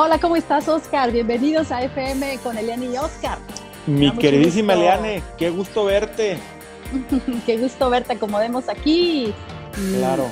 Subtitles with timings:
[0.00, 1.10] Hola, ¿cómo estás, Oscar?
[1.10, 3.36] Bienvenidos a FM con Eliane y Oscar.
[3.84, 6.38] Mi queridísima Eliane, qué gusto verte.
[7.46, 9.34] qué gusto verte, acomodemos aquí.
[9.96, 10.30] Claro.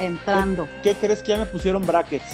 [0.00, 0.66] Entrando.
[0.82, 2.24] ¿Qué, crees que ya me pusieron brackets?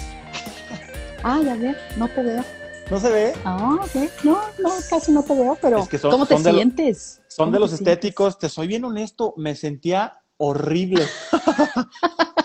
[1.23, 2.45] Ah, ya ver, no te veo.
[2.89, 3.33] ¿No se ve?
[3.43, 4.09] Ah, ok.
[4.23, 7.21] No, no, casi no te veo, pero ¿cómo te sientes?
[7.27, 11.05] son de los estéticos, te soy bien honesto, me sentía horrible.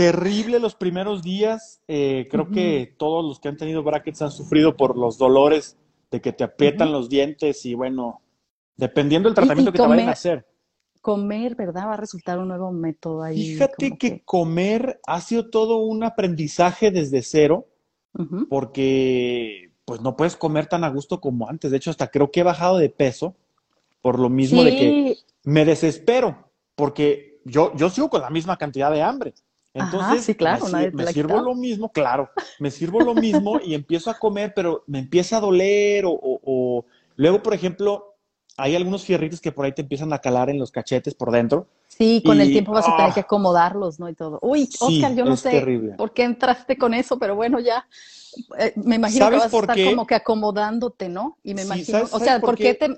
[0.00, 1.82] Terrible los primeros días.
[1.86, 5.76] Eh, creo que todos los que han tenido brackets han sufrido por los dolores
[6.10, 8.22] de que te aprietan los dientes y bueno,
[8.76, 10.46] dependiendo del tratamiento que te vayan a hacer.
[11.02, 11.88] Comer, ¿verdad?
[11.88, 13.52] Va a resultar un nuevo método ahí.
[13.52, 17.66] Fíjate que, comer ha sido todo un aprendizaje desde cero,
[18.48, 21.70] porque pues no puedes comer tan a gusto como antes.
[21.70, 23.36] De hecho, hasta creo que he bajado de peso
[24.00, 28.90] por lo mismo de que me desespero, porque yo, yo sigo con la misma cantidad
[28.90, 29.34] de hambre.
[29.72, 34.18] Entonces, sí, claro, me, sirvo lo mismo, claro, me sirvo lo mismo y empiezo a
[34.18, 38.16] comer, pero me empieza a doler o, luego, por ejemplo,
[38.56, 41.68] hay algunos fierritos que por ahí te empiezan a calar en los cachetes por dentro.
[41.86, 43.14] Sí, con el tiempo vas a tener ¡ah!
[43.14, 44.08] que acomodarlos, ¿no?
[44.08, 44.38] Y todo.
[44.42, 47.86] Uy, Oscar, yo no sé por qué entraste con eso, pero bueno, ya
[48.58, 51.38] eh, me imagino que vas a estar como que acomodándote, ¿no?
[51.44, 52.96] Y me imagino, o sea, ¿por qué te,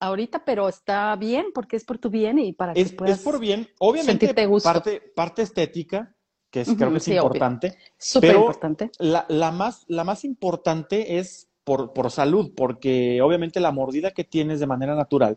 [0.00, 3.24] ahorita, pero está bien porque es por tu bien y para que es, puedas Es
[3.24, 6.13] por bien, obviamente parte, parte estética,
[6.54, 7.76] que es, creo que es importante.
[7.98, 8.90] Súper importante.
[9.00, 14.22] La, la, más, la más importante es por, por, salud, porque obviamente la mordida que
[14.22, 15.36] tienes de manera natural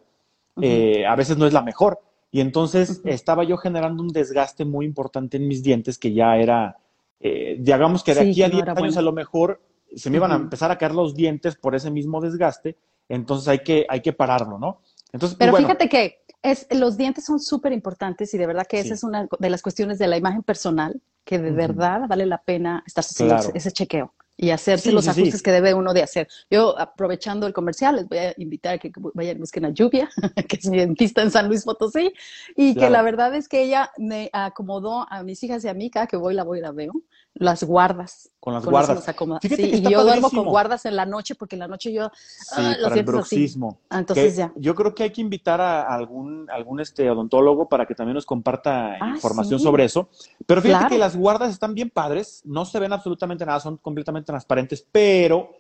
[0.61, 1.99] eh, a veces no es la mejor.
[2.29, 6.77] Y entonces estaba yo generando un desgaste muy importante en mis dientes que ya era,
[7.19, 9.59] eh, digamos que de aquí a 10 años a lo mejor
[9.95, 12.77] se me iban a empezar a caer los dientes por ese mismo desgaste
[13.09, 14.81] entonces hay que, hay que pararlo, ¿no?
[15.13, 18.93] Entonces, Pero fíjate que es, los dientes son súper importantes y de verdad que esa
[18.93, 22.83] es una de las cuestiones de la imagen personal que de verdad vale la pena
[22.85, 26.27] estar haciendo ese chequeo y hacerse los ajustes que debe uno de hacer.
[26.49, 30.09] Yo, aprovechando el comercial, les voy a invitar a que vayan y busquen a Lluvia,
[30.47, 32.13] que es mi dentista en San Luis Potosí,
[32.55, 35.89] y que la verdad es que ella me acomodó a mis hijas y a mí,
[35.89, 36.93] cada que voy la voy y la veo,
[37.39, 38.29] las guardas.
[38.39, 39.05] Con las guardas.
[39.41, 42.75] y yo duermo con guardas en la noche porque en la noche yo sí, ah,
[42.83, 43.79] para el bruxismo.
[43.89, 44.53] Entonces ya.
[44.55, 48.25] Yo creo que hay que invitar a algún, algún este odontólogo para que también nos
[48.25, 50.09] comparta ah, información sobre eso.
[50.45, 54.27] Pero fíjate que las guardas están bien padres, no se ven absolutamente nada, son completamente
[54.27, 55.51] transparentes, pero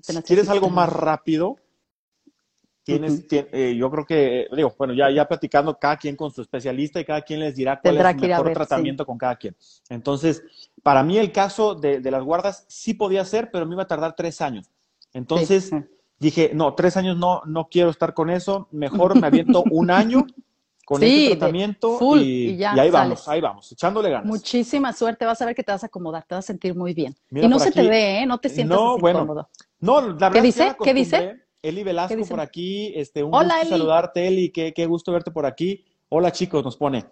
[0.00, 1.56] si quieres algo más rápido,
[2.84, 7.00] Tienes, eh, yo creo que, digo, bueno, ya, ya platicando cada quien con su especialista
[7.00, 9.56] y cada quien les dirá cuál es el mejor tratamiento con cada quien.
[9.88, 10.42] Entonces,
[10.82, 14.14] para mí el caso de, las guardas sí podía ser, pero me iba a tardar
[14.14, 14.70] tres años.
[15.14, 15.70] Entonces,
[16.18, 20.26] dije, no, tres años no, no quiero estar con eso, mejor me aviento un año
[20.84, 24.26] con ese tratamiento y, ahí vamos, ahí vamos, echándole ganas.
[24.26, 26.92] Muchísima suerte, vas a ver que te vas a acomodar, te vas a sentir muy
[26.92, 27.16] bien.
[27.30, 28.26] y no se te ve, ¿eh?
[28.26, 29.48] No te sientas no, bueno,
[29.80, 30.76] No, la verdad ¿Qué dice?
[30.84, 31.43] ¿Qué dice?
[31.64, 35.82] Eli Velasco por aquí, este, un gusto saludarte, Eli, qué, qué, gusto verte por aquí.
[36.10, 37.06] Hola chicos, nos pone.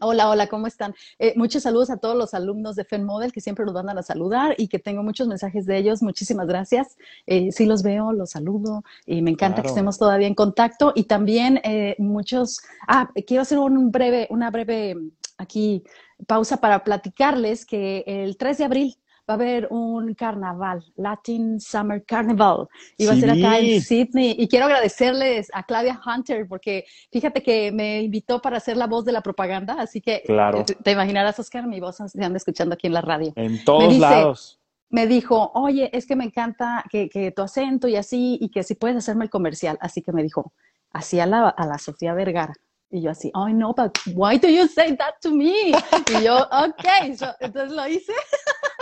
[0.00, 0.92] Hola, hola, ¿cómo están?
[1.20, 4.56] Eh, muchos saludos a todos los alumnos de FENModel que siempre nos mandan a saludar
[4.58, 6.02] y que tengo muchos mensajes de ellos.
[6.02, 6.96] Muchísimas gracias.
[7.26, 10.92] Eh, sí los veo, los saludo y me encanta que estemos todavía en contacto.
[10.96, 14.96] Y también eh, muchos, ah, quiero hacer un breve, una breve
[15.38, 15.84] aquí
[16.26, 18.96] pausa para platicarles que el 3 de abril
[19.28, 24.36] va a haber un carnaval, Latin Summer Carnival, y va a ser acá en Sydney.
[24.38, 29.04] Y quiero agradecerles a Claudia Hunter, porque fíjate que me invitó para hacer la voz
[29.04, 30.64] de la propaganda, así que claro.
[30.64, 33.32] te, imaginarás, Oscar, mi voz se anda escuchando aquí en la radio.
[33.36, 34.60] En todos lados.
[34.90, 38.62] Me dijo, oye, es que me encanta que, que, tu acento y así, y que
[38.62, 39.76] si puedes hacerme el comercial.
[39.80, 40.52] Así que me dijo,
[40.92, 42.54] así a la, a la Sofía Vergara.
[42.90, 45.70] Y yo así, oh no, but why do you say that to me?
[45.70, 48.12] Y yo, ok, entonces lo hice.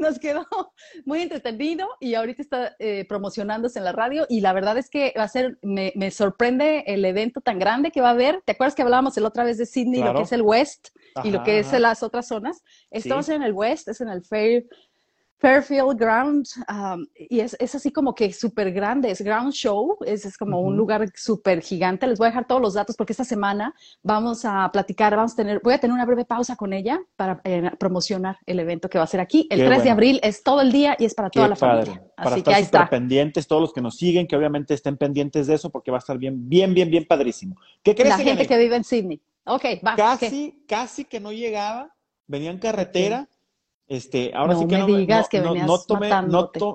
[0.00, 0.46] nos quedó
[1.04, 5.14] muy entretenido y ahorita está eh, promocionándose en la radio y la verdad es que
[5.16, 8.42] va a ser, me, sorprende el evento tan grande que va a haber.
[8.44, 10.88] ¿Te acuerdas que hablábamos el otra vez de Sydney, lo que es el West
[11.24, 12.62] y lo que es las otras zonas?
[12.90, 14.64] Estamos en el West, es en el Fair,
[15.40, 20.26] Fairfield Ground, um, y es, es, así como que súper grande, es Ground Show, es,
[20.26, 22.06] es como un lugar súper gigante.
[22.06, 25.36] Les voy a dejar todos los datos porque esta semana vamos a platicar, vamos a
[25.36, 28.98] tener, voy a tener una breve pausa con ella para eh, promocionar el evento que
[28.98, 29.46] va a ser aquí.
[29.50, 32.02] El 3 de abril es todo el día y es para toda la familia.
[32.18, 32.90] Así que ahí está.
[32.90, 36.00] pendientes, todos los que nos siguen, que obviamente estén pendientes de eso porque va a
[36.00, 37.56] estar bien, bien, bien, bien padrísimo.
[37.82, 38.10] ¿Qué crees?
[38.10, 39.22] La gente que vive en Sydney.
[39.44, 39.96] Ok, va.
[39.96, 41.94] Casi, casi que no llegaba,
[42.26, 43.26] venía en carretera.
[43.90, 46.10] Este, ahora sí que me no, digas que no, no, tomé,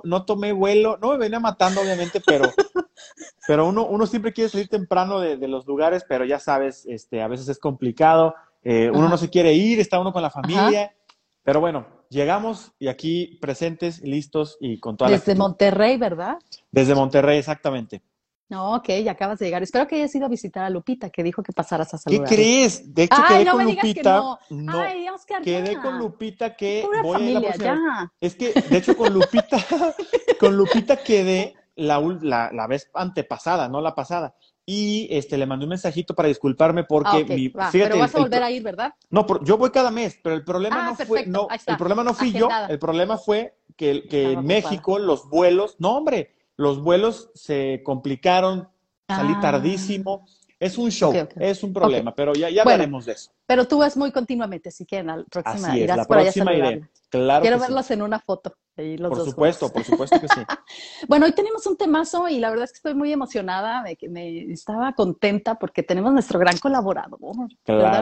[0.04, 2.44] no, tomé vuelo, no me venía matando obviamente, pero,
[3.48, 7.30] pero uno, uno siempre quiere salir temprano de, los lugares, pero ya sabes, este, a
[7.30, 8.36] veces es complicado,
[8.66, 10.94] eh, uno no se quiere ir, está uno con la familia,
[11.42, 16.38] pero bueno, llegamos y aquí presentes, listos y con toda Desde Monterrey, ¿verdad?
[16.70, 18.02] Desde Monterrey, exactamente.
[18.48, 19.64] No, ok, ya acabas de llegar.
[19.64, 22.28] Espero que hayas ido a visitar a Lupita, que dijo que pasaras a saludar.
[22.28, 22.94] ¿Qué crees?
[22.94, 24.24] De hecho, quedé con Lupita.
[24.50, 24.80] no.
[24.80, 28.12] Ay, Oscar, quedé con Lupita que voy a ir ya.
[28.22, 29.58] Es que, de hecho, con Lupita,
[30.40, 34.36] con Lupita quedé la, la, la, vez antepasada, no la pasada.
[34.64, 37.50] Y este, le mandé un mensajito para disculparme porque ah, mi.
[37.50, 38.94] pero vas a volver a ir, ¿verdad?
[39.10, 41.26] No, yo voy cada mes, pero el problema ah, no fue.
[41.26, 45.78] No, el problema no fui yo, el problema fue que, que en México los vuelos.
[45.80, 48.70] No, hombre los vuelos se complicaron,
[49.08, 49.42] salí ah.
[49.42, 50.26] tardísimo.
[50.58, 53.30] Es un show, es un problema, pero ya, ya veremos de eso.
[53.46, 56.90] Pero tú vas muy continuamente, así que en la próxima así es, la próxima iré.
[57.10, 58.56] Claro Quiero verlos en una foto.
[58.76, 60.42] por supuesto, por supuesto que sí.
[61.10, 64.54] bueno, hoy tenemos un temazo y la verdad es que estoy muy emocionada, me, me
[64.54, 67.20] estaba contenta porque tenemos nuestro gran colaborador,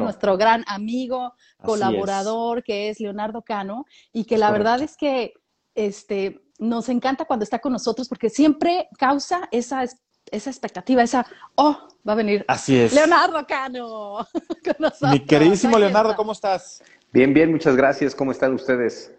[0.01, 1.33] nuestro gran amigo,
[1.63, 5.33] colaborador, que es Leonardo Cano, y que la verdad es que
[5.75, 9.83] este, nos encanta cuando está con nosotros porque siempre causa esa,
[10.31, 11.77] esa expectativa, esa, oh,
[12.07, 12.45] va a venir.
[12.47, 12.93] Así es.
[12.93, 14.27] Leonardo Cano.
[15.11, 16.81] Mi queridísimo Leonardo, ¿cómo estás?
[17.11, 18.15] Bien, bien, muchas gracias.
[18.15, 19.13] ¿Cómo están ustedes?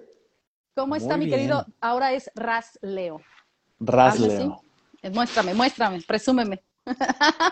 [0.75, 1.65] ¿Cómo está mi querido?
[1.81, 3.21] Ahora es Ras Leo.
[3.79, 4.61] Ras Leo.
[5.03, 6.63] Eh, muéstrame, muéstrame, presúmeme.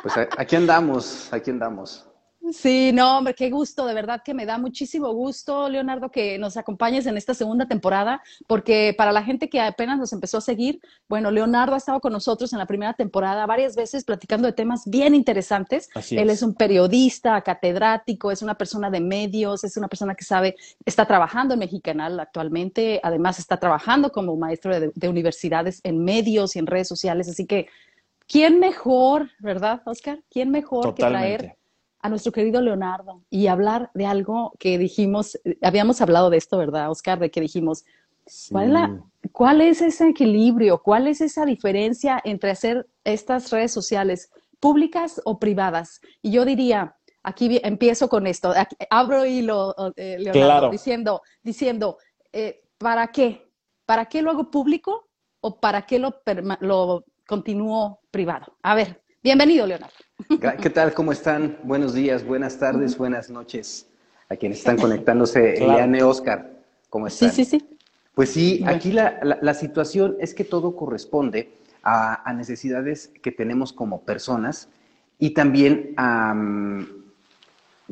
[0.02, 2.06] Pues aquí andamos, aquí andamos.
[2.50, 6.56] Sí, no, hombre, qué gusto, de verdad que me da muchísimo gusto, Leonardo, que nos
[6.56, 10.80] acompañes en esta segunda temporada, porque para la gente que apenas nos empezó a seguir,
[11.08, 14.82] bueno, Leonardo ha estado con nosotros en la primera temporada varias veces platicando de temas
[14.86, 15.88] bien interesantes.
[16.10, 20.56] Él es un periodista, catedrático, es una persona de medios, es una persona que sabe,
[20.84, 26.58] está trabajando en Mexicanal actualmente, además está trabajando como maestro de, universidades en medios y
[26.58, 27.68] en redes sociales, así que,
[28.26, 30.20] ¿quién mejor, verdad, Oscar?
[30.28, 31.61] ¿Quién mejor que traer
[32.02, 36.90] a nuestro querido Leonardo y hablar de algo que dijimos, habíamos hablado de esto, ¿verdad,
[36.90, 37.20] Oscar?
[37.20, 37.84] De que dijimos,
[39.30, 40.82] ¿cuál, es ese equilibrio?
[40.82, 46.00] ¿Cuál es esa diferencia entre hacer estas redes sociales públicas o privadas?
[46.20, 48.52] Y yo diría, aquí empiezo con esto,
[48.90, 51.98] abro hilo, eh, Leonardo, diciendo, diciendo
[52.32, 53.48] eh, ¿para qué?
[53.86, 55.08] ¿Para qué lo hago público
[55.40, 56.20] o para qué lo,
[56.60, 58.56] lo continúo privado?
[58.62, 59.94] A ver, bienvenido, Leonardo.
[60.60, 60.94] ¿Qué tal?
[60.94, 61.58] ¿Cómo están?
[61.62, 63.86] Buenos días, buenas tardes, buenas noches
[64.28, 65.54] a quienes están conectándose.
[65.54, 66.50] Eliane, Oscar,
[66.90, 67.30] ¿cómo están?
[67.30, 67.78] Sí, sí, sí.
[68.14, 71.52] Pues sí, aquí la, situación es que todo corresponde
[71.82, 74.68] a, necesidades que tenemos como personas
[75.18, 76.34] y también a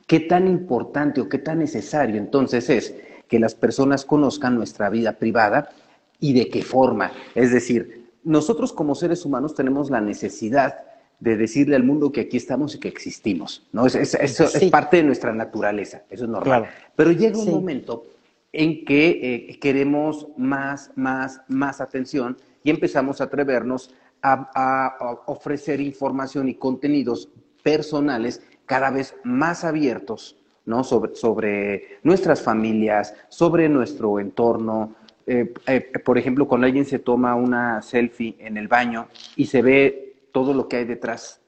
[0.07, 2.95] qué tan importante o qué tan necesario entonces es
[3.29, 5.71] que las personas conozcan nuestra vida privada
[6.19, 7.13] y de qué forma.
[7.35, 10.90] Es decir, nosotros como seres humanos tenemos la necesidad
[11.21, 13.87] de decirle al mundo que aquí estamos y que existimos, ¿no?
[13.87, 16.67] Es, eso es parte de nuestra naturaleza, eso es normal.
[16.97, 18.05] Pero llega un momento
[18.53, 19.21] en que
[19.51, 27.31] eh, queremos más, más, más atención y empezamos a atrevernos a, ofrecer información y contenidos
[27.63, 30.37] personales cada vez más abiertos,
[30.67, 30.85] ¿no?
[30.85, 34.95] Sobre, sobre nuestras familias, sobre nuestro entorno.
[35.27, 39.63] Eh, eh, por ejemplo, cuando alguien se toma una selfie en el baño y se
[39.63, 41.41] ve todo lo que hay detrás,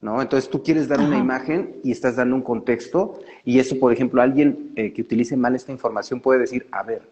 [0.00, 0.22] ¿no?
[0.22, 4.22] Entonces tú quieres dar una imagen y estás dando un contexto y eso, por ejemplo,
[4.22, 7.02] alguien eh, que utilice mal esta información puede decir, a ver,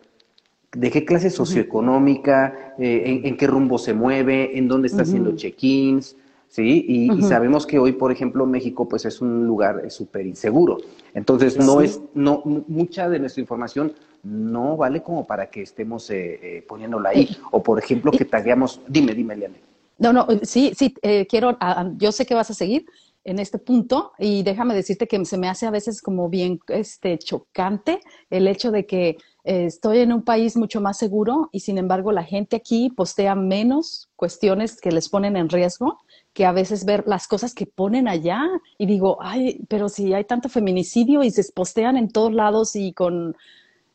[0.73, 2.75] ¿de qué clase socioeconómica?
[2.79, 4.57] Eh, en, qué rumbo se mueve?
[4.57, 6.17] ¿En dónde está haciendo check-ins?
[6.49, 6.85] ¿Sí?
[6.89, 10.79] Y, sabemos que hoy, por ejemplo, México pues es un lugar súper inseguro.
[11.13, 13.93] Entonces, no es, no, mucha de nuestra información
[14.23, 17.37] no vale como para que estemos eh, poniéndola ahí.
[17.51, 19.76] O, por ejemplo, que tagueamos, dime, dime, Liane.
[19.99, 21.59] No, no, sí, sí, eh, quiero,
[21.97, 22.85] yo sé que vas a seguir
[23.25, 27.19] en este punto y déjame decirte que se me hace a veces como bien este,
[27.19, 28.01] chocante
[28.31, 32.13] el hecho de que eh, estoy en un país mucho más seguro y sin embargo
[32.13, 35.99] la gente aquí postea menos cuestiones que les ponen en riesgo
[36.35, 38.47] que a veces ver las cosas que ponen allá.
[38.77, 42.93] Y digo, ay, pero si hay tanto feminicidio y se postean en todos lados y
[42.93, 43.35] con,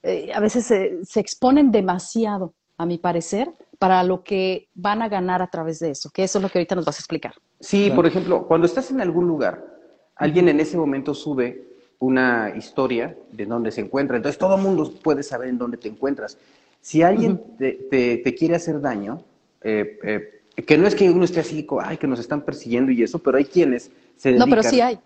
[0.02, 5.42] eh, a veces se exponen demasiado, a mi parecer, para lo que van a ganar
[5.42, 7.34] a través de eso, que eso es lo que ahorita nos vas a explicar.
[7.60, 9.66] Sí, por ejemplo, cuando estás en algún lugar,
[10.18, 11.64] alguien en ese momento sube
[11.98, 15.88] una historia de dónde se encuentra, entonces todo el mundo puede saber en dónde te
[15.88, 16.38] encuentras.
[16.80, 19.24] Si alguien te, quiere hacer daño,
[19.64, 23.02] eh, eh, que no es que uno esté así, ay, que nos están persiguiendo y
[23.02, 24.48] eso, pero hay quienes se dedican...
[24.48, 25.00] No, pero sí hay.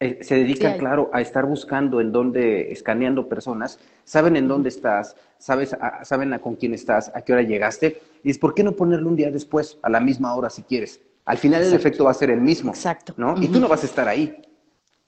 [0.00, 5.16] Eh, se dedican, claro, a estar buscando en dónde, escaneando personas, saben en dónde estás,
[5.38, 8.72] sabes, saben a con quién estás, a qué hora llegaste, y es por qué no
[8.72, 11.00] ponerlo un día después, a la misma hora si quieres.
[11.24, 12.70] Al final el efecto va a ser el mismo.
[12.70, 13.12] Exacto.
[13.16, 13.34] ¿no?
[13.42, 14.40] Y tú no vas a estar ahí.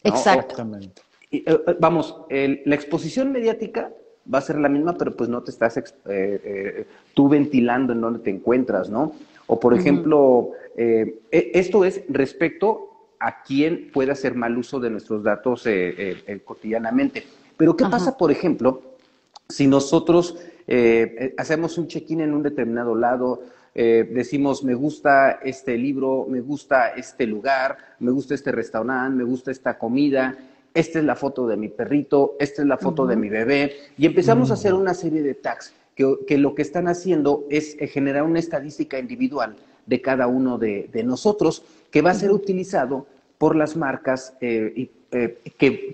[0.02, 1.02] Exactamente.
[1.30, 3.92] Eh, eh, vamos, la exposición mediática
[4.32, 8.00] va a ser la misma, pero pues no te estás eh, eh, tú ventilando en
[8.00, 9.12] donde te encuentras, ¿no?
[9.47, 12.89] O por ejemplo, e, esto es respecto
[13.21, 15.69] a quién puede hacer mal uso de nuestros datos
[16.45, 17.25] cotidianamente.
[17.57, 18.83] Pero ¿qué pasa, por ejemplo,
[19.49, 20.37] si nosotros
[21.37, 23.43] hacemos un check-in en un determinado lado,
[23.75, 29.50] decimos, me gusta este libro, me gusta este lugar, me gusta este restaurante, me gusta
[29.50, 30.37] esta comida,
[30.73, 34.07] esta es la foto de mi perrito, esta es la foto de mi bebé, y
[34.07, 38.23] empezamos a hacer una serie de tags que, lo que están haciendo es eh, generar
[38.23, 43.06] una estadística individual de cada uno de, nosotros que va a ser utilizado
[43.38, 45.38] por las marcas eh, eh,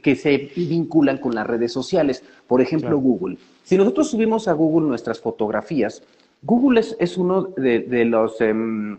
[0.02, 3.38] que, se vinculan con las redes sociales, por ejemplo Google.
[3.64, 6.02] Si nosotros subimos a Google nuestras fotografías,
[6.42, 8.98] Google es, es uno de, las em,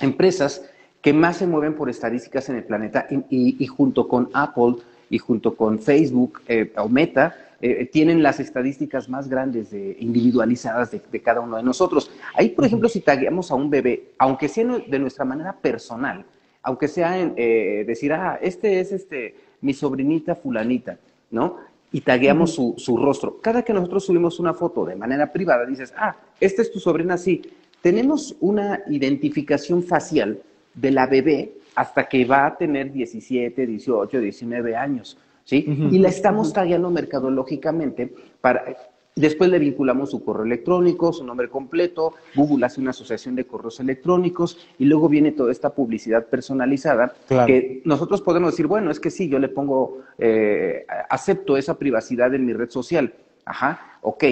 [0.00, 0.62] empresas
[1.02, 4.76] que más se mueven por estadísticas en el planeta y junto con Apple
[5.10, 10.90] y junto con Facebook eh, o Meta, eh, tienen las estadísticas más grandes de, individualizadas
[10.90, 12.10] de, cada uno de nosotros.
[12.34, 16.24] Ahí, por ejemplo, si tagueamos a un bebé, aunque sea de nuestra manera personal,
[16.62, 20.98] aunque sea en, eh, decir, ah, este es este, mi sobrinita fulanita,
[21.30, 21.56] ¿no?
[21.92, 23.38] Y tagueamos su, su, rostro.
[23.40, 27.18] Cada que nosotros subimos una foto de manera privada, dices, ah, esta es tu sobrina,
[27.18, 27.42] sí.
[27.82, 30.40] Tenemos una identificación facial
[30.74, 35.18] de la bebé hasta que va a tener 17, 18, 19 años,
[35.50, 35.66] ¿sí?
[35.90, 38.76] Y la estamos tagueando mercadológicamente para...
[39.16, 43.80] Después le vinculamos su correo electrónico, su nombre completo, Google hace una asociación de correos
[43.80, 49.10] electrónicos y luego viene toda esta publicidad personalizada que nosotros podemos decir, bueno, es que
[49.10, 53.12] sí, yo le pongo, eh, acepto esa privacidad en mi red social.
[53.44, 54.24] Ajá, ok,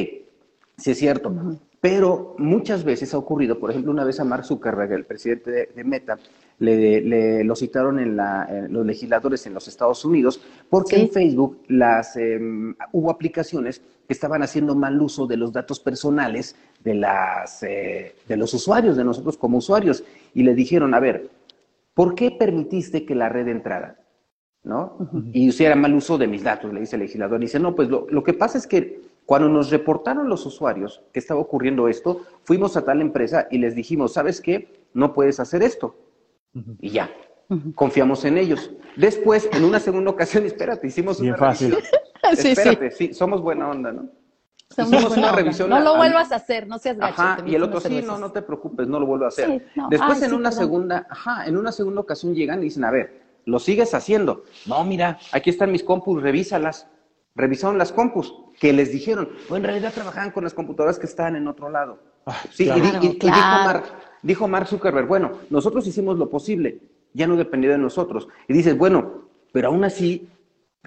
[0.77, 1.35] sí es cierto.
[1.81, 5.85] Pero muchas veces ha ocurrido, por ejemplo, una vez a Mark Zuckerberg, el presidente de
[5.85, 6.19] Meta,
[6.59, 8.17] le, lo citaron en,
[8.73, 14.43] los legisladores en los Estados Unidos, porque en Facebook las, em, hubo aplicaciones que estaban
[14.43, 19.37] haciendo mal uso de los datos personales de, las, eh, de los usuarios, de nosotros
[19.37, 20.03] como usuarios,
[20.35, 21.31] y le dijeron, a ver,
[21.95, 23.97] ¿por qué permitiste que la red entrara?
[24.65, 24.99] ¿No?
[25.33, 27.41] Y hiciera mal uso de mis datos, le dice el legislador.
[27.41, 31.03] Y dice, no, pues lo, lo que pasa es que cuando nos reportaron los usuarios
[31.13, 34.69] que estaba ocurriendo esto, fuimos a tal empresa y les dijimos, ¿sabes qué?
[34.95, 35.95] No puedes hacer esto
[36.81, 37.11] y ya.
[37.75, 38.71] Confiamos en ellos.
[38.97, 41.77] Después, en una segunda ocasión, espérate, hicimos una fácil.
[42.35, 43.15] sí, espérate, sí.
[43.15, 44.11] somos buena onda, ¿no?
[44.77, 45.71] hicimos una revisión.
[45.71, 47.21] No lo vuelvas a hacer, no seas gacho.
[47.21, 49.67] Ajá, y el otro, sí, no, no te preocupes, no lo vuelvo a hacer.
[49.91, 53.59] Después, en una segunda, ajá, en una segunda ocasión llegan y dicen, a ver, lo
[53.59, 54.45] sigues haciendo.
[54.67, 56.87] No, mira, aquí están mis compus, revísalas.
[57.35, 61.37] Revisaron las compus, que les dijeron, bueno, en realidad trabajaban con las computadoras que estaban
[61.37, 62.01] en otro lado.
[62.51, 63.85] sí, y, dijo Mark,
[64.23, 66.79] dijo Mark Zuckerberg, bueno, nosotros hicimos lo posible,
[67.15, 68.29] ya no dependía de nosotros.
[68.49, 70.29] Y dices, bueno, pero aún así,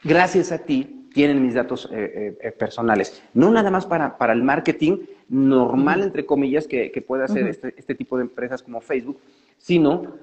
[0.04, 3.22] gracias a ti, tienen mis datos eh, eh, eh, personales.
[3.34, 4.98] No nada más para, para el marketing
[5.30, 9.20] normal, entre comillas, que, puede hacer este, este, tipo de empresas como Facebook,
[9.58, 10.16] sino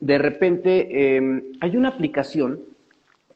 [0.00, 2.60] de repente em, hay una aplicación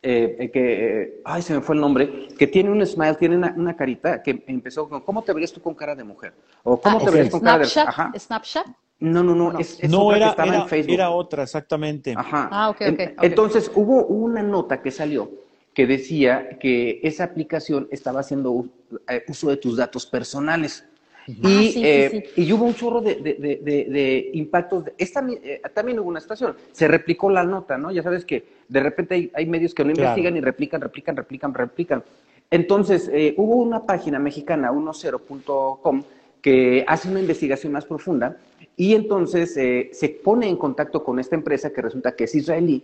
[0.02, 4.42] que, ay, se me fue el nombre, que tiene un smile, tiene una, carita que
[4.46, 6.32] empezó con, ¿cómo te verías tú con cara de mujer?
[6.62, 7.80] O ¿cómo ah, te verías con cara de...
[7.80, 8.10] Ajá.
[8.18, 8.66] Snapchat.
[9.00, 10.94] No, no, no, es, no otra era, que estaba en Facebook.
[10.94, 12.14] Era otra, exactamente.
[12.16, 12.48] Ajá.
[12.52, 13.00] Ah, ok, ok.
[13.22, 15.30] Entonces, hubo una nota que salió
[15.72, 18.66] que decía que esa aplicación estaba haciendo
[19.08, 20.84] eh, uso de tus datos personales.
[21.26, 24.84] Y, ah, eh, y, hubo un chorro de, de, de, impactos.
[24.98, 26.56] Esta, eh, también hubo una situación.
[26.72, 27.92] Se replicó la nota, ¿no?
[27.92, 32.04] Ya sabes que de repente hay, medios que no investigan y replican, replican, replican, replican.
[32.50, 36.02] Entonces, hubo una página mexicana, 10.com,
[36.42, 38.36] que hace una investigación más profunda
[38.80, 42.82] y entonces eh, se pone en contacto con esta empresa que resulta que es israelí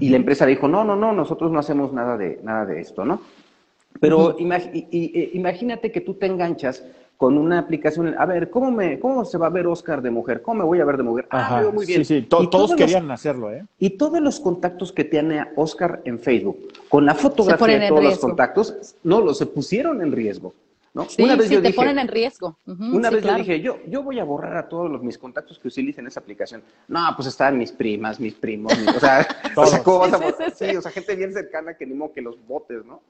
[0.00, 3.04] y la empresa dijo, no, no, no, nosotros no hacemos nada de, nada de esto,
[3.04, 3.20] ¿no?
[4.00, 6.82] Pero eh, imagínate que tú te enganchas
[7.16, 10.42] con una aplicación, a ver, ¿cómo, me, ¿cómo se va a ver Oscar de mujer?
[10.42, 11.28] ¿Cómo me voy a ver de mujer?
[11.30, 12.04] Ah, muy bien.
[12.04, 13.64] Sí, sí, todos, querían hacerlo, ¿eh?
[13.78, 18.18] Y todos los contactos que tiene Oscar en Facebook, con la fotografía de todos los
[18.18, 20.54] contactos, no, los se pusieron en riesgo.
[20.94, 21.08] ¿No?
[21.08, 22.58] Sí, una vez yo te ponen en riesgo.
[22.66, 25.68] una vez yo dije, yo, yo voy a borrar a todos los, mis contactos que
[25.68, 26.62] utilicen esa aplicación.
[26.88, 29.26] No, pues están mis primas, mis primos, o, sea,
[29.84, 30.54] ¿cómo vas a borrar?
[30.54, 33.02] Sí, o sea, gente bien cercana que ni modo que los botes, ¿no?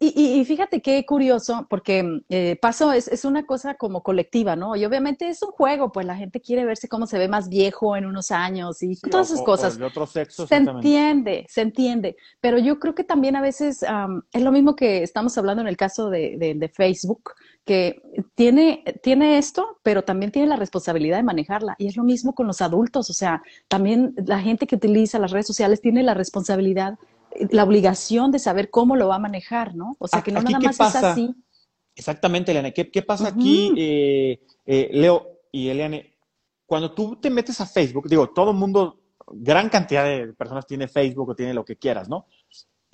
[0.00, 4.76] Y, y, fíjate qué curioso, porque eh, paso es, es, una cosa como colectiva, ¿no?
[4.76, 7.94] Y obviamente es un juego, pues la gente quiere verse cómo se ve más viejo
[7.94, 9.76] en unos años y todas esas cosas.
[9.76, 12.16] de otro sexo, se entiende, se entiende.
[12.40, 13.84] Pero yo creo que también a veces
[14.32, 17.32] es lo mismo que estamos hablando en el caso de, de, de, Facebook,
[17.66, 18.00] que
[18.34, 21.76] tiene, tiene esto, pero también tiene la responsabilidad de manejarla.
[21.76, 25.30] Y es lo mismo con los adultos, o sea, también la gente que utiliza las
[25.30, 26.98] redes sociales tiene la responsabilidad
[27.50, 29.96] la obligación de saber cómo lo va a manejar, ¿no?
[29.98, 31.34] O sea, que no nada más es así.
[31.94, 32.72] Exactamente, Eliane.
[32.72, 36.16] ¿Qué, pasa aquí, eh, eh, Leo y Eliane?
[36.66, 40.88] Cuando tú te metes a Facebook, digo, todo el mundo, gran cantidad de personas tiene
[40.88, 42.26] Facebook o tiene lo que quieras, ¿no?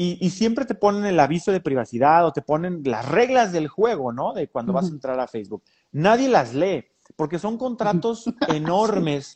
[0.02, 4.14] Y, siempre te ponen el aviso de privacidad o te ponen las reglas del juego,
[4.14, 4.32] ¿no?
[4.32, 5.62] De cuando vas a entrar a Facebook.
[5.92, 9.34] Nadie las lee, porque son contratos enormes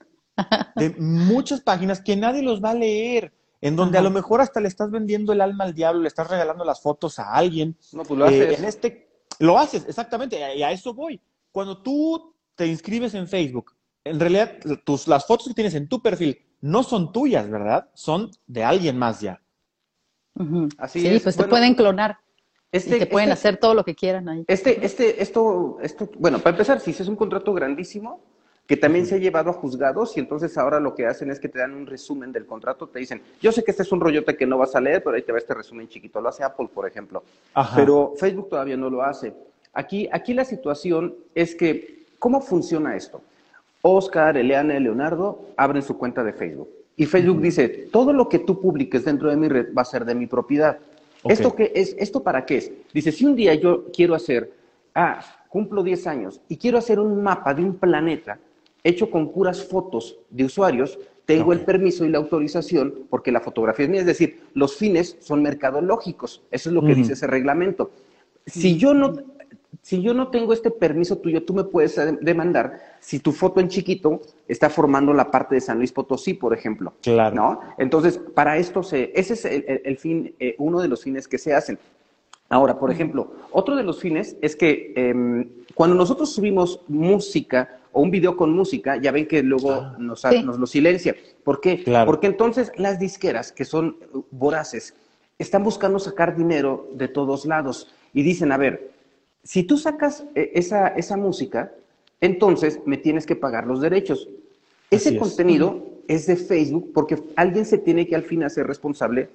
[0.75, 3.35] de muchas páginas que nadie los va a leer,
[3.65, 6.29] en donde a lo mejor hasta le estás vendiendo el alma al diablo, le estás
[6.29, 7.75] regalando las fotos a alguien.
[7.95, 8.41] No, pues lo haces.
[8.41, 11.19] Eh, en este, lo haces, exactamente, y a eso voy.
[11.51, 13.73] Cuando tú te inscribes en Facebook,
[14.05, 17.89] en realidad tus, las fotos que tienes en tu perfil no son tuyas, ¿verdad?
[17.95, 19.41] Son de alguien más ya.
[20.77, 22.19] Así sí, pues te pueden clonar.
[22.71, 24.45] Este, y te pueden este hacer todo lo que quieran ahí.
[24.47, 28.23] Este, este, esto, esto, bueno, para empezar, si es un contrato grandísimo,
[28.67, 31.49] que también se ha llevado a juzgados y entonces ahora lo que hacen es que
[31.49, 34.37] te dan un resumen del contrato, te dicen, yo sé que este es un rollote
[34.37, 36.69] que no vas a leer, pero ahí te va este resumen chiquito, lo hace Apple,
[36.73, 37.23] por ejemplo,
[37.75, 39.35] pero Facebook todavía no lo hace.
[39.75, 43.21] Aquí, aquí la situación es que, ¿cómo funciona esto?
[43.83, 48.61] Oscar, Eliana, Leonardo abren su cuenta de Facebook y Facebook dice, todo lo que tú
[48.61, 50.79] publiques dentro de mi red va a ser de mi propiedad.
[51.25, 52.73] ¿Esto, qué es, ¿Esto para qué es?
[52.93, 54.53] Dice, si un día yo quiero hacer,
[54.95, 58.39] ah, cumplo 10 años y quiero hacer un mapa de un planeta
[58.85, 63.87] hecho con puras fotos de usuarios, tengo el permiso y la autorización porque la fotografía
[63.87, 64.01] es mía.
[64.01, 66.43] Es decir, los fines son mercadológicos.
[66.51, 67.91] Eso es lo que dice ese reglamento.
[68.47, 69.15] Si yo no
[69.85, 73.69] si yo no tengo este permiso tuyo, tú me puedes demandar si tu foto en
[73.69, 76.95] chiquito está formando la parte de San Luis Potosí, por ejemplo.
[77.03, 77.37] Claro.
[77.37, 77.61] ¿no?
[77.77, 81.53] Entonces, para esto, se, ese es el, fin, eh, uno de los fines que se
[81.53, 81.79] hacen.
[82.49, 88.03] Ahora, por ejemplo, otro de los fines es que em, cuando nosotros subimos música o
[88.03, 89.97] un video con música, ya ven que luego ah.
[89.99, 91.17] nos, nos, lo silencia.
[91.43, 91.83] ¿Por qué?
[91.83, 92.07] Claro.
[92.07, 93.97] Porque entonces las disqueras, que son
[94.31, 94.95] voraces,
[95.39, 98.91] están buscando sacar dinero de todos lados y dicen, a ver,
[99.43, 101.73] si tú sacas eh, esa, esa música,
[102.21, 104.29] entonces me tienes que pagar los derechos.
[104.91, 106.27] Ese contenido es.
[106.27, 109.29] de Facebook porque alguien se tiene que al fin hacer responsable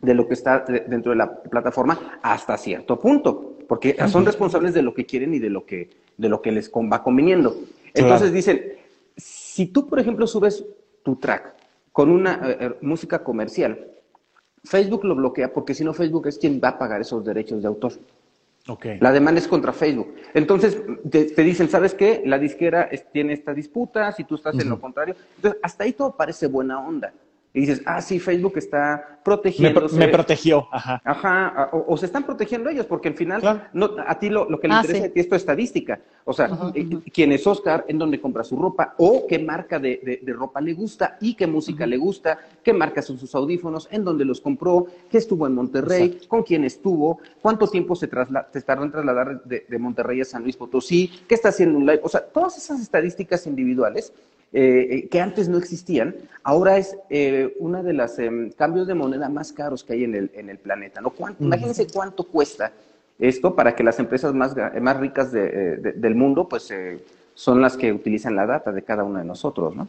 [0.00, 4.82] de lo que está dentro de la plataforma hasta cierto punto, porque son responsables de
[4.82, 7.56] lo que quieren y de lo que, de lo que les va conveniendo.
[7.94, 8.72] Entonces dicen,
[9.16, 10.64] si tú, por ejemplo, subes
[11.02, 11.54] tu track
[11.92, 13.86] con una eh, eh, música comercial,
[14.64, 17.68] Facebook lo bloquea porque si no Facebook es quien va a pagar esos derechos de
[17.68, 17.92] autor.
[19.00, 20.14] La demanda es contra Facebook.
[20.34, 20.76] Entonces
[21.10, 22.22] te, dicen, ¿sabes qué?
[22.26, 25.16] La disquera tiene esta disputa, si tú estás en lo contrario.
[25.36, 27.14] Entonces, hasta ahí todo parece buena onda
[27.54, 29.88] y dices, ah, sí, Facebook está protegiendo.
[29.92, 31.00] Me, protegió, ajá.
[31.02, 34.74] Ajá, o, se están protegiendo ellos, porque al final, no, a ti lo, que le
[34.74, 35.98] ah, interesa es tu estadística.
[36.24, 40.20] O sea, eh, quién es Oscar, en dónde compra su ropa, o qué marca de,
[40.26, 44.26] ropa le gusta y qué música le gusta, qué marcas son sus audífonos, en dónde
[44.26, 48.10] los compró, qué estuvo en Monterrey, con quién estuvo, cuánto tiempo se,
[48.52, 51.86] se tardó en trasladar de, de Monterrey a San Luis Potosí, qué está haciendo un
[51.86, 52.00] live.
[52.02, 54.12] O sea, todas esas estadísticas individuales
[54.52, 58.94] eh, eh, que antes no existían, ahora es eh, uno de los em, cambios de
[58.94, 61.02] moneda más caros que hay en el, en el planeta.
[61.02, 61.12] ¿no?
[61.38, 62.72] Imagínense cuánto cuesta
[63.18, 66.72] esto para que las empresas más, más ricas del mundo pues
[67.34, 69.74] son las que utilizan la data de cada uno de nosotros.
[69.74, 69.88] ¿no?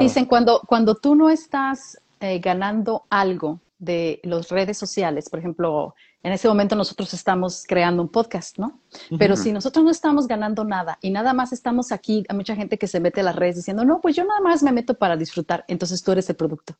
[0.00, 1.98] Dicen, cuando, cuando tú no estás
[2.40, 8.08] ganando algo de las redes sociales, por ejemplo, en ese momento nosotros estamos creando un
[8.08, 8.80] podcast, ¿no?
[9.18, 12.78] Pero si nosotros no estamos ganando nada y nada más estamos aquí, hay mucha gente
[12.78, 15.16] que se mete a las redes diciendo, no, pues yo nada más me meto para
[15.16, 16.74] disfrutar, entonces tú eres el producto,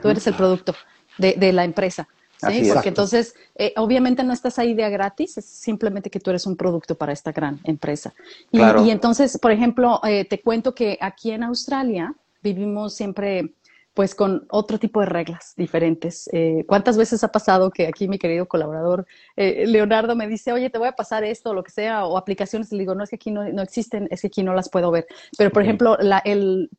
[0.00, 0.74] tú eres el producto
[1.18, 2.08] de, la empresa.
[2.36, 2.70] ¿sí?
[2.72, 6.56] Porque entonces, eh, obviamente no estás ahí de gratis, es simplemente que tú eres un
[6.56, 8.14] producto para esta gran empresa.
[8.52, 13.54] Y, y entonces, por ejemplo, eh, te cuento que aquí en Australia vivimos siempre
[14.00, 16.26] pues con otro tipo de reglas diferentes.
[16.32, 20.70] Eh, ¿Cuántas veces ha pasado que aquí mi querido colaborador eh, Leonardo me dice, oye,
[20.70, 23.04] te voy a pasar esto, o lo que sea, o aplicaciones, y le digo, no,
[23.04, 25.06] es que aquí no, existen, es que aquí no las puedo ver.
[25.36, 26.70] Pero, por ejemplo, el,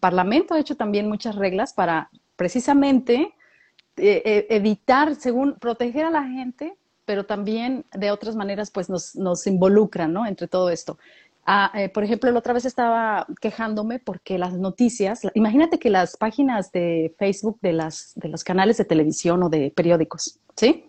[0.00, 3.34] Parlamento ha hecho también muchas reglas para precisamente
[3.98, 9.44] eh, evitar, según, proteger a la gente pero también de otras maneras pues nos, nos
[9.48, 10.26] involucran, ¿no?
[10.26, 10.96] Entre todo esto.
[11.52, 16.16] Ah, eh, por ejemplo, la otra vez estaba quejándome porque las noticias, imagínate que las
[16.16, 20.88] páginas de Facebook de, las, de los canales de televisión o de periódicos, ¿sí?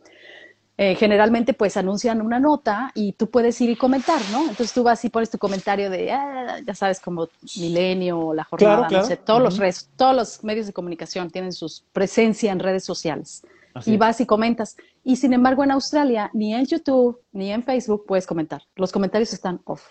[0.78, 4.42] Eh, generalmente pues anuncian una nota y tú puedes ir y comentar, ¿no?
[4.42, 8.88] Entonces tú vas y pones tu comentario de, ah, ya sabes, como Milenio, La Jornada,
[8.88, 13.42] no sé, todos, los todos los medios de comunicación tienen su presencia en redes sociales.
[13.88, 14.78] y vas y comentas.
[15.04, 18.62] Y sin embargo, en Australia, ni en YouTube ni en Facebook puedes comentar.
[18.76, 19.82] Los comentarios están off.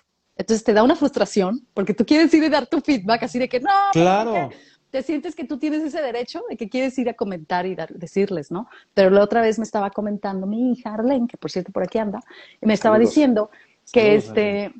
[0.41, 3.47] Entonces te da una frustración porque tú quieres ir y dar tu feedback así de
[3.47, 4.49] que no, claro.
[4.91, 8.51] te sientes que tú tienes ese derecho de que quieres ir a comentar y decirles,
[8.51, 8.67] ¿no?
[8.95, 11.99] Pero la otra vez me estaba comentando mi hija Arlene, que por cierto por aquí
[11.99, 12.21] anda,
[12.59, 13.51] y me estaba diciendo
[13.93, 14.73] que este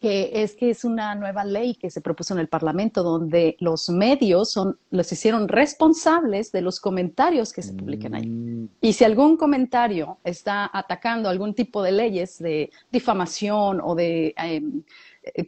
[0.00, 3.88] que es que es una nueva ley que se propuso en el Parlamento donde los
[3.90, 8.26] medios son, los hicieron responsables de los comentarios que se publiquen ahí.
[8.26, 8.68] Mm.
[8.80, 14.82] Y si algún comentario está atacando algún tipo de leyes de difamación o de, em,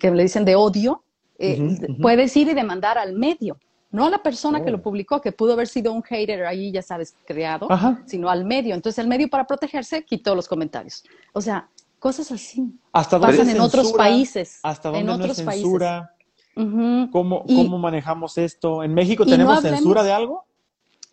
[0.00, 1.04] que le dicen de odio,
[1.38, 3.56] eh, puedes ir y demandar al medio.
[3.92, 4.82] No a la persona que lo oh.
[4.82, 7.68] publicó, que pudo haber sido un hater ahí, ya sabes, creado,
[8.06, 8.74] sino al medio.
[8.74, 11.04] Entonces el medio para protegerse quitó los comentarios.
[11.32, 11.68] O sea,
[12.00, 12.72] Cosas así.
[12.92, 14.58] ¿Hasta Pasan en otros países.
[14.62, 16.14] ¿Hasta dónde en otros no censura?
[16.54, 18.82] ¿Cómo, ¿Cómo, manejamos esto?
[18.82, 20.46] ¿En México tenemos censura de algo?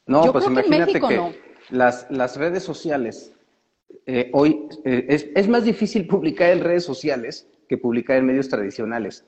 [0.05, 3.33] No, pues imagínate que, las, las, redes sociales,
[4.05, 8.47] eh, hoy eh, es, es, más difícil publicar en redes sociales que publicar en medios
[8.47, 9.25] tradicionales.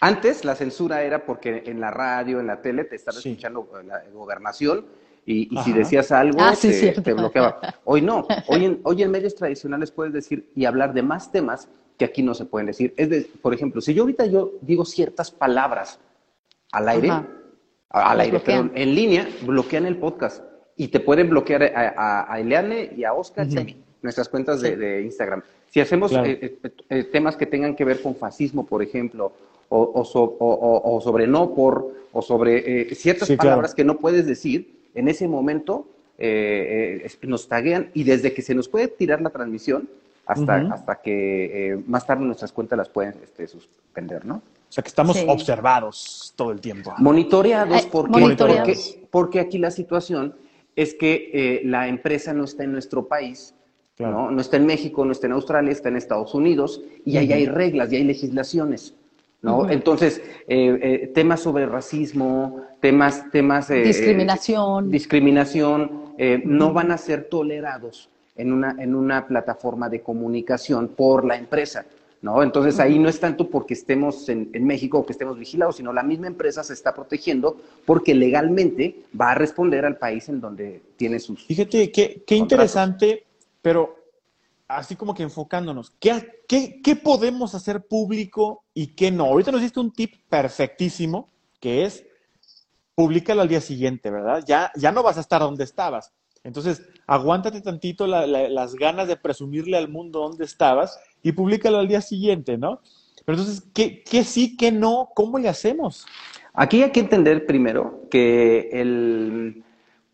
[0.00, 4.02] Antes la censura era porque en la radio, en la tele, te estaba escuchando la
[4.10, 4.86] gobernación
[5.30, 7.60] y, si decías algo, ah, te, bloqueaba.
[7.84, 11.68] Hoy no, hoy en, hoy en medios tradicionales puedes decir y hablar de más temas
[11.98, 12.94] que aquí no se pueden decir.
[12.96, 16.00] Es de, por ejemplo, si yo ahorita yo digo ciertas palabras
[16.72, 17.10] al aire,
[17.90, 20.42] al aire, pero en línea, bloquean el podcast
[20.76, 24.62] y te pueden bloquear a, a, Eliane y a Oscar y a mí, nuestras cuentas
[24.62, 25.42] de, Instagram.
[25.68, 29.32] Si hacemos eh, eh, eh, temas que tengan que ver con fascismo, por ejemplo,
[29.68, 35.28] o, o, sobre no por, o sobre ciertas palabras que no puedes decir, en ese
[35.28, 35.86] momento
[36.18, 39.88] eh, eh, nos taguean y desde que se nos puede tirar la transmisión
[40.26, 44.36] hasta, hasta que eh, más tarde nuestras cuentas las pueden este, suspender, ¿no?
[44.36, 46.92] O sea que estamos observados todo el tiempo.
[46.98, 48.76] Monitoreados, porque,
[49.10, 50.34] Porque, aquí la situación
[50.76, 53.54] es que la empresa no está en nuestro país,
[53.98, 54.30] ¿no?
[54.30, 57.46] no está en México, no está en Australia, está en Estados Unidos y ahí hay
[57.46, 58.94] reglas y hay legislaciones.
[59.42, 59.68] ¿No?
[59.70, 66.08] Entonces, eh, eh, temas sobre racismo, temas, temas eh, discriminación, discriminación
[66.44, 71.86] no van a ser tolerados en una, en una plataforma de comunicación por la empresa.
[72.20, 72.42] ¿No?
[72.42, 76.02] Entonces ahí no es tanto porque estemos en, México o que estemos vigilados, sino la
[76.02, 81.20] misma empresa se está protegiendo porque legalmente va a responder al país en donde tiene
[81.20, 81.46] sus.
[81.46, 83.24] Fíjate qué, qué interesante,
[83.62, 83.97] pero
[84.68, 89.24] así como que enfocándonos, ¿qué, qué, podemos hacer público y qué no?
[89.24, 91.28] Ahorita nos diste un tip perfectísimo,
[91.58, 92.04] que es
[92.94, 94.44] públicalo al día siguiente, ¿verdad?
[94.46, 96.12] Ya, ya no vas a estar donde estabas.
[96.44, 102.00] Entonces, aguántate tantito las ganas de presumirle al mundo dónde estabas y públicalo al día
[102.00, 102.80] siguiente, ¿no?
[103.24, 105.10] Pero entonces, ¿qué, qué sí, qué no?
[105.14, 106.06] ¿Cómo le hacemos?
[106.54, 109.62] Aquí hay que entender primero que el,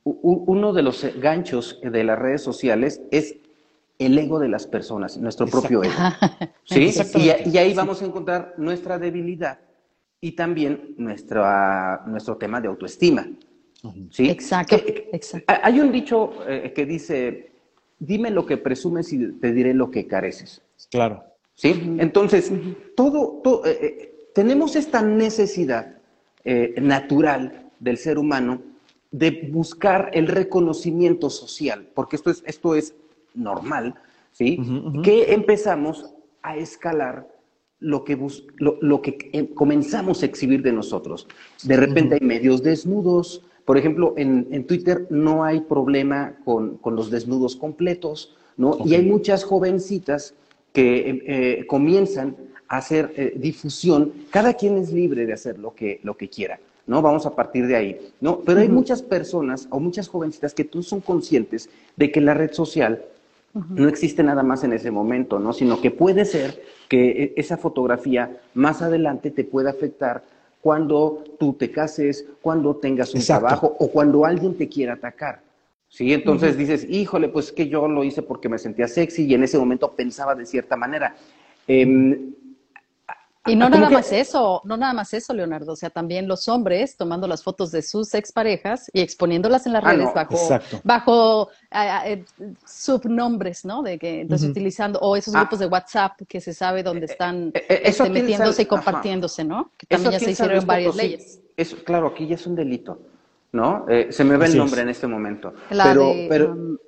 [0.05, 3.37] uno de los ganchos de las redes sociales es
[3.99, 5.95] el ego de las personas, nuestro propio ego.
[6.65, 6.91] ¿Sí?
[7.17, 9.59] Y, ahí vamos a encontrar nuestra debilidad
[10.21, 13.29] y también nuestra, nuestro tema de autoestima.
[14.11, 14.31] ¿Sí?
[14.31, 14.77] Exacto.
[15.47, 17.53] Hay un dicho eh, que dice,
[17.99, 20.63] dime lo que presumes y te diré lo que careces.
[20.91, 21.23] Claro.
[21.55, 21.97] ¿Sí?
[21.99, 22.51] Entonces,
[22.97, 25.99] todo, eh, eh, tenemos esta necesidad
[26.77, 28.61] natural del ser humano
[29.11, 32.95] de buscar el reconocimiento social, porque esto es, esto es
[33.35, 33.95] normal,
[34.33, 34.59] ¿sí?
[35.03, 37.29] Que empezamos a escalar
[37.81, 38.19] lo que,
[38.59, 41.27] lo, que em, comenzamos a exhibir de nosotros.
[41.65, 47.57] De repente hay medios desnudos, por ejemplo, en, Twitter no hay problema con, los desnudos
[47.57, 48.79] completos, ¿no?
[48.85, 50.35] Y hay muchas jovencitas
[50.73, 52.37] que em, eh, comienzan
[52.69, 56.59] a hacer eh, difusión, cada quien es libre de hacer lo que, lo que quiera.
[56.87, 57.01] ¿no?
[57.01, 58.41] Vamos a partir de ahí, ¿no?
[58.41, 62.53] Pero hay muchas personas o muchas jovencitas que tú son conscientes de que la red
[62.53, 63.03] social
[63.55, 65.53] no existe nada más en ese momento, ¿no?
[65.53, 70.25] Sino que puede ser que e, esa fotografía más adelante te pueda afectar
[70.61, 75.41] cuando tú te cases, cuando tengas un trabajo o cuando alguien te quiera atacar.
[75.89, 76.13] ¿Sí?
[76.13, 79.59] Entonces dices, híjole, pues que yo lo hice porque me sentía sexy y en ese
[79.59, 81.15] momento pensaba de cierta manera.
[81.69, 82.35] Em,
[83.47, 86.97] y no nada más eso, no nada más eso, Leonardo, o sea, también los hombres
[86.97, 91.49] tomando las fotos de sus exparejas y exponiéndolas en las ah, redes bajo, bajo
[92.07, 92.25] eh,
[92.67, 93.83] subnombres, ¿no?
[93.83, 95.41] De que entonces utilizando, o esos ah.
[95.41, 99.73] grupos de WhatsApp que se sabe dónde eh, están eh, este, metiéndose y compartiéndose, ¿no?
[99.77, 101.41] Que también ya se hicieron varias leyes.
[101.57, 102.99] Eso, claro, aquí ya es un delito,
[103.53, 103.87] ¿no?
[104.11, 105.53] se me ve el nombre en este momento.
[105.69, 106.79] pero, pero, um,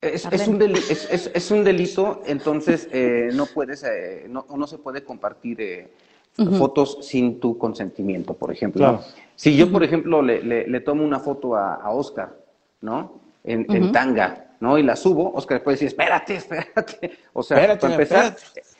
[0.00, 5.60] es, un es, un delito, entonces eh, no puedes, eh, no, no, se puede compartir
[5.60, 5.88] eh,
[6.58, 9.02] fotos sin tu consentimiento, por ejemplo.
[9.36, 12.34] Si yo, por ejemplo, le, le, tomo una foto a, Oscar,
[12.80, 13.20] ¿no?
[13.44, 14.78] En, tanga, ¿no?
[14.78, 17.18] Y la subo, Oscar después decir, espérate, espérate.
[17.32, 18.36] O sea, para empezar,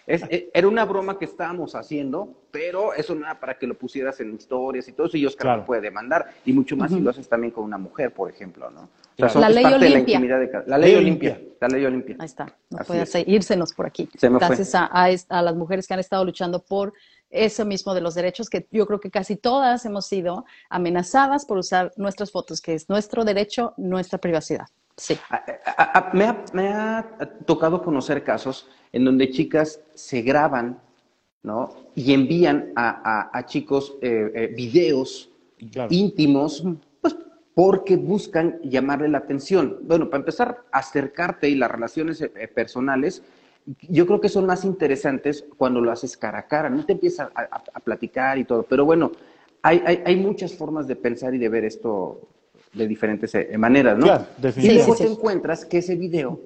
[0.06, 4.20] eh, era una broma que estábamos haciendo, pero eso no era para que lo pusieras
[4.20, 7.10] en historias y todo eso, y Oscar lo puede demandar, y mucho más si lo
[7.10, 8.88] haces también con una mujer, por ejemplo, ¿no?
[9.22, 10.18] O sea, la, ley Olimpia.
[10.66, 11.40] la, ley Olimpia.
[11.60, 12.16] La ley Olimpia.
[12.18, 12.56] Ahí está.
[12.70, 14.08] No puede irsenos por aquí.
[14.20, 16.94] Gracias a, a, las mujeres que han estado luchando por
[17.28, 21.58] eso mismo de los derechos, que yo creo que casi todas hemos sido amenazadas por
[21.58, 24.66] usar nuestras fotos, que es nuestro derecho, nuestra privacidad.
[24.96, 25.18] Sí.
[26.12, 27.08] me, ha,
[27.46, 30.80] tocado conocer casos en donde chicas se graban,
[31.42, 31.74] ¿no?
[31.94, 35.30] Y envían a, chicos eh, eh, videos
[35.90, 36.64] íntimos,
[37.00, 37.16] pues
[37.54, 39.78] porque buscan llamarle la atención.
[39.82, 43.22] Bueno, para empezar, acercarte y las relaciones eh, personales,
[43.88, 47.28] yo creo que son más interesantes cuando lo haces cara a cara, no te empiezas
[47.34, 49.12] a, platicar y todo, pero bueno,
[49.62, 52.28] hay, hay, muchas formas de pensar y de ver esto
[52.72, 54.06] de diferentes eh, maneras, ¿no?
[54.06, 54.26] Claro,
[54.56, 56.40] y luego te encuentras que ese video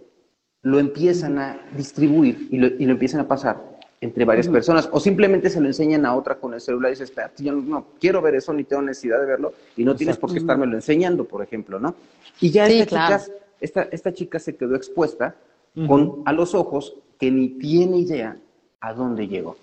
[0.64, 5.00] lo empiezan a distribuir y lo, y lo empiezan a pasar entre varias personas, o
[5.00, 8.20] simplemente se lo enseñan a otra con el celular y dices, espera, yo no, quiero
[8.20, 11.42] ver eso, ni tengo necesidad de verlo, y no tienes por qué estármelo enseñando, por
[11.42, 11.94] ejemplo, ¿no?
[12.38, 13.22] Y ya esta, chica,
[13.60, 15.36] esta, esta chica se quedó expuesta
[15.86, 18.36] con a los ojos que ni tiene idea
[18.80, 19.56] a dónde llegó.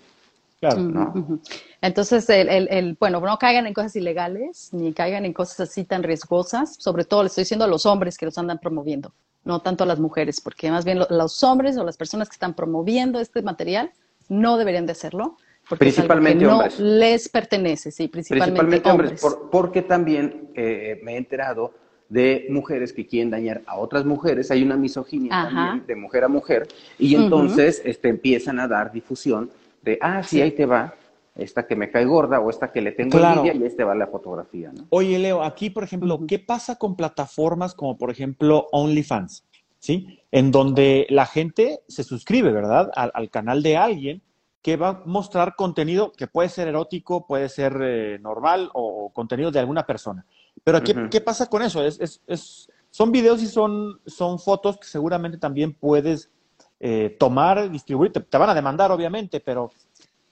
[1.80, 6.76] Entonces, el, bueno, no caigan en cosas ilegales, ni caigan en cosas así tan riesgosas.
[6.78, 9.12] Sobre todo le estoy diciendo a los hombres que los andan promoviendo,
[9.44, 12.54] no tanto a las mujeres, porque más bien los hombres o las personas que están
[12.54, 13.90] promoviendo este material
[14.28, 15.36] no deberían de hacerlo.
[15.68, 19.22] Porque principalmente no les pertenece, sí, principalmente, hombres.
[19.50, 21.72] porque también eh, me he enterado
[22.08, 26.28] de mujeres que quieren dañar a otras mujeres, hay una misoginia también de mujer a
[26.28, 29.50] mujer, y entonces este, empiezan a dar difusión
[29.82, 30.94] de, ah, sí, ahí te va,
[31.34, 33.40] esta que me cae gorda o esta que le tengo claro.
[33.40, 34.86] envidia y este va la fotografía, ¿no?
[34.90, 39.44] Oye, Leo, aquí, por ejemplo, ¿qué pasa con plataformas como, por ejemplo, OnlyFans?
[39.78, 40.20] ¿Sí?
[40.30, 42.90] En donde la gente se suscribe, ¿verdad?
[42.94, 44.22] Al, canal de alguien
[44.60, 49.50] que va a mostrar contenido que puede ser erótico, puede ser eh, normal o, contenido
[49.50, 50.24] de alguna persona.
[50.62, 51.84] Pero ¿qué, ¿qué pasa con eso?
[51.84, 56.30] Es, es, es, son videos y son, son fotos que seguramente también puedes
[56.84, 58.12] eh, tomar, distribuir.
[58.12, 59.70] Te, van a demandar, obviamente, pero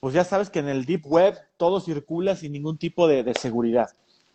[0.01, 3.91] pues ya sabes que en el Deep Web todo circula sin ningún tipo de, seguridad.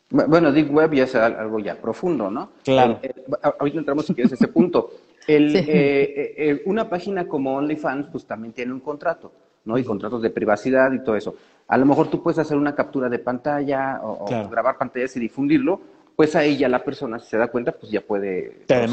[0.09, 2.53] Bueno, Deep Web ya es algo ya profundo, ¿no?
[2.63, 3.01] Claro.
[3.03, 3.25] Eh, eh,
[3.59, 4.91] ahorita entramos si quieres ese punto.
[5.27, 9.33] El, una página como OnlyFans, pues también tiene un contrato,
[9.65, 9.77] ¿no?
[9.77, 11.35] Y contratos de privacidad y todo eso.
[11.67, 15.81] A lo mejor tú puedes hacer una captura de pantalla o, grabar pantallas y difundirlo,
[16.17, 18.89] pues ahí ya la persona, si se da cuenta, pues ya puede Te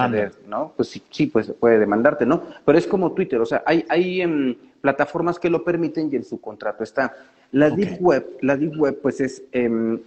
[0.46, 0.74] ¿no?
[0.76, 2.44] Pues sí, sí, pues puede demandarte, ¿no?
[2.66, 6.26] Pero es como Twitter, o sea, hay, hay em, plataformas que lo permiten y en
[6.26, 7.16] su contrato está.
[7.54, 10.00] La Deep Web, la Deep Web, pues es em,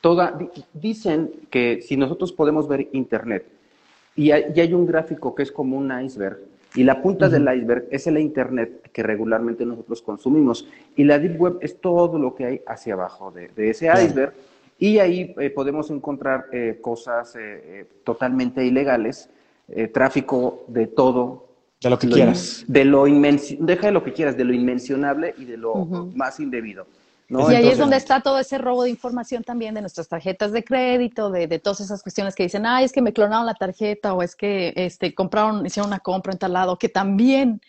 [0.00, 0.38] toda,
[0.72, 3.44] dicen que si nosotros podemos ver Internet
[4.16, 6.38] y hay, y hay un gráfico que es como un iceberg,
[6.74, 10.66] y la punta del iceberg es el Internet que regularmente nosotros consumimos.
[10.96, 14.32] Y la Deep Web es todo lo que hay hacia abajo de, ese iceberg.
[14.82, 19.30] Y ahí eh, podemos encontrar eh, cosas eh, totalmente ilegales,
[19.94, 21.46] tráfico de todo.
[21.80, 22.64] De lo que quieras.
[22.66, 26.88] De lo deja de lo que quieras, de lo inmencionable y de lo más indebido.
[27.28, 30.64] Y ahí es donde está todo ese robo de información también de nuestras tarjetas de
[30.64, 34.14] crédito, de, de, todas esas cuestiones que dicen, ay, es que me clonaron la tarjeta
[34.14, 37.60] o es que este, compraron, hicieron una compra en tal lado, que también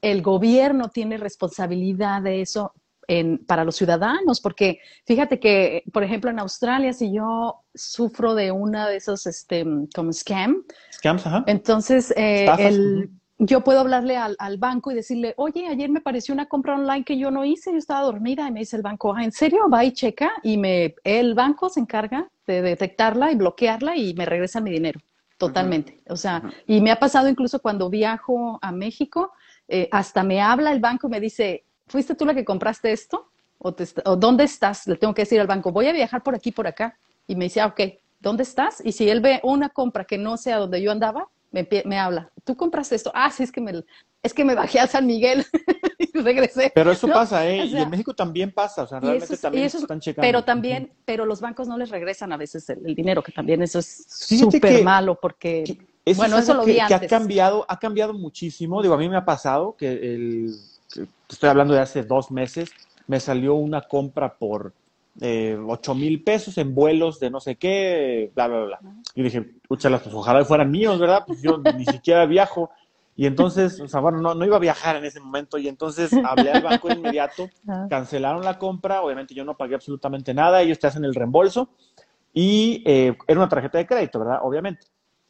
[0.00, 2.72] el gobierno tiene responsabilidad de eso
[3.08, 8.52] en, para los ciudadanos, porque fíjate que, por ejemplo, en Australia, si yo sufro de
[8.52, 11.44] una de esos, este, como scam, Scams, ajá.
[11.46, 13.10] entonces eh, el
[13.44, 17.18] yo puedo hablarle al, banco y decirle, oye, ayer me pareció una compra online que
[17.18, 19.68] yo no hice, yo estaba dormida y me dice el banco, ah, ¿en serio?
[19.68, 24.26] Va y checa y me, el banco se encarga de detectarla y bloquearla y me
[24.26, 25.00] regresa mi dinero,
[25.38, 26.02] totalmente.
[26.08, 29.32] O sea, y me ha pasado incluso cuando viajo a México,
[29.66, 33.30] eh, hasta me habla el banco y me dice, ¿fuiste tú la que compraste esto?
[33.58, 34.86] ¿O, ¿O, dónde estás?
[34.86, 36.98] Le tengo que decir al banco, voy a viajar por aquí, por acá.
[37.26, 37.80] Y me dice, ah, ok,
[38.20, 38.82] ¿dónde estás?
[38.84, 42.30] Y si él ve una compra que no sea donde yo andaba, me, me habla,
[42.44, 43.12] ¿tú compraste esto?
[43.14, 43.84] Ah, sí, es que me,
[44.22, 45.44] es que me bajé a San Miguel
[45.98, 46.72] y regresé.
[46.74, 47.66] Pero eso pasa, ¿eh?
[47.66, 50.26] y en México también pasa, o sea, realmente también están checando.
[50.26, 53.80] Pero también, pero los bancos no les regresan a veces el, dinero, que también eso
[53.80, 55.78] es súper malo, porque,
[56.16, 59.24] bueno, eso lo vi que, ha cambiado, ha cambiado muchísimo, digo, a mí me ha
[59.24, 60.54] pasado que el,
[61.28, 62.70] estoy hablando de hace dos meses,
[63.06, 64.72] me salió una compra por
[65.20, 68.80] eh, 8 mil pesos en vuelos de no sé qué, bla, bla, bla.
[69.14, 71.24] Y dije, pues ojalá fueran míos, ¿verdad?
[71.26, 72.70] Pues yo ni siquiera viajo.
[73.14, 76.12] Y entonces, o sea, bueno, no, no iba a viajar en ese momento y entonces
[76.24, 77.50] hablé al banco de inmediato,
[77.90, 81.68] cancelaron la compra, obviamente yo no pagué absolutamente nada, ellos te hacen el reembolso
[82.32, 84.40] y eh, era una tarjeta de crédito, ¿verdad?
[84.42, 84.86] Obviamente.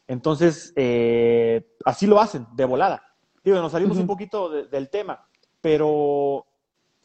[0.07, 3.03] Entonces, eh, así lo hacen, de volada.
[3.43, 5.25] Digo, nos salimos un poquito del tema,
[5.63, 6.45] pero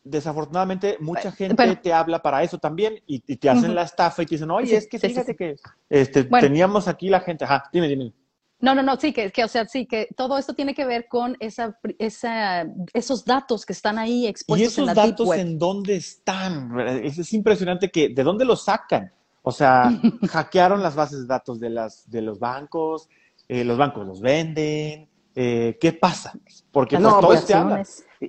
[0.03, 4.35] desafortunadamente mucha gente te habla para eso también y, te hacen la estafa y te
[4.35, 5.55] dicen, oye, es que fíjate que
[5.89, 7.45] este, teníamos aquí la gente.
[7.45, 8.13] Ajá, dime, dime.
[8.61, 11.07] No, no, no, sí, que, que, o sea, sí, que todo esto tiene que ver
[11.07, 16.81] con esa, esa, esos datos que están ahí expuestos en la datos en dónde están?
[17.05, 19.13] Es, es, impresionante que, ¿de dónde los sacan?
[19.43, 19.89] O sea,
[20.31, 23.09] hackearon las bases de datos de, las, de los bancos,
[23.47, 26.33] eh, los bancos los venden, eh, ¿qué pasa?
[26.73, 27.35] Porque pues, no, todo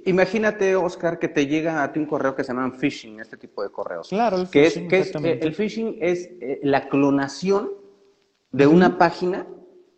[0.05, 3.63] Imagínate, Oscar, que te llega a ti un correo que se llama phishing, este tipo
[3.63, 4.09] de correos.
[4.09, 4.83] Claro, el que phishing.
[4.85, 6.29] Es, que es, el phishing es
[6.61, 7.71] la clonación
[8.51, 9.47] de una página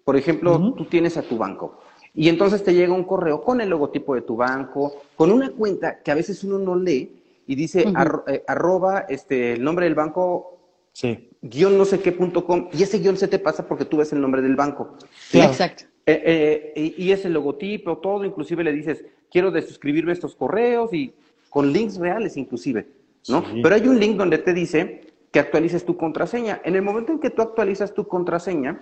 [0.04, 1.80] por ejemplo, tú tienes a tu banco
[2.14, 6.02] y entonces te llega un correo con el logotipo de tu banco, con una cuenta
[6.02, 7.86] que a veces uno no lee y dice
[8.28, 10.60] eh, arroba este, el nombre del banco,
[10.92, 11.30] sí.
[11.42, 14.12] guion no sé qué punto com, y ese guion se te pasa porque tú ves
[14.12, 14.98] el nombre del banco.
[15.32, 15.86] Exacto.
[16.06, 21.14] Eh, eh, y, es el logotipo, todo, inclusive le dices, quiero desuscribirme estos correos y
[21.50, 22.88] con links reales inclusive,
[23.30, 23.44] ¿no?
[23.62, 26.62] Pero hay un link donde te dice que actualices tu contraseña.
[26.64, 28.80] En el momento en que tú actualizas tu contraseña,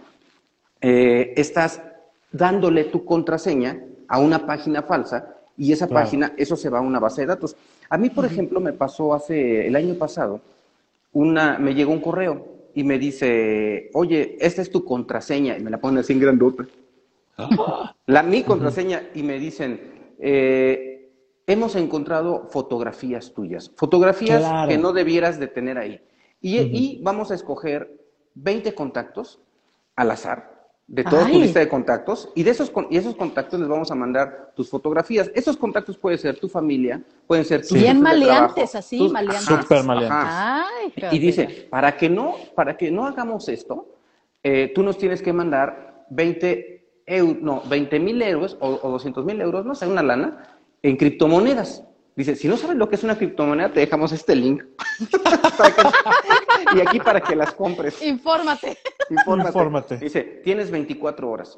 [0.81, 1.81] eh, estás
[2.31, 6.99] dándole tu contraseña a una página falsa y esa página, eso se va a una
[6.99, 7.55] base de datos.
[7.89, 10.39] A mí, por ejemplo, me pasó hace el año pasado,
[11.11, 15.69] una, me llegó un correo y me dice, oye, esta es tu contraseña, y me
[15.69, 16.65] la ponen así en grandota.
[18.05, 21.11] La mi contraseña, y me dicen, eh,
[21.47, 26.01] hemos encontrado fotografías tuyas, fotografías que no debieras de tener ahí.
[26.41, 27.99] Y, y, vamos a escoger
[28.35, 29.41] 20 contactos
[29.95, 33.69] al azar de toda tu lista de contactos y de esos y esos contactos les
[33.69, 35.31] vamos a mandar tus fotografías.
[35.35, 39.45] Esos contactos pueden ser tu familia, pueden ser tus bien maleantes, así maleantes.
[39.45, 40.29] Súper maleantes.
[40.31, 43.87] Ay, y dice, para que no para que no hagamos esto,
[44.41, 46.78] eh, tú nos tienes que mandar 20
[47.09, 50.95] euros, no, 20 mil euros o, o 200 mil euros, no sé, una lana en
[50.95, 51.83] criptomonedas.
[52.15, 54.61] Dice, si no sabes lo que es una criptomoneda, te dejamos este link.
[56.75, 58.01] y aquí para que las compres.
[58.01, 58.77] Infórmate.
[59.09, 59.97] Infórmate.
[59.97, 61.57] Dice, tienes 24 horas.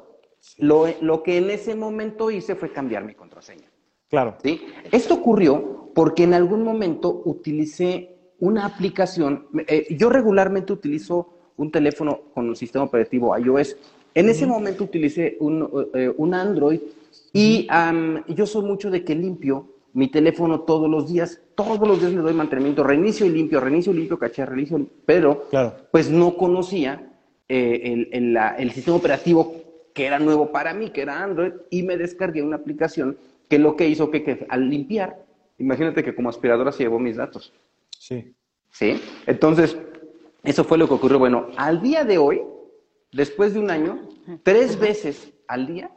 [0.58, 3.68] Lo, lo, que en ese momento hice fue cambiar mi contraseña.
[4.08, 4.36] Claro.
[4.40, 4.64] ¿Sí?
[4.92, 9.48] Esto ocurrió porque en algún momento utilicé una aplicación.
[9.66, 13.76] Eh, yo regularmente utilizo un teléfono con un sistema operativo iOS.
[14.14, 16.80] En ese momento utilicé un, eh, un Android
[17.32, 17.66] y
[18.28, 22.20] yo soy mucho de que limpio mi teléfono todos los días, todos los días le
[22.20, 25.48] doy mantenimiento, reinicio y limpio, reinicio y limpio, caché, reinicio, pero
[25.90, 27.10] pues no conocía
[27.48, 29.54] eh, el, sistema operativo
[29.92, 33.76] que era nuevo para mí, que era Android, y me descargué una aplicación que lo
[33.76, 35.22] que hizo que, al limpiar,
[35.58, 37.52] imagínate que como aspiradora se llevó mis datos.
[37.98, 38.34] Sí.
[38.70, 38.98] ¿Sí?
[39.26, 39.76] Entonces,
[40.42, 41.18] eso fue lo que ocurrió.
[41.18, 42.40] Bueno, al día de hoy,
[43.12, 44.00] después de un año,
[44.42, 45.90] tres veces al día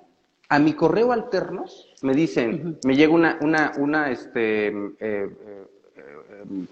[0.50, 1.66] a mi correo alterno
[2.02, 6.66] me dicen, me llega una, una, una este, eh, eh, eh,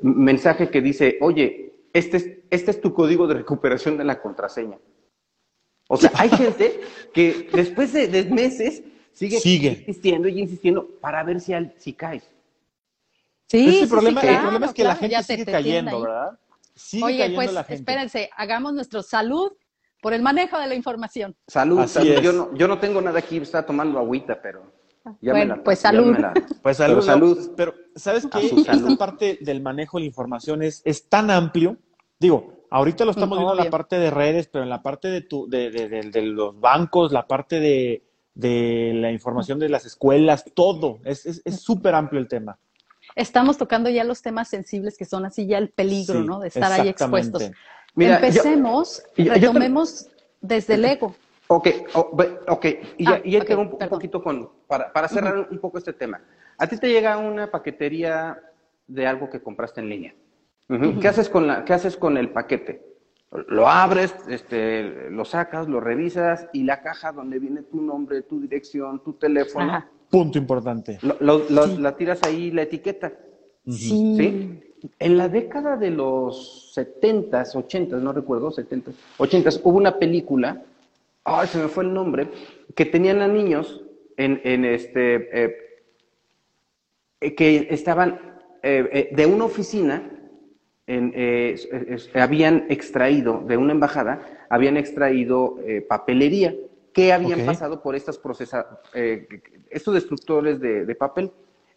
[0.00, 4.78] mensaje que dice, oye, este es, este es tu código de recuperación de la contraseña.
[5.88, 6.80] O sea, hay gente
[7.12, 8.82] que después de, meses
[9.12, 12.24] sigue, insistiendo y insistiendo para ver si, si caes.
[13.46, 16.38] Sí, el, problema, el problema es que la gente sigue cayendo, ¿verdad?
[16.74, 19.52] Sigue Oye, pues espérense, hagamos nuestro salud
[20.00, 21.36] por el manejo de la información.
[21.46, 21.86] Salud,
[22.22, 24.80] Yo, no, yo no tengo nada aquí, está tomando agüita, pero...
[25.20, 26.16] Ya bueno, pues salud.
[26.62, 27.02] pues salud.
[27.02, 27.52] salud.
[27.56, 28.46] Pero, ¿sabes qué?
[28.46, 31.78] Esta parte del manejo de la información es, es tan amplio.
[32.18, 35.22] Digo, ahorita lo estamos viendo en la parte de redes, pero en la parte de,
[35.22, 38.02] tu, de, de, de, los bancos, la parte de,
[38.94, 41.00] la información de las escuelas, todo.
[41.04, 42.58] Es súper es, amplio el tema.
[43.16, 46.40] Estamos tocando ya los temas sensibles que son así ya el peligro, ¿no?
[46.40, 47.50] De estar ahí expuestos.
[47.96, 50.08] Empecemos, retomemos
[50.40, 51.14] desde el ego.
[51.48, 56.20] Ok, ok, y, ah, y un, poquito con, para, cerrar un poco este tema.
[56.56, 58.40] A ti te llega una paquetería
[58.86, 60.14] de algo que compraste en línea.
[61.00, 62.86] ¿Qué, haces con la, ¿Qué haces con el paquete?
[63.48, 68.40] Lo abres, este, lo sacas, lo revisas y la caja donde viene tu nombre, tu
[68.40, 69.84] dirección, tu teléfono.
[70.08, 70.98] Punto importante.
[71.00, 73.12] La tiras ahí la etiqueta.
[73.66, 74.16] Sí.
[74.16, 74.69] ¿Sí?
[74.98, 80.62] En la década de los 70s, 80 no recuerdo, 70s, 80s, hubo una película,
[81.24, 82.28] ay, se me fue el nombre,
[82.74, 83.82] que tenían a niños
[84.16, 85.56] en, en este, eh,
[87.20, 90.10] eh, que estaban eh, de una oficina,
[90.86, 91.14] en,
[92.14, 95.56] habían extraído, de una embajada, habían extraído
[95.88, 96.52] papelería
[96.92, 98.66] que habían pasado por estas procesas,
[99.70, 101.30] estos destructores de papel.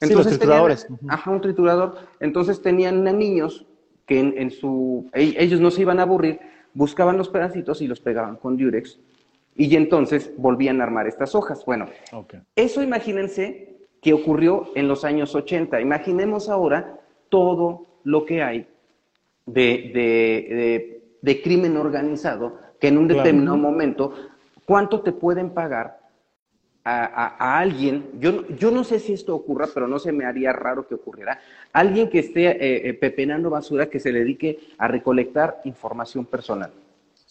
[0.04, 0.88] Entonces, trituradores.
[1.08, 1.96] ajá, un triturador.
[2.20, 3.66] Entonces tenían niños
[4.06, 5.10] que en, su...
[5.14, 6.40] E, ellos no se iban a aburrir,
[6.74, 9.00] buscaban los pedacitos y los pegaban con Durex
[9.56, 11.64] Y entonces volvían a armar estas hojas.
[11.66, 11.88] Bueno,
[12.56, 15.80] eso imagínense que ocurrió en los años 80.
[15.80, 17.00] Imaginemos ahora
[17.30, 18.68] todo lo que hay
[19.46, 24.14] de, de, crimen organizado que en un determinado momento,
[24.66, 26.03] ¿cuánto te pueden pagar
[26.86, 28.06] a, alguien?
[28.20, 31.40] Yo, yo no sé si esto ocurra, pero no se me haría raro que ocurriera.
[31.72, 36.72] Alguien que esté eh, eh, pepenando basura que se dedique a recolectar información personal.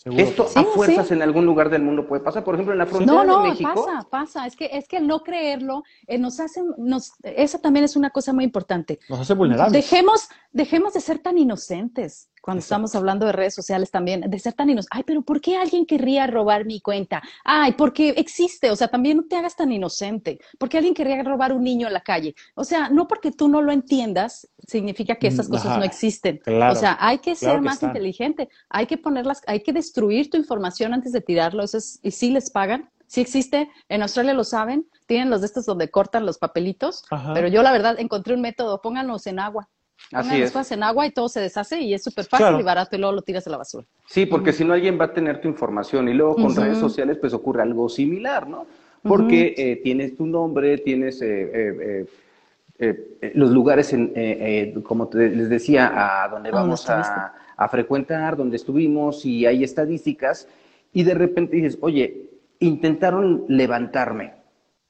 [0.05, 3.25] Esto a fuerzas en algún lugar del mundo puede pasar, por ejemplo en la frontera
[3.25, 3.73] no, de México.
[3.75, 4.47] No, pasa, pasa.
[4.47, 8.33] Es que es que no creerlo eh, nos hace, nos, esa también es una cosa
[8.33, 8.99] muy importante.
[9.09, 9.73] Nos hace vulnerables.
[9.73, 14.53] Dejemos, dejemos de ser tan inocentes cuando estamos hablando de redes sociales también, de ser
[14.53, 14.91] tan inocentes.
[14.91, 17.23] Ay, pero ¿por qué alguien querría robar mi cuenta?
[17.45, 20.41] Ay, porque existe, o sea, también no te hagas tan inocente.
[20.59, 22.35] ¿Por qué alguien querría robar un niño en la calle?
[22.57, 26.41] O sea, no porque tú no lo entiendas, significa que esas mm, cosas no existen.
[26.47, 30.95] o sea, hay que ser más inteligente, hay que ponerlas, hay que destruir tu información
[30.95, 31.63] antes de tirarlo.
[31.63, 35.47] Eso es, y sí les pagan, sí existe, en Australia lo saben, tienen los de
[35.47, 37.05] estos donde cortan los papelitos,
[37.35, 39.69] pero yo la verdad encontré un método, pónganlos en agua.
[40.11, 40.73] Así es.
[40.73, 43.23] en agua y todo se deshace y es súper fácil y barato y luego lo
[43.23, 43.87] tiras a la basura.
[44.07, 47.19] Sí, porque si no alguien va a tener tu información y luego con redes sociales
[47.21, 48.67] pues ocurre algo similar, ¿no?
[49.03, 52.07] Porque eh, tienes tu nombre, tienes eh, eh,
[53.35, 57.35] los lugares, en, como les decía, a donde vamos a,
[57.71, 60.49] frecuentar, donde estuvimos y hay estadísticas
[60.93, 62.29] y de repente dices, oye,
[62.59, 64.35] intentaron levantarme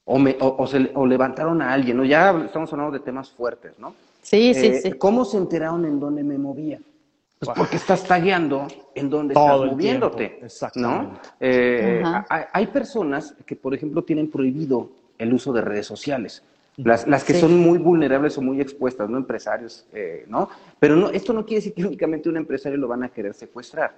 [0.05, 2.03] o, me, o levantaron a alguien, ¿no?
[2.03, 3.93] Ya estamos hablando de temas fuertes, ¿no?
[4.23, 4.91] Sí, sí, eh, sí.
[4.93, 6.79] ¿Cómo se enteraron en dónde me movía?
[7.39, 10.39] Pues porque estás tagueando en dónde estás moviéndote.
[10.75, 11.19] ¿no?
[11.41, 16.41] Eh, hay, personas que, por ejemplo, tienen prohibido el uso de redes sociales.
[16.77, 19.17] Las, las que son muy vulnerables o muy expuestas, ¿no?
[19.17, 20.49] Empresarios, eh, ¿no?
[20.79, 23.95] Pero no, esto no quiere decir que únicamente un empresario lo van a querer secuestrar,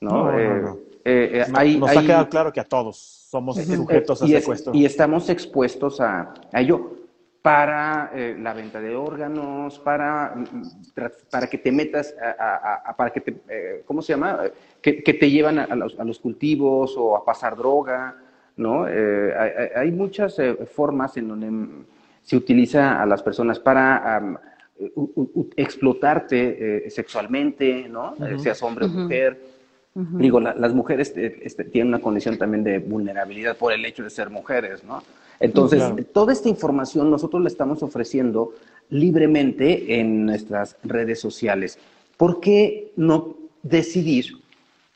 [0.00, 0.30] ¿no?
[0.30, 4.72] no, nos ha quedado claro que a todos somos sujetos a secuestro.
[4.72, 7.02] y estamos expuestos a, a ello
[7.42, 10.32] para eh, la venta de órganos, para,
[11.28, 14.44] para que te metas, a, para que te, eh, ¿cómo se llama?
[14.80, 18.16] Que, te llevan a, los, cultivos o a pasar droga,
[18.56, 18.86] ¿no?
[18.88, 20.36] Eh, hay, muchas
[20.72, 21.84] formas en donde
[22.22, 24.40] se utiliza a las personas para
[25.56, 28.14] explotarte sexualmente, ¿no?
[28.38, 29.40] Seas hombre o mujer.
[29.94, 34.30] Digo, las mujeres este, tienen una condición también de vulnerabilidad por el hecho de ser
[34.30, 35.02] mujeres, ¿no?
[35.38, 38.54] Entonces, toda esta información nosotros la estamos ofreciendo
[38.90, 41.78] libremente en nuestras redes sociales.
[42.16, 44.26] ¿Por qué no decidir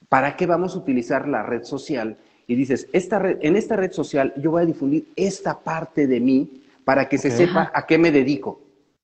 [0.08, 2.16] para qué vamos a utilizar la red social?
[2.46, 6.62] Y dices, esta en esta red social yo voy a difundir esta parte de mí
[6.86, 8.60] para que se sepa a qué me dedico,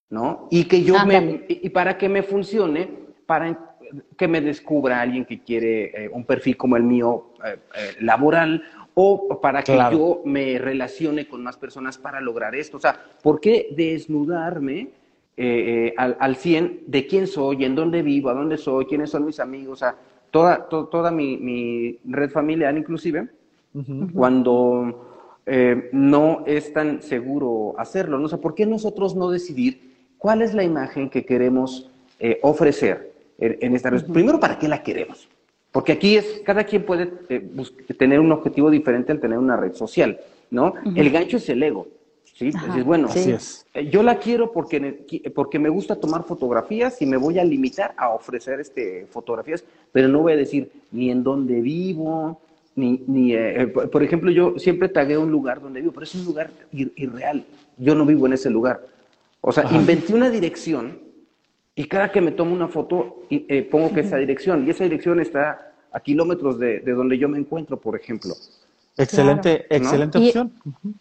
[0.08, 0.46] ¿no?
[0.52, 2.88] Y que yo me, y para que me funcione,
[3.26, 3.76] para
[4.16, 8.62] que me descubra alguien que quiere eh, un perfil como el mío eh, eh, laboral
[8.94, 12.76] o para que yo me relacione con más personas para lograr esto.
[12.76, 14.90] O sea, ¿por qué desnudarme
[15.96, 19.40] al, al 100 de quién soy, en dónde vivo, a dónde soy, quiénes son mis
[19.40, 19.72] amigos?
[19.72, 19.96] O sea,
[20.30, 23.28] toda, toda mi, red familiar inclusive,
[24.14, 25.11] cuando
[25.46, 28.18] eh, no es tan seguro hacerlo.
[28.18, 28.26] ¿no?
[28.26, 31.90] O sea, ¿por qué nosotros no decidir cuál es la imagen que queremos
[32.42, 34.04] ofrecer en, esta red?
[34.06, 35.28] Primero, ¿para qué la queremos?
[35.72, 37.50] Porque aquí es, cada quien puede eh,
[37.98, 40.20] tener un objetivo diferente al tener una red social,
[40.50, 40.74] ¿no?
[40.94, 41.88] El gancho es el ego,
[42.24, 42.48] ¿sí?
[42.76, 43.66] es bueno, Así es.
[43.72, 47.94] Eh, yo la quiero porque, porque me gusta tomar fotografías y me voy a limitar
[47.96, 52.38] a ofrecer este, fotografías, pero no voy a decir ni en dónde vivo,
[52.74, 56.24] ni, ni eh, por ejemplo, yo siempre tagué un lugar donde vivo, pero es un
[56.24, 57.44] lugar irreal,
[57.76, 58.80] yo no vivo en ese lugar.
[59.40, 61.00] O sea, inventé una dirección
[61.74, 65.20] y cada que me tomo una foto, eh, pongo que esa dirección, y esa dirección
[65.20, 68.34] está a kilómetros de, donde yo me encuentro, por ejemplo.
[68.96, 70.52] Excelente, excelente opción.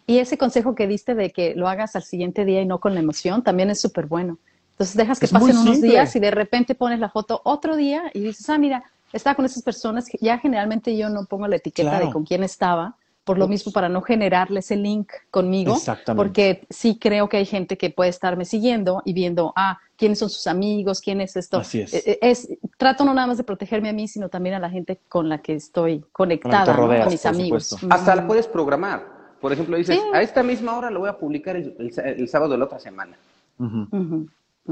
[0.06, 2.94] Y, ese consejo que diste de que lo hagas al siguiente día y no con
[2.94, 4.38] la emoción, también es súper bueno.
[4.72, 8.20] Entonces dejas que pasen unos días y de repente pones la foto otro día y
[8.20, 8.82] dices, ah, mira,
[9.12, 12.42] estaba con esas personas, que ya generalmente yo no pongo la etiqueta de con quién
[12.42, 15.76] estaba, por lo mismo para no generarle ese link conmigo,
[16.16, 20.28] porque sí creo que hay gente que puede estarme siguiendo y viendo, ah, quiénes son
[20.28, 21.58] sus amigos, quién es esto.
[21.58, 21.94] Así es.
[21.94, 24.98] Eh, eh, trato no nada más de protegerme a mí, sino también a la gente
[25.08, 27.76] con la que estoy conectada, a mis amigos.
[27.88, 29.22] Hasta la puedes programar.
[29.40, 32.64] Por ejemplo, dices, a esta misma hora lo voy a publicar el, sábado de la
[32.64, 33.16] otra semana.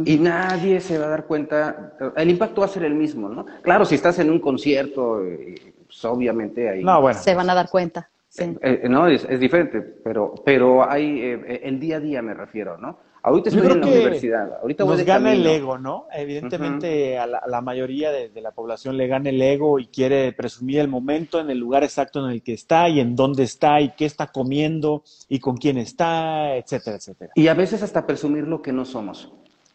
[0.05, 3.45] Y nadie se va a dar cuenta, el impacto va a ser el mismo, ¿no?
[3.63, 6.85] Claro, si estás en un concierto, eh, pues obviamente ahí...
[7.15, 8.09] Se van a dar cuenta.
[8.39, 12.79] Eh, eh, no, es, diferente, pero, pero hay, eh, el día a día me refiero,
[12.79, 12.99] ¿no?
[13.23, 14.59] Ahorita estoy en la universidad.
[14.63, 16.07] Ahorita nos gana el ego, ¿no?
[16.11, 20.89] Evidentemente a, la, mayoría de, la población le gana el ego y quiere presumir el
[20.89, 24.07] momento en el lugar exacto en el que está y en dónde está y qué
[24.07, 27.33] está comiendo y con quién está, etcétera, etcétera.
[27.35, 29.31] Y a veces hasta presumir lo que no somos.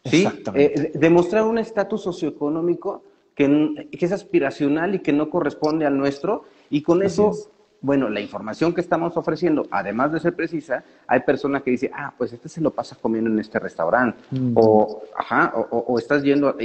[0.06, 0.26] ¿Sí?
[0.54, 3.02] Eh, demostrar un estatus socioeconómico
[3.34, 7.32] que, que, es aspiracional y que no corresponde al nuestro y con eso
[7.80, 12.12] bueno, la información que estamos ofreciendo, además de ser precisa, hay personas que dicen, ah,
[12.16, 14.18] pues este se lo pasa comiendo en este restaurante,
[14.54, 16.56] o, ajá, o, estás yendo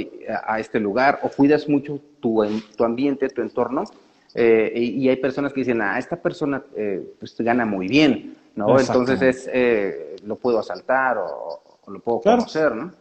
[0.46, 2.44] a, este lugar, o cuidas mucho tu,
[2.76, 3.84] tu ambiente, tu entorno,
[4.34, 8.78] eh, y, hay personas que dicen, ah, esta persona eh, pues gana muy bien, ¿no?
[8.80, 12.92] Entonces es, eh, lo puedo asaltar o, lo puedo conocer, ¿no?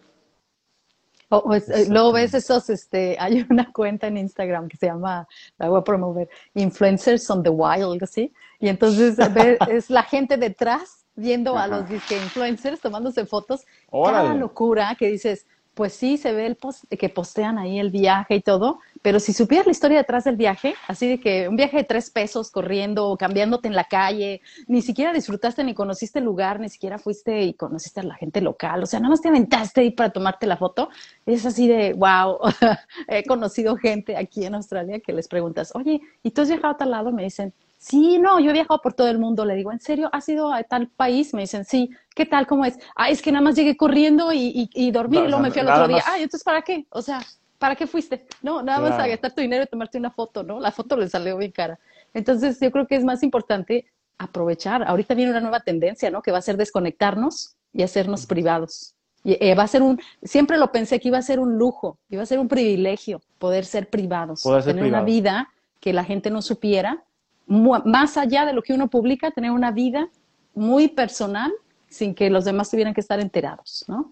[1.34, 5.28] O, eh, luego ves esos, este, hay una cuenta en Instagram que se llama,
[5.58, 8.34] la voy a promover, Influencers on the Wild, algo así.
[8.60, 9.18] Y entonces
[9.70, 13.66] es la gente detrás viendo a los disque influencers tomándose fotos.
[13.92, 18.36] Cada locura que dices, pues sí, se ve el post que postean ahí el viaje
[18.36, 21.78] y todo, pero si supieras la historia detrás del viaje, así de que un viaje
[21.78, 26.60] de tres pesos corriendo cambiándote en la calle, ni siquiera disfrutaste ni conociste el lugar,
[26.60, 29.82] ni siquiera fuiste y conociste a la gente local, o sea, nada más te aventaste
[29.82, 30.90] ahí para tomarte la foto,
[31.26, 32.40] es así de, wow,
[33.08, 36.78] he conocido gente aquí en Australia que les preguntas, oye, ¿y tú has viajado a
[36.78, 37.12] tal lado?
[37.12, 39.44] Me dicen, Sí, no, yo he viajado por todo el mundo.
[39.44, 40.08] Le digo, ¿en serio?
[40.14, 41.34] ¿Has ido a tal país?
[41.34, 41.90] Me dicen, sí.
[42.14, 42.46] ¿Qué tal?
[42.46, 42.78] ¿Cómo es?
[42.96, 45.70] Ah, es que nada más llegué corriendo y, y, dormí y luego me fui al
[45.70, 46.04] otro día.
[46.06, 46.86] Ah, entonces, ¿para qué?
[46.92, 47.24] O sea,
[47.58, 48.28] ¿para qué fuiste?
[48.44, 50.60] No, nada más a gastar tu dinero y tomarte una foto, ¿no?
[50.60, 51.80] La foto le salió bien cara.
[52.14, 53.88] Entonces, yo creo que es más importante
[54.20, 54.84] aprovechar.
[54.84, 56.22] Ahorita viene una nueva tendencia, ¿no?
[56.22, 58.94] Que va a ser desconectarnos y hacernos privados.
[59.24, 61.98] Y, eh, va a ser un, siempre lo pensé que iba a ser un lujo,
[62.10, 66.44] iba a ser un privilegio poder ser privados, tener una vida que la gente no
[66.44, 67.04] supiera
[67.48, 70.10] más allá de lo que uno publica, tener una vida
[70.54, 71.52] muy personal
[71.90, 74.12] sin que los demás tuvieran que estar enterados, ¿no?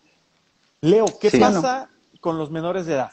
[0.82, 3.12] Leo, ¿qué pasa con los menores de edad?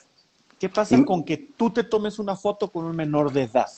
[0.59, 3.69] ¿Qué pasa con que tú te tomes una foto con un menor de edad?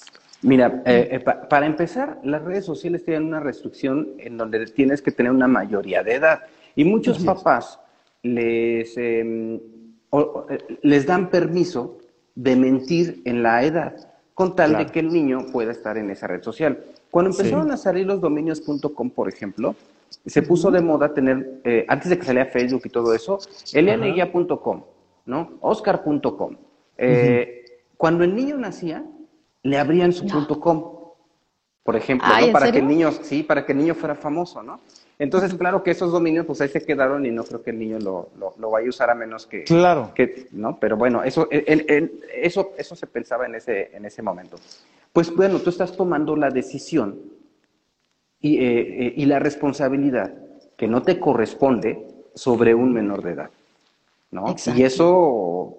[0.42, 5.10] Mira, eh, eh, para empezar, las redes sociales tienen una restricción en donde tienes que
[5.10, 6.42] tener una mayoría de edad.
[6.76, 7.80] Y muchos papás
[8.22, 11.98] les, em, eh, les dan permiso
[12.36, 13.96] de mentir en la edad
[14.38, 16.78] con tal de que el niño pueda estar en esa red social.
[17.10, 19.74] Cuando empezaron a salir los dominios.com, por ejemplo,
[20.24, 23.40] se puso de moda tener, eh, antes de que saliera Facebook y todo eso,
[23.72, 24.84] elianeguía.com,
[25.26, 25.58] ¿no?
[25.60, 26.56] Oscar.com.
[26.96, 29.04] Eh, cuando el niño nacía,
[29.64, 30.84] le abrían su punto .com,
[31.82, 34.78] por ejemplo, para que el niño, sí, para que el niño fuera famoso, ¿no?
[35.18, 37.98] Entonces, claro que esos dominios, pues ahí se quedaron y no creo que el niño
[37.98, 39.64] lo, lo, vaya a usar a menos que...
[39.64, 40.12] Claro.
[40.14, 40.78] Que, ¿no?
[40.78, 44.56] Pero bueno, eso, eso, eso se pensaba en ese, en ese momento.
[45.12, 47.18] Pues bueno, tú estás tomando la decisión
[48.40, 50.32] y, eh, eh, y la responsabilidad
[50.76, 53.50] que no te corresponde sobre un menor de edad,
[54.30, 54.54] ¿no?
[54.76, 55.78] Y eso,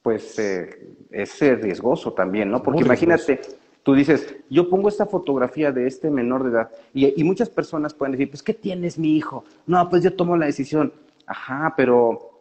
[0.00, 2.62] pues, eh, es riesgoso también, ¿no?
[2.62, 3.40] Porque imagínate
[3.86, 8.10] Tú dices, yo pongo esta fotografía de este menor de edad y, muchas personas pueden
[8.10, 9.44] decir, pues, ¿qué tienes, mi hijo?
[9.64, 10.92] No, pues yo tomo la decisión.
[11.24, 12.32] Ajá, pero,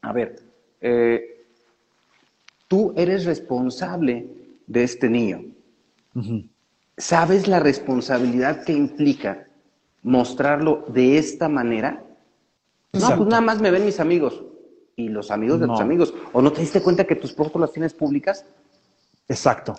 [0.00, 0.40] a ver,
[0.80, 1.44] eh,
[2.68, 4.26] tú eres responsable
[4.66, 5.44] de este niño.
[6.96, 9.46] ¿Sabes la responsabilidad que implica
[10.02, 12.02] mostrarlo de esta manera?
[12.94, 14.42] No, pues nada más me ven mis amigos
[14.96, 16.14] y los amigos de tus amigos.
[16.32, 18.46] ¿O no te diste cuenta que tus fotos las tienes públicas?
[19.28, 19.76] Exacto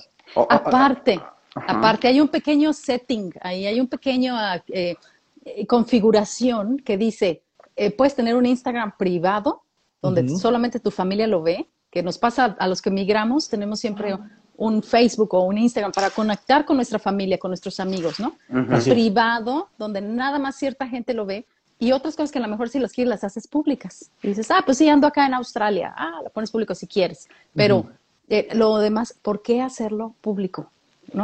[0.49, 1.19] aparte,
[1.55, 4.35] aparte hay un pequeño setting, ahí hay un pequeño
[4.67, 4.97] eh,
[5.45, 7.43] eh, configuración que dice,
[7.75, 9.61] eh, puedes tener un Instagram privado
[10.01, 14.15] donde solamente tu familia lo ve, que nos pasa a los que migramos, tenemos siempre
[14.55, 18.35] un Facebook o un Instagram para conectar con nuestra familia, con nuestros amigos, ¿no?
[18.83, 21.47] Privado, donde nada más cierta gente lo ve,
[21.79, 24.11] y otras cosas que a lo mejor si las quieres las haces públicas.
[24.21, 25.93] Y dices, ah, pues sí, ando acá en Australia.
[25.97, 27.27] Ah, lo pones público si quieres.
[27.55, 27.87] Pero
[28.29, 30.71] eh, lo demás, ¿por qué hacerlo público?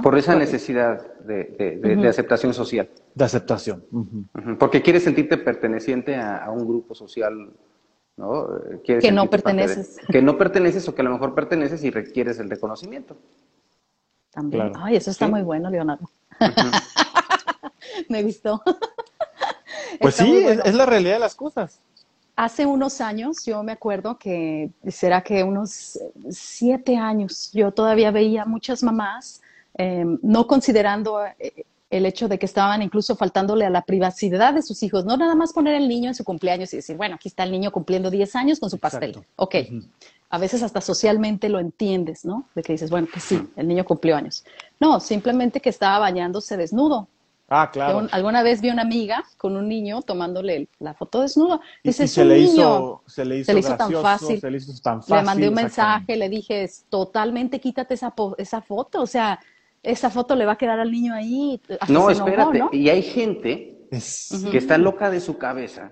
[0.04, 2.89] Por esa necesidad de, aceptación social.
[3.16, 3.84] De aceptación.
[4.60, 7.52] Porque quieres sentirte perteneciente a, un grupo social,
[8.16, 8.47] ¿no?
[8.84, 9.97] que no perteneces.
[10.08, 13.18] que no perteneces o que a lo mejor perteneces y requieres el reconocimiento.
[14.30, 14.72] También.
[14.76, 16.10] Ay, eso está muy bueno, Leonardo.
[18.10, 18.62] Me gustó.
[19.99, 21.82] pues sí, es la realidad de las cosas
[22.36, 28.46] hace unos años, yo me acuerdo que será que unos siete años, yo todavía veía
[28.46, 29.42] muchas mamás,
[29.76, 34.62] em, no considerando eh, el hecho de que estaban incluso faltándole a la privacidad de
[34.62, 37.28] sus hijos, no nada más poner el niño en su cumpleaños y decir, bueno, aquí
[37.28, 39.18] está el niño cumpliendo 10 años con su pastel.
[39.36, 39.56] Ok,
[40.30, 42.48] a veces hasta socialmente lo entiendes, ¿no?
[42.56, 44.46] De que dices, bueno, pues sí, el niño cumplió años.
[44.80, 47.10] No, simplemente que estaba bañándose desnudo
[47.54, 48.08] Ah, claro.
[48.14, 51.60] alguna vez vi una amiga con un niño tomándole la foto desnudo.
[51.84, 54.39] Dice, se, le hizo, se le hizo, tan fácil.
[54.39, 55.16] Se le hizo tan fácil.
[55.18, 59.02] Le mandé un mensaje, le dije, totalmente quítate esa, esa foto.
[59.02, 59.38] O sea,
[59.84, 61.62] esa foto le va a quedar al niño ahí.
[61.89, 62.64] no, espérate.
[62.72, 65.91] Y hay gente que está loca de su cabeza,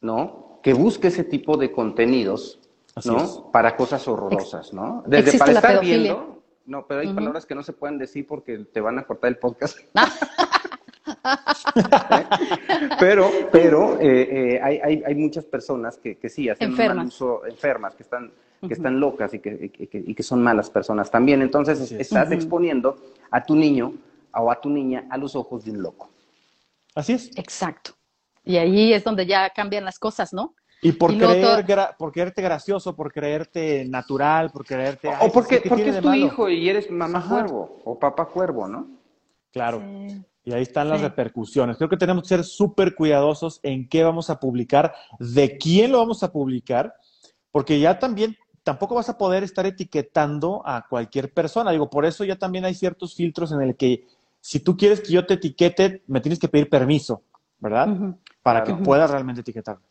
[0.00, 0.58] ¿no?
[0.62, 2.60] Que busque ese tipo de contenidos,
[3.04, 3.50] ¿no?
[3.52, 5.04] Para cosas horrorosas, ¿no?
[5.06, 6.42] Desde para estar viendo.
[6.64, 9.38] No, pero hay palabras que no se pueden decir porque te van a cortar el
[9.38, 9.78] podcast.
[13.00, 17.04] pero pero eh, eh, hay, hay, muchas personas que, que sí hacen enfermas.
[17.04, 18.30] un uso, enfermas, que están,
[18.66, 21.42] que están locas y que, y que, son malas personas también.
[21.42, 22.96] Entonces estás exponiendo
[23.30, 23.94] a tu niño
[24.32, 26.10] o a tu niña a los ojos de un loco.
[26.94, 27.30] Así es.
[27.36, 27.92] Exacto.
[28.44, 30.54] Y ahí es donde ya cambian las cosas, ¿no?
[30.80, 31.64] Y por, creer,
[31.98, 35.08] por creerte gracioso, por creerte natural, por creerte...
[35.20, 38.86] O, porque, porque es tu hijo y eres mamá cuervo o papá cuervo, ¿no?
[39.52, 39.82] Claro.
[40.48, 41.76] Y ahí están las repercusiones.
[41.76, 45.98] Creo que tenemos que ser súper cuidadosos en qué vamos a publicar, de quién lo
[45.98, 46.94] vamos a publicar,
[47.50, 51.70] porque ya también tampoco vas a poder estar etiquetando a cualquier persona.
[51.70, 54.06] Digo, por eso ya también hay ciertos filtros en el que
[54.40, 57.20] si tú quieres que yo te etiquete, me tienes que pedir permiso,
[57.58, 58.16] ¿verdad?
[58.42, 59.84] Para que puedas realmente etiquetarme.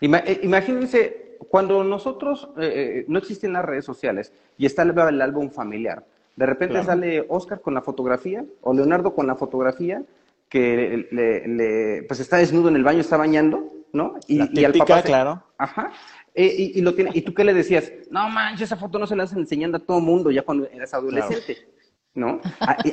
[0.00, 5.50] Eh, imagínense, cuando nosotros, eh, eh, no existen las redes sociales y está el álbum
[5.50, 6.06] familiar,
[6.36, 10.02] de repente sale Oscar con la fotografía o Leonardo con la fotografía
[10.48, 14.16] que le, pues está desnudo en el baño, está bañando, ¿no?
[14.26, 15.42] Y, y al papá claro.
[15.58, 15.92] Ajá.
[16.34, 17.92] Eh, y, lo tiene, ¿Y tú qué le decías?
[18.10, 20.92] No manches, esa foto no se la hacen enseñando a todo mundo ya cuando eras
[20.92, 21.68] adolescente,
[22.14, 22.40] ¿no?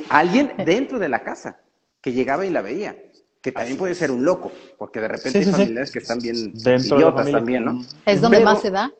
[0.08, 1.58] alguien dentro de la casa
[2.00, 2.96] que llegaba y la veía,
[3.40, 6.98] que también puede ser un loco, porque de repente hay familiares que están bien dentro
[6.98, 7.82] idiotas también, ¿no?
[8.06, 8.92] Es donde más se da.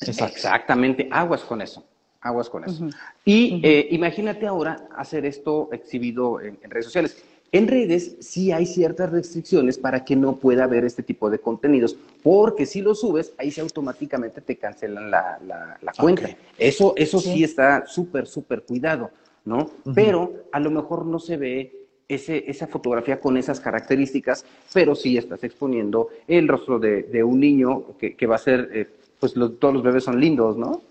[0.00, 1.89] Exactamente, aguas con eso
[2.20, 2.88] aguas con eso.
[3.24, 7.22] Y eh, imagínate ahora hacer esto exhibido en, redes sociales.
[7.52, 11.96] En redes sí hay ciertas restricciones para que no pueda haber este tipo de contenidos,
[12.22, 15.38] porque si lo subes, ahí se automáticamente te cancelan la,
[15.82, 16.30] la, cuenta.
[16.56, 19.10] Eso, eso sí, está súper, súper cuidado,
[19.44, 19.70] ¿no?
[19.94, 25.16] Pero a lo mejor no se ve ese, esa fotografía con esas características, pero sí
[25.16, 28.86] estás exponiendo el rostro de, un niño que, va a ser, eh,
[29.18, 30.82] pues todos los bebés son lindos, ¿no?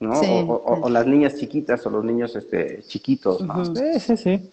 [0.00, 0.18] ¿No?
[0.18, 3.64] o, las niñas chiquitas o los niños este, chiquitos, ¿no?
[3.64, 4.50] Sí, sí, sí.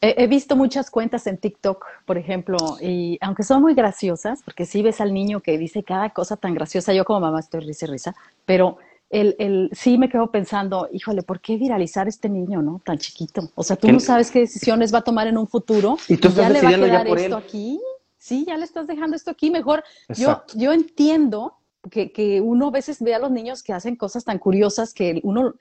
[0.00, 4.82] He, visto muchas cuentas en TikTok, por ejemplo, y aunque son muy graciosas, porque sí
[4.82, 7.88] ves al niño que dice cada cosa tan graciosa, yo como mamá estoy risa y
[7.88, 8.14] risa,
[8.44, 8.76] pero
[9.08, 12.80] el, el, sí me quedo pensando, híjole, ¿por qué viralizar este niño, no?
[12.84, 13.50] Tan chiquito.
[13.54, 15.96] O sea, tú no sabes qué decisiones va a tomar en un futuro.
[16.08, 17.80] Y tú ya le va a quedar esto aquí.
[18.18, 19.50] Sí, ya le estás dejando esto aquí.
[19.50, 21.54] Mejor, yo, yo entiendo
[21.90, 25.54] que, uno a veces ve a los niños que hacen cosas tan curiosas que uno,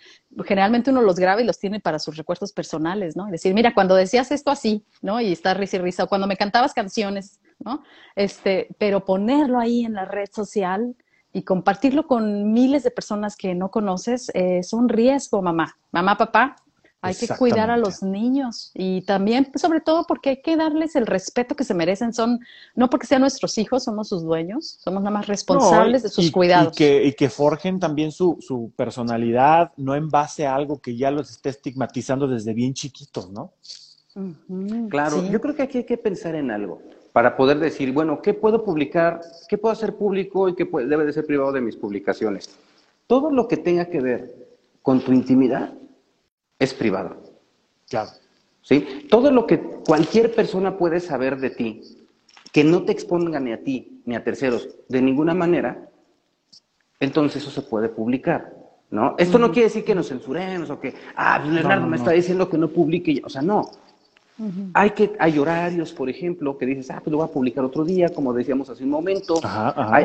[0.45, 3.27] generalmente uno los graba y los tiene para sus recuerdos personales, ¿no?
[3.27, 5.19] decir, mira, cuando decías esto así, ¿no?
[5.21, 7.83] Y está risa y risa, o cuando me cantabas canciones, ¿no?
[8.15, 10.95] Este, pero ponerlo ahí en la red social
[11.33, 15.75] y compartirlo con miles de personas que no conoces es un riesgo, mamá.
[15.91, 16.55] Mamá, papá,
[17.05, 21.05] hay que cuidar a los niños y también, sobre todo, porque hay que darles el
[21.05, 22.13] respeto que se merecen.
[22.13, 22.39] Son,
[22.75, 26.73] no porque sean nuestros hijos, somos sus dueños, somos nada más responsables de sus cuidados.
[26.73, 30.97] Y que, y que forjen también su, su, personalidad, no en base a algo que
[30.97, 33.53] ya los esté estigmatizando desde bien chiquitos, ¿no?
[34.89, 36.81] claro, yo creo que aquí hay que pensar en algo
[37.11, 39.21] para poder decir, bueno, ¿qué puedo publicar?
[39.47, 42.57] ¿Qué puedo hacer público y qué debe de ser privado de mis publicaciones?
[43.07, 44.35] Todo lo que tenga que ver
[44.81, 45.73] con tu intimidad
[46.59, 47.17] es privado.
[47.89, 48.11] Claro.
[48.61, 49.07] ¿Sí?
[49.09, 51.81] Todo lo que cualquier persona puede saber de ti,
[52.51, 55.89] que no te exponga ni a ti ni a terceros de ninguna manera,
[56.99, 58.53] entonces eso se puede publicar.
[58.91, 59.15] ¿no?
[59.17, 62.49] Esto no quiere decir que nos censuremos o que, ah, pues Leonardo me está diciendo
[62.49, 63.21] que no publique.
[63.23, 63.69] O sea, no.
[64.73, 67.85] Hay, que, hay horarios, por ejemplo, que dices, ah, pues lo voy a publicar otro
[67.85, 69.39] día, como decíamos hace un momento.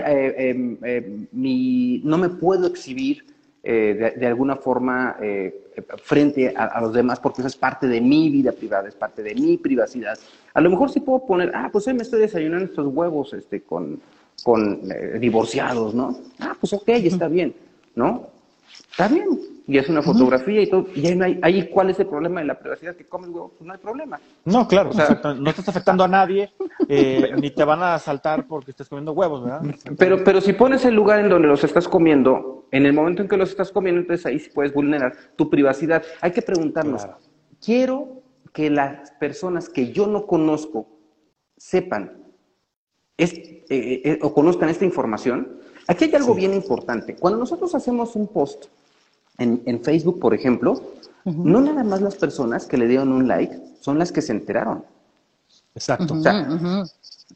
[0.07, 3.25] Eh, em, em, mi, no me puedo exhibir
[3.63, 5.70] eh, de, alguna forma eh,
[6.03, 9.35] frente a, los demás, porque eso es parte de mi vida privada, es parte de
[9.35, 10.19] mi privacidad.
[10.55, 13.63] A lo mejor sí puedo poner, ah, pues hoy me estoy desayunando estos huevos este,
[13.63, 14.01] con,
[14.43, 16.17] con eh, divorciados, ¿no?
[16.41, 17.55] Ah, pues ok, está bien,
[17.95, 18.29] ¿no?
[18.91, 19.29] Está bien,
[19.67, 22.41] y es una fotografía y todo, y ahí, no hay, ahí cuál es el problema
[22.41, 24.19] de la privacidad que comes huevo, pues no hay problema.
[24.45, 26.53] No, claro, o sea, no estás afectando a nadie,
[26.89, 29.63] eh, ni te van a asaltar porque estés comiendo huevos, ¿verdad?
[29.97, 33.29] Pero, pero si pones el lugar en donde los estás comiendo, en el momento en
[33.29, 36.03] que los estás comiendo, entonces ahí sí puedes vulnerar tu privacidad.
[36.21, 37.07] Hay que preguntarnos,
[37.65, 40.87] quiero que las personas que yo no conozco
[41.57, 42.19] sepan
[43.17, 45.61] es, eh, eh, o conozcan esta información.
[45.87, 47.17] Aquí hay algo bien importante.
[47.17, 48.67] Cuando nosotros hacemos un post,
[49.39, 50.81] en, Facebook, por ejemplo,
[51.25, 54.85] no nada más las personas que le dieron un like son las que se enteraron.
[55.75, 56.15] Exacto.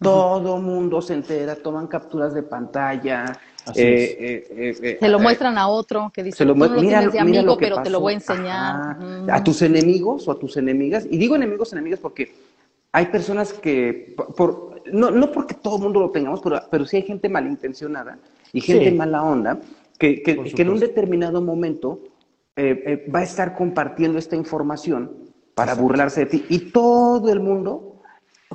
[0.01, 3.39] Todo mundo se entera, toman capturas de pantalla.
[3.75, 7.57] Eh, eh, eh, se lo muestran a otro que dice, se lo, mira, de amigo,
[7.57, 8.99] pero te lo voy a enseñar.
[9.31, 11.07] A tus enemigos o a tus enemigas.
[11.11, 12.35] Y digo enemigos, enemigas porque
[12.93, 16.97] hay personas que, por, no, no porque todo el mundo lo tengamos, pero, pero sí
[16.99, 18.19] hay gente malintencionada
[18.53, 19.59] y gente mala onda
[19.99, 22.01] que, que, que, en un determinado momento
[22.57, 25.11] va a estar compartiendo esta información
[25.55, 26.45] para burlarse de ti.
[26.51, 27.94] Y todo el mundo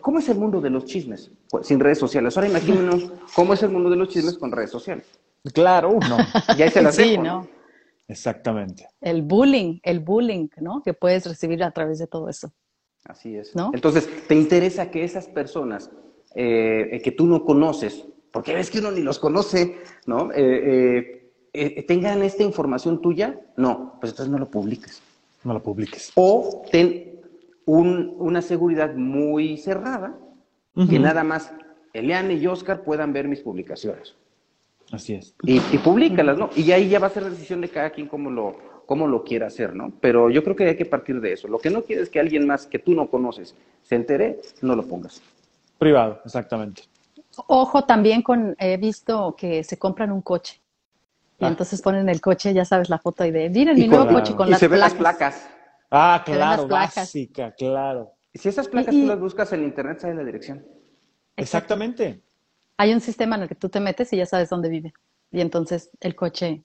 [0.01, 2.35] ¿Cómo es el mundo de los chismes pues, sin redes sociales?
[2.37, 5.05] Ahora imagínenos cómo es el mundo de los chismes con redes sociales.
[5.53, 6.17] Claro, uno.
[6.57, 7.47] Y ahí se las sí, ¿no?
[8.07, 8.87] Exactamente.
[9.01, 10.81] El bullying, el bullying, ¿no?
[10.83, 12.51] Que puedes recibir a través de todo eso.
[13.05, 13.55] Así es.
[13.55, 13.71] ¿No?
[13.73, 15.91] Entonces, ¿te interesa que esas personas
[16.35, 20.31] eh, que tú no conoces, porque ves que uno ni los conoce, ¿no?
[20.33, 23.39] Eh, eh, tengan esta información tuya?
[23.57, 25.01] No, pues entonces no lo publiques.
[25.43, 26.11] No lo publiques.
[26.15, 27.08] O ten,
[27.77, 30.17] una seguridad muy cerrada,
[30.89, 31.51] que nada más
[31.93, 34.15] Eliane y Oscar puedan ver mis publicaciones.
[34.91, 35.35] Así es.
[35.43, 36.49] Y, y públicalas, ¿no?
[36.55, 38.55] Y ahí ya va a ser la decisión de cada quien cómo lo,
[38.89, 39.91] cómo lo quiera hacer, ¿no?
[40.01, 41.47] Pero yo creo que hay que partir de eso.
[41.47, 43.53] Lo que no quieres es que alguien más que tú no conoces
[43.83, 45.21] se entere, no lo pongas.
[45.77, 46.81] Privado, exactamente.
[47.45, 50.59] Ojo también con, he visto que se compran un coche.
[51.37, 51.49] Y ah.
[51.49, 54.47] entonces ponen el coche, ya sabes la foto ahí de, miren mi nuevo coche con
[54.47, 55.47] y las se ven las placas.
[55.91, 58.13] Ah, claro, básica, claro.
[58.33, 60.65] Si esas placas tú las buscas en internet, sabes la dirección.
[61.35, 62.21] Exactamente.
[62.77, 64.93] Hay un sistema en el que tú te metes y ya sabes dónde vive.
[65.31, 66.63] Y entonces el coche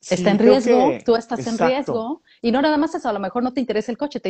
[0.00, 2.22] está en riesgo, tú estás en riesgo.
[2.42, 4.20] Y no nada más eso, a lo mejor no te interesa el coche.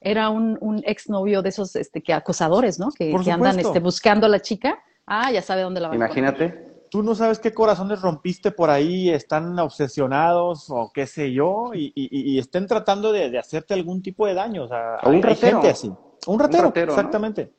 [0.00, 2.90] era un, un exnovio de esos este, que acosadores, ¿no?
[2.90, 4.78] Que, que andan este, buscando a la chica.
[5.06, 9.10] Ah, ya sabe dónde la va Imagínate tú no sabes qué corazones rompiste por ahí,
[9.10, 14.64] están obsesionados o qué sé yo, y, estén tratando de, hacerte algún tipo de daño.
[14.64, 15.60] O sea, un ratero.
[15.60, 15.92] así.
[16.26, 17.52] Un ratero, exactamente.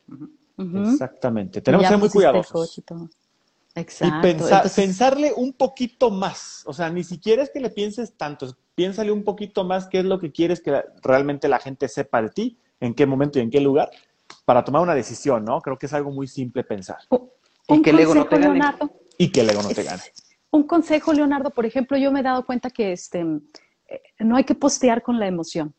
[0.57, 1.61] Exactamente.
[1.61, 2.81] Tenemos que ser muy cuidadosos.
[3.75, 4.27] Exacto.
[4.27, 6.63] Y pensarle un poquito más.
[6.65, 10.05] O sea, ni siquiera es que le pienses tanto, piénsale un poquito más qué es
[10.05, 13.49] lo que quieres que realmente la gente sepa de ti, en qué momento y en
[13.49, 13.89] qué lugar,
[14.45, 15.61] para tomar una decisión, ¿no?
[15.61, 16.97] Creo que es algo muy simple pensar.
[17.67, 18.59] y que el ego no te gane
[19.19, 20.01] y que el ego no te gane.
[20.49, 24.45] Un consejo, Leonardo, por ejemplo, yo me he dado cuenta que este, eh, no hay
[24.45, 25.75] que postear con la emoción.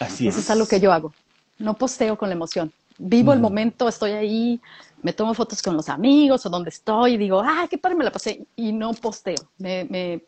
[0.00, 0.34] Así es.
[0.34, 1.12] Eso es algo que yo hago.
[1.58, 2.72] No posteo con la emoción.
[2.98, 4.60] Vivo el momento, estoy ahí,
[5.02, 8.04] me tomo fotos con los amigos o donde estoy y digo, ah, qué padre me
[8.04, 8.46] la pasé.
[8.56, 9.36] Y no posteo.
[9.58, 10.24] Me, me,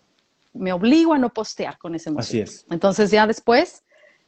[0.53, 2.43] me obligo a no postear con esa emoción.
[2.43, 2.67] Así es.
[2.71, 3.83] Entonces ya después,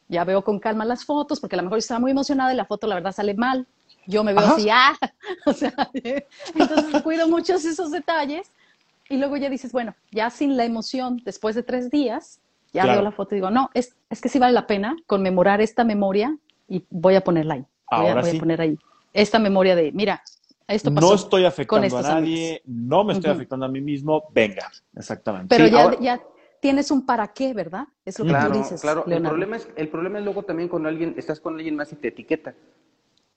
[0.09, 2.65] ya veo con calma las fotos, porque a lo mejor estaba muy emocionada y la
[2.65, 3.69] foto la verdad sale mal
[4.07, 4.97] yo me veo así, ah,
[5.47, 8.51] o sea, entonces cuido muchos esos detalles
[9.09, 12.41] y luego ya dices, bueno, ya sin la emoción, después de tres días,
[12.73, 15.61] ya veo la foto y digo, no, es, es que sí vale la pena conmemorar
[15.61, 16.37] esta memoria
[16.69, 17.65] y voy a ponerla ahí.
[17.91, 18.79] Voy, a, poner ahí
[19.13, 20.23] esta memoria de, mira,
[20.67, 21.07] esto pasó.
[21.07, 25.55] No estoy afectando a nadie, no me estoy afectando a mí mismo, venga, exactamente.
[25.55, 26.21] Pero ya, ya
[26.61, 27.87] tienes un para qué, ¿verdad?
[28.05, 28.81] Es lo que tú dices.
[28.81, 31.93] Claro, el problema, es, el problema es luego también cuando alguien, estás con alguien más
[31.93, 32.55] y te etiqueta.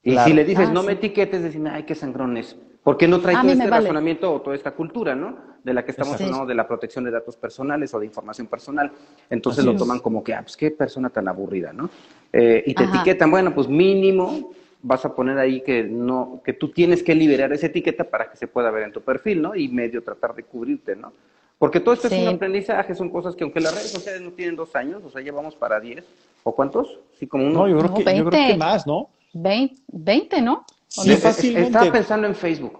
[0.07, 2.55] Y si le dices, ah, no me etiquetes, decir, ay, qué sangrones.
[2.81, 5.37] ¿Por qué no trae todo este razonamiento o toda esta cultura, ¿no?
[5.61, 8.89] De la que estamos hablando, de la protección de datos personales o de información personal.
[9.29, 11.89] Entonces lo toman como que, ah, pues qué persona tan aburrida, ¿no?
[12.31, 14.51] Eh, y te etiquetan, bueno, pues mínimo
[14.81, 18.37] vas a poner ahí que no, que tú tienes que liberar esa etiqueta para que
[18.37, 19.55] se pueda ver en tu perfil, ¿no?
[19.55, 21.11] Y medio tratar de cubrirte, ¿no?
[21.57, 24.55] Porque todo esto es un aprendizaje, son cosas que aunque las redes sociales no tienen
[24.55, 26.05] dos años, o sea, llevamos para diez,
[26.43, 26.99] ¿o cuántos?
[27.19, 27.61] Sí, como uno.
[27.61, 29.09] No, yo creo, que, yo creo que más, ¿no?
[29.41, 30.65] 20, ¿no?
[30.87, 31.67] Sí, fácilmente.
[31.67, 32.79] Estaba pensando en Facebook.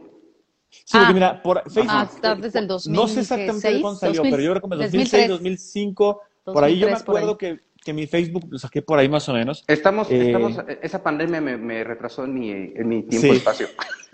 [0.70, 1.14] Sí, porque ah.
[1.14, 1.91] mira, por Facebook.
[1.93, 2.95] Ah, está desde el 2006.
[2.95, 6.93] No sé exactamente cuándo salió, pero yo creo que 2006, 2005, por ahí yo me
[6.93, 9.64] acuerdo que, que, mi Facebook lo saqué por ahí más o menos.
[9.68, 13.68] Estamos, eh, estamos esa pandemia me, me, retrasó en mi, en mi tiempo y espacio.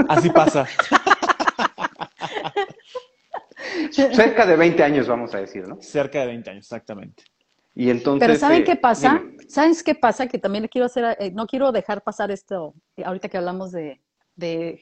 [0.08, 0.68] Así pasa.
[3.92, 5.82] Cerca de 20 años, vamos a decir, ¿no?
[5.82, 7.24] Cerca de 20 años, exactamente.
[7.76, 9.24] Y entonces, Pero ¿saben eh, qué pasa?
[9.48, 10.28] ¿Sabes qué pasa?
[10.28, 14.00] Que también quiero hacer, eh, no quiero dejar pasar esto, eh, ahorita que hablamos de,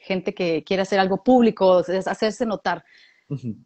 [0.02, 2.84] gente que quiere hacer algo público, hacerse notar.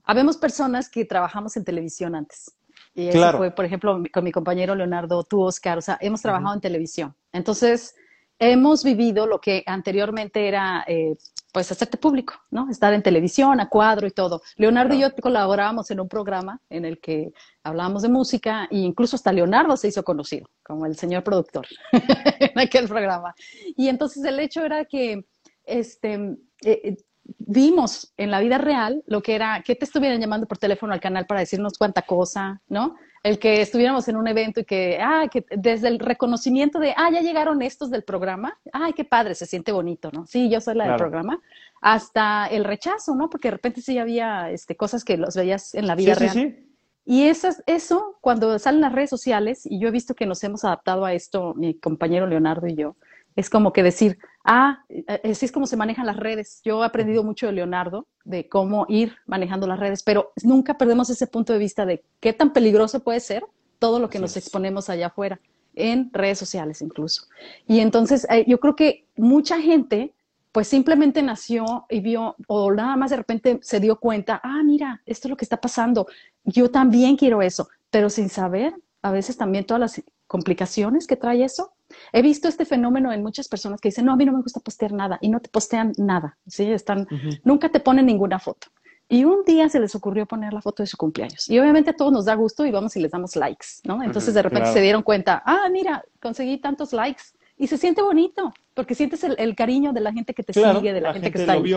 [0.04, 2.56] Habemos personas que trabajamos en televisión antes.
[2.94, 6.54] Y eso fue, por ejemplo, con mi compañero Leonardo, tú, Oscar, o sea, hemos trabajado
[6.54, 7.14] en televisión.
[7.32, 7.94] Entonces,
[8.38, 11.16] hemos vivido lo que anteriormente era, eh,
[11.52, 12.68] pues, hacerte público, ¿no?
[12.70, 14.42] Estar en televisión, a cuadro y todo.
[14.56, 17.32] Leonardo y yo colaborábamos en un programa en el que
[17.62, 22.58] hablábamos de música e incluso hasta Leonardo se hizo conocido como el señor productor en
[22.58, 23.34] aquel programa.
[23.76, 25.24] Y entonces el hecho era que,
[25.64, 26.96] este, eh,
[27.38, 31.00] vimos en la vida real lo que era que te estuvieran llamando por teléfono al
[31.00, 32.96] canal para decirnos cuánta cosa, ¿no?
[33.26, 37.10] El que estuviéramos en un evento y que, ah, que desde el reconocimiento de, ah,
[37.12, 40.26] ya llegaron estos del programa, ay, qué padre, se siente bonito, ¿no?
[40.26, 41.40] Sí, yo soy la del programa,
[41.80, 43.28] hasta el rechazo, ¿no?
[43.28, 46.32] Porque de repente sí había este, cosas que los veías en la vida real.
[46.32, 46.66] Sí, sí.
[47.04, 50.64] Y eso, eso, cuando salen las redes sociales, y yo he visto que nos hemos
[50.64, 52.96] adaptado a esto, mi compañero Leonardo y yo,
[53.36, 56.60] es como que decir, ah, eh, así es como se manejan las redes.
[56.64, 61.10] Yo he aprendido mucho de Leonardo, de cómo ir manejando las redes, pero nunca perdemos
[61.10, 63.44] ese punto de vista de qué tan peligroso puede ser
[63.78, 65.38] todo lo que nos exponemos allá afuera,
[65.74, 67.26] en redes sociales incluso.
[67.68, 70.14] Y entonces eh, yo creo que mucha gente
[70.50, 75.02] pues simplemente nació y vio, o nada más de repente se dio cuenta, ah, mira,
[75.04, 76.06] esto es lo que está pasando,
[76.44, 81.44] yo también quiero eso, pero sin saber a veces también todas las complicaciones que trae
[81.44, 81.75] eso.
[82.12, 84.60] He visto este fenómeno en muchas personas que dicen, no, a mí no me gusta
[84.60, 86.70] postear nada y no te postean nada, ¿sí?
[86.70, 87.06] Están,
[87.44, 88.68] nunca te ponen ninguna foto.
[89.08, 91.48] Y un día se les ocurrió poner la foto de su cumpleaños.
[91.48, 94.02] Y obviamente a todos nos da gusto y vamos y les damos likes, ¿no?
[94.02, 97.22] Entonces de repente se dieron cuenta, ah, mira, conseguí tantos likes.
[97.58, 101.00] Y se siente bonito, porque sientes el, cariño de la gente que te sigue, de
[101.00, 101.72] la, gente, que está ahí.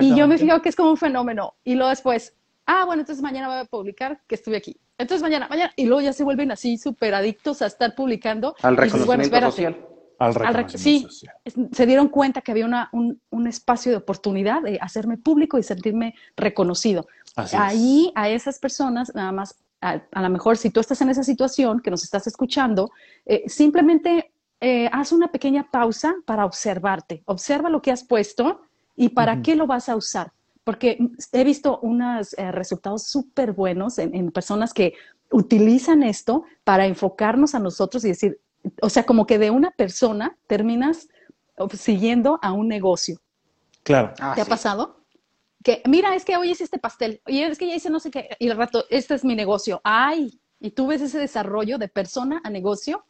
[0.00, 1.54] y yo me fijo que es como un fenómeno.
[1.64, 2.36] Y luego después,
[2.66, 4.76] ah, bueno, entonces mañana voy a publicar que estuve aquí.
[4.98, 8.54] Entonces mañana, mañana, y luego ya se vuelven así súper adictos a estar publicando.
[8.62, 9.86] Al reconocimiento social.
[10.18, 11.26] Al reconocimiento sí,
[11.72, 15.64] se dieron cuenta que había una, un, un, espacio de oportunidad de hacerme público y
[15.64, 17.06] sentirme reconocido.
[17.34, 21.80] Ahí a esas personas, nada más, a, lo mejor si tú estás en esa situación,
[21.80, 22.90] que nos estás escuchando,
[23.26, 27.22] eh, simplemente eh, haz una pequeña pausa para observarte.
[27.24, 28.60] Observa lo que has puesto
[28.94, 30.32] y para qué lo vas a usar
[30.64, 30.98] porque
[31.32, 34.94] he visto unos eh, resultados súper buenos en, personas que
[35.30, 38.40] utilizan esto para enfocarnos a nosotros y decir,
[38.80, 41.08] o sea, como que de una persona terminas
[41.76, 43.20] siguiendo a un negocio.
[43.82, 44.14] Claro.
[44.34, 45.04] ¿Te ha pasado?
[45.64, 48.10] Que, mira, es que hoy hice este pastel, y es que ya hice no sé
[48.10, 49.80] qué, y el rato, este es mi negocio.
[49.84, 50.40] ¡Ay!
[50.60, 53.04] Y tú ves ese desarrollo de persona a negocio,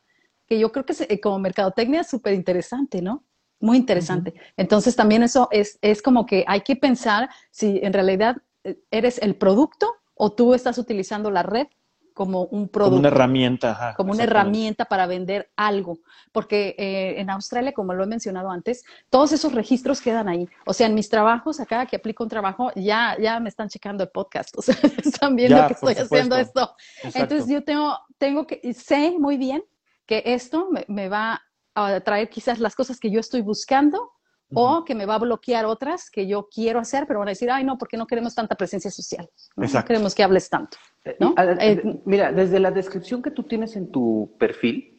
[0.47, 3.25] que yo creo que es, como mercadotecnia es súper interesante, ¿no?
[3.63, 4.35] Muy interesante.
[4.57, 9.19] Entonces también eso es, es como que hay que pensar si en realidad eh, eres
[9.23, 11.69] el producto o tú estás utilizando la red
[12.13, 12.91] como un producto.
[12.91, 13.95] Como una herramienta.
[13.97, 16.01] como una herramienta para vender algo.
[16.33, 20.49] Porque eh, en Australia, como lo he mencionado antes, todos esos registros quedan ahí.
[20.67, 24.03] O sea, en mis trabajos, acá que aplico un trabajo, ya, ya me están checando
[24.03, 24.57] el podcast.
[24.59, 26.75] O sea, están viendo que estoy haciendo esto.
[27.15, 29.63] Entonces yo tengo, tengo que, sé muy bien
[30.05, 31.41] que esto me, me va
[31.75, 34.13] a traer quizás las cosas que yo estoy buscando
[34.55, 37.51] o que me va a bloquear otras que yo quiero hacer, pero van a decir,
[37.51, 39.29] ay, no, porque no queremos tanta presencia social.
[39.57, 40.77] No, queremos que hables tanto.
[41.05, 41.17] Eh,
[41.61, 44.99] eh, mira, desde la descripción que tú tienes en tu perfil,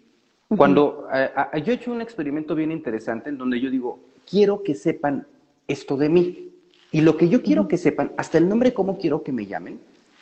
[0.58, 1.32] cuando eh,
[1.64, 4.00] yo he hecho un experimento bien interesante en donde yo digo,
[4.30, 5.28] quiero que sepan
[5.68, 6.50] esto de mí.
[6.92, 9.80] Y lo que yo quiero que sepan, hasta el nombre cómo quiero que me llamen,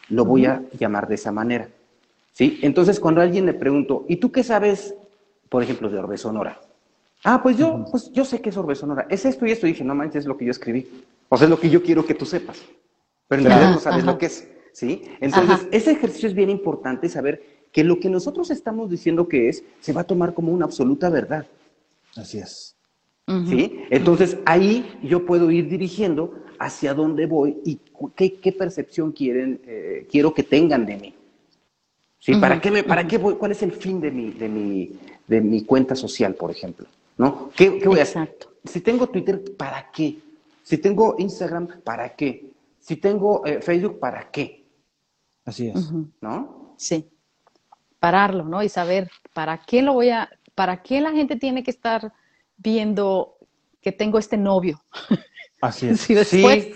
[0.09, 1.69] lo voy a llamar de esa manera.
[2.33, 2.59] ¿Sí?
[2.61, 4.95] Entonces, cuando alguien le pregunto, ¿y tú qué sabes
[5.51, 6.61] por ejemplo, de Orbe Sonora.
[7.25, 9.05] Ah, pues yo, pues yo sé que es Orbe Sonora.
[9.09, 9.67] Es esto y esto.
[9.67, 10.87] Y dije, no manches, es lo que yo escribí.
[11.27, 12.61] O sea, es lo que yo quiero que tú sepas.
[13.27, 14.47] Pero en realidad no sabes lo que es.
[14.71, 15.03] ¿Sí?
[15.19, 17.43] Entonces, ese ejercicio es bien importante saber
[17.73, 21.09] que lo que nosotros estamos diciendo que es, se va a tomar como una absoluta
[21.09, 21.45] verdad.
[22.15, 22.77] Así es.
[23.49, 23.83] ¿Sí?
[23.89, 27.81] Entonces, ahí yo puedo ir dirigiendo hacia dónde voy y
[28.15, 31.13] qué, percepción quieren, eh, quiero que tengan de mí.
[32.21, 32.35] ¿Sí?
[32.35, 34.91] ¿Para qué me, para qué voy, cuál es el fin de mi, de mi,
[35.27, 36.85] de mi cuenta social, por ejemplo.
[37.17, 37.49] ¿No?
[37.55, 38.37] ¿Qué, voy a hacer?
[38.63, 40.19] Si tengo Twitter, ¿para qué?
[40.61, 42.51] Si tengo Instagram, ¿para qué?
[42.79, 44.63] Si tengo eh, Facebook, ¿para qué?
[45.45, 45.91] Así es.
[46.21, 46.75] ¿No?
[46.77, 47.09] Sí.
[47.99, 48.61] Pararlo, ¿no?
[48.61, 52.13] Y saber para qué lo voy a, para qué la gente tiene que estar
[52.57, 53.37] viendo
[53.81, 54.79] que tengo este novio.
[55.61, 56.01] Así es.
[56.01, 56.67] Si después,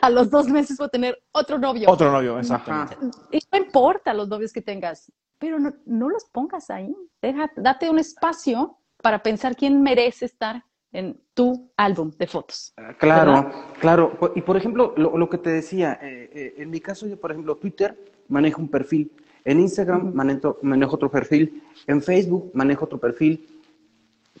[0.00, 1.90] a, los dos meses voy a tener otro novio.
[1.90, 2.96] Otro novio, exactamente.
[3.30, 5.10] Y no importa los novios que tengas
[5.42, 6.94] pero no, no los pongas ahí.
[7.20, 12.72] Deja, date un espacio para pensar quién merece estar en tu álbum de fotos.
[12.76, 13.50] Ah, claro,
[13.80, 14.16] claro.
[14.36, 17.56] Y por ejemplo, lo, que te decía, eh, eh, en mi caso yo, por ejemplo,
[17.56, 17.98] Twitter
[18.28, 19.10] manejo un perfil,
[19.44, 23.44] en Instagram manejo, manejo, otro perfil, en Facebook manejo otro perfil,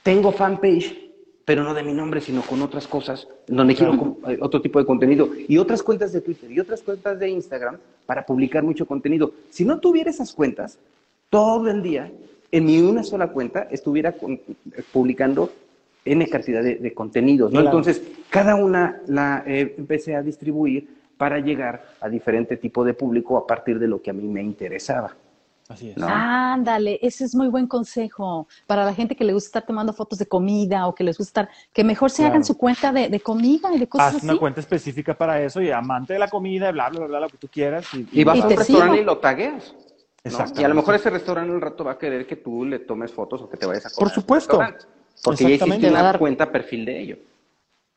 [0.04, 1.10] tengo fanpage,
[1.44, 4.86] pero no de mi nombre, sino con otras cosas, donde quiero eh, otro tipo de
[4.86, 9.32] contenido, y otras cuentas de Twitter y otras cuentas de Instagram para publicar mucho contenido.
[9.50, 10.78] Si no tuviera esas cuentas,
[11.30, 12.12] todo el día,
[12.50, 14.14] en mi una sola cuenta, estuviera
[14.92, 15.52] publicando
[16.04, 17.52] N cantidad de, contenidos.
[17.52, 17.60] ¿no?
[17.60, 23.38] Entonces, cada una la eh, empecé a distribuir para llegar a diferente tipo de público
[23.38, 25.14] a partir de lo que a mí me interesaba.
[25.72, 25.96] Así es.
[26.02, 30.18] Ándale, ese es muy buen consejo para la gente que le gusta estar tomando fotos
[30.18, 33.74] de comida o que les gusta estar, que mejor se hagan su cuenta de, comida
[33.74, 36.90] y de cosas Haz una cuenta específica para eso y amante de la comida, bla,
[36.90, 37.86] bla, bla, lo que tú quieras.
[37.94, 39.74] Y, vas a un restaurante y lo tagueas.
[40.24, 40.60] Exacto.
[40.60, 43.10] Y a lo mejor ese restaurante un rato va a querer que tú le tomes
[43.10, 43.98] fotos o que te vayas a comer.
[43.98, 44.60] Por supuesto.
[45.22, 47.16] Porque ya hiciste una cuenta perfil de ello.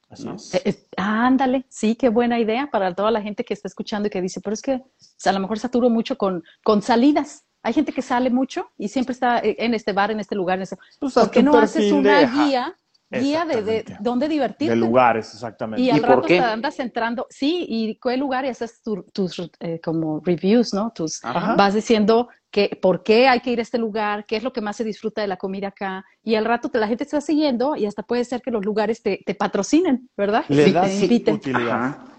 [0.10, 0.54] Así es.
[0.54, 4.22] Eh, ándale, sí, qué buena idea para toda la gente que está escuchando y que
[4.22, 4.82] dice, pero es que
[5.26, 7.44] a lo mejor saturo mucho con, con salidas.
[7.66, 10.60] Hay gente que sale mucho y siempre está eh, en este bar, en este lugar.
[10.60, 10.78] En este...
[11.00, 12.76] Pues ¿Por qué no haces una guía?
[13.10, 14.76] guía de, de, dónde divertirte.
[14.76, 15.82] De lugares, exactamente.
[15.82, 20.22] Y al rato te andas entrando, sí, y qué lugar y haces tus eh, como
[20.24, 20.92] reviews, ¿no?
[20.94, 24.54] Tus, vas diciendo que, por qué hay que ir a este lugar, qué es lo
[24.54, 27.18] que más se disfruta de la comida acá, y al rato te, la gente te
[27.18, 30.46] va siguiendo y hasta puede ser que los lugares te, te patrocinen, ¿verdad?
[30.48, 31.42] Le te inviten.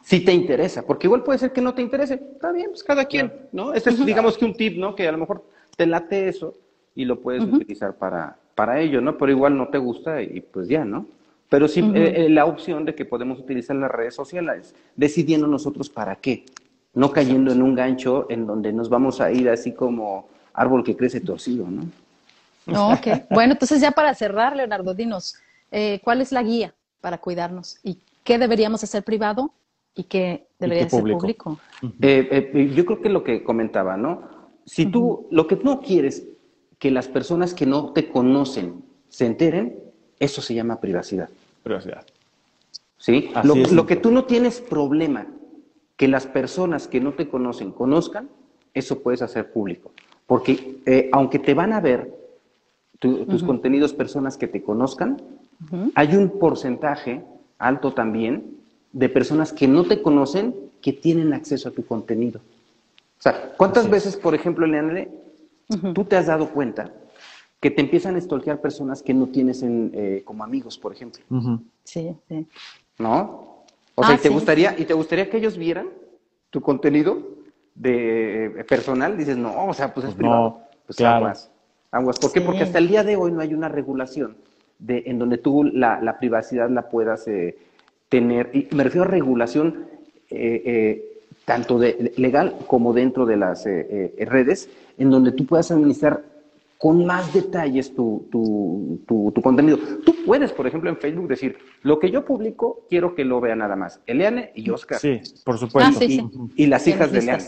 [0.02, 3.06] Si te interesa, porque igual puede ser que no te interese, está bien, pues cada
[3.06, 3.72] quien, ¿no?
[3.72, 4.94] Este es, digamos que un tip, ¿no?
[4.94, 5.42] Que a lo mejor
[5.74, 6.52] te late eso
[6.94, 9.16] y lo puedes utilizar para, para ello, ¿no?
[9.16, 11.06] Pero igual no te gusta y pues ya, ¿no?
[11.48, 16.16] Pero sí eh, la opción de que podemos utilizar las redes sociales, decidiendo nosotros para
[16.16, 16.44] qué,
[16.96, 20.96] no cayendo en un gancho en donde nos vamos a ir así como árbol que
[20.96, 21.82] crece torcido, ¿no?
[22.92, 23.28] ok.
[23.30, 25.36] Bueno, entonces ya para cerrar, Leonardo, dinos,
[25.70, 27.78] eh, ¿cuál es la guía para cuidarnos?
[27.84, 29.52] ¿Y qué deberíamos hacer privado
[29.94, 31.60] y qué debería ser público?
[31.82, 34.22] yo creo que lo que comentaba, ¿no?
[34.64, 36.26] Si tú, lo que no quieres
[36.78, 39.78] que las personas que no te conocen se enteren,
[40.18, 41.28] eso se llama privacidad.
[41.62, 42.06] Privacidad.
[42.96, 43.30] ¿Sí?
[43.44, 45.26] Lo, que tú no tienes problema
[45.96, 48.28] que las personas que no te conocen conozcan,
[48.74, 49.92] eso puedes hacer público.
[50.26, 52.14] Porque eh, aunque te van a ver
[52.98, 55.22] tus contenidos personas que te conozcan,
[55.94, 57.22] hay un porcentaje
[57.58, 58.56] alto también
[58.92, 62.40] de personas que no te conocen que tienen acceso a tu contenido.
[63.18, 65.10] O sea, ¿cuántas veces, por ejemplo, Leandre,
[65.94, 66.92] Tú te has dado cuenta
[67.60, 71.24] que te empiezan a estolquear personas que no tienes en, eh, como amigos, por ejemplo.
[71.84, 72.46] Sí, sí.
[72.98, 73.45] ¿No?
[73.96, 75.88] O sea, ah, ¿y, te gustaría, ¿y te gustaría que ellos vieran
[76.50, 77.18] tu contenido
[77.74, 79.16] de eh, personal?
[79.16, 80.60] Dices, no, o sea, pues es pues privado.
[80.86, 81.50] Pues aguas.
[81.90, 82.18] Aguas.
[82.18, 82.42] ¿Por qué?
[82.42, 84.36] Porque hasta el día de hoy no hay una regulación
[84.78, 87.56] de, en donde tú la, privacidad la puedas eh,
[88.10, 88.50] tener.
[88.52, 89.86] Y me refiero a regulación
[91.46, 94.68] tanto de, legal como dentro de las redes
[94.98, 96.22] en donde tú puedas administrar
[96.78, 99.78] con más detalles tu, tu, tu, contenido.
[100.04, 103.56] Tú puedes, por ejemplo, en Facebook decir, lo que yo publico quiero que lo vea
[103.56, 104.98] nada más Eliane y Oscar.
[104.98, 106.00] Sí, por supuesto.
[106.00, 107.44] Ah, y, las hijas de Eliane.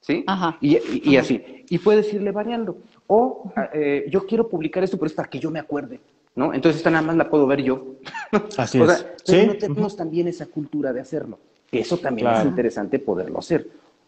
[0.00, 0.24] ¿Sí?
[0.26, 0.58] Ajá.
[0.60, 1.64] Y, así.
[1.68, 2.78] Y puedes irle variando.
[3.06, 6.00] O eh, yo quiero publicar esto, pero es para que yo me acuerde.
[6.34, 6.52] ¿no?
[6.52, 7.94] Entonces esta nada más la puedo ver yo.
[8.58, 9.06] Así es.
[9.24, 11.38] pero no tenemos también esa cultura de hacerlo.
[11.70, 13.66] Eso también es interesante poderlo hacer.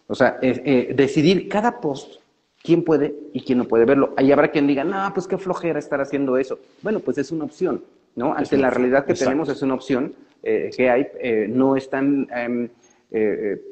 [0.09, 2.21] O sea, eh, decidir cada post
[2.67, 4.13] quién puede y quién no puede verlo.
[4.17, 6.59] Ahí habrá quien diga, no, pues qué flojera estar haciendo eso.
[6.83, 7.85] Bueno, pues es una opción,
[8.17, 8.35] ¿no?
[8.35, 12.27] Ante la realidad que tenemos es una opción eh, que hay, eh, no es tan...
[12.35, 12.69] Em,
[13.13, 13.63] eh,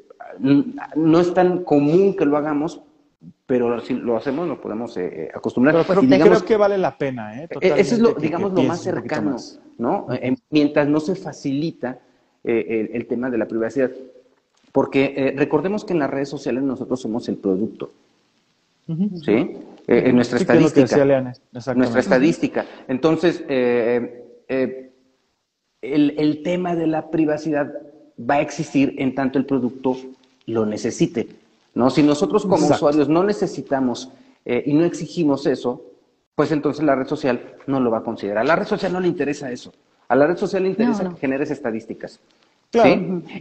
[0.97, 2.80] no es tan común que lo hagamos,
[3.47, 4.99] pero si lo hacemos nos podemos
[5.32, 5.84] acostumbrar.
[5.86, 7.49] Pero, creo que vale la pena, ¿eh?
[7.61, 9.36] eso es lo, digamos, lo más cercano,
[9.78, 10.09] ¿no?
[10.51, 12.01] mientras no se facilita
[12.42, 13.90] el, el, tema de la privacidad.
[14.72, 17.90] Porque recordemos que en las redes sociales nosotros somos el producto.
[18.87, 19.57] ¿Sí?
[19.87, 21.24] Eh, en nuestra estadística.
[21.74, 22.64] Nuestra estadística.
[22.89, 24.93] Entonces, eh, eh,
[25.82, 27.70] el, tema de la privacidad
[28.18, 29.97] va a existir en tanto el producto
[30.47, 31.28] lo necesite.
[31.74, 31.91] ¿no?
[31.91, 34.11] Si nosotros como usuarios no necesitamos
[34.47, 35.82] y no exigimos eso,
[36.35, 38.39] pues entonces la red social no lo va a considerar.
[38.39, 39.72] A la red social no le interesa eso.
[40.09, 42.20] A la red social le interesa que generes estadísticas.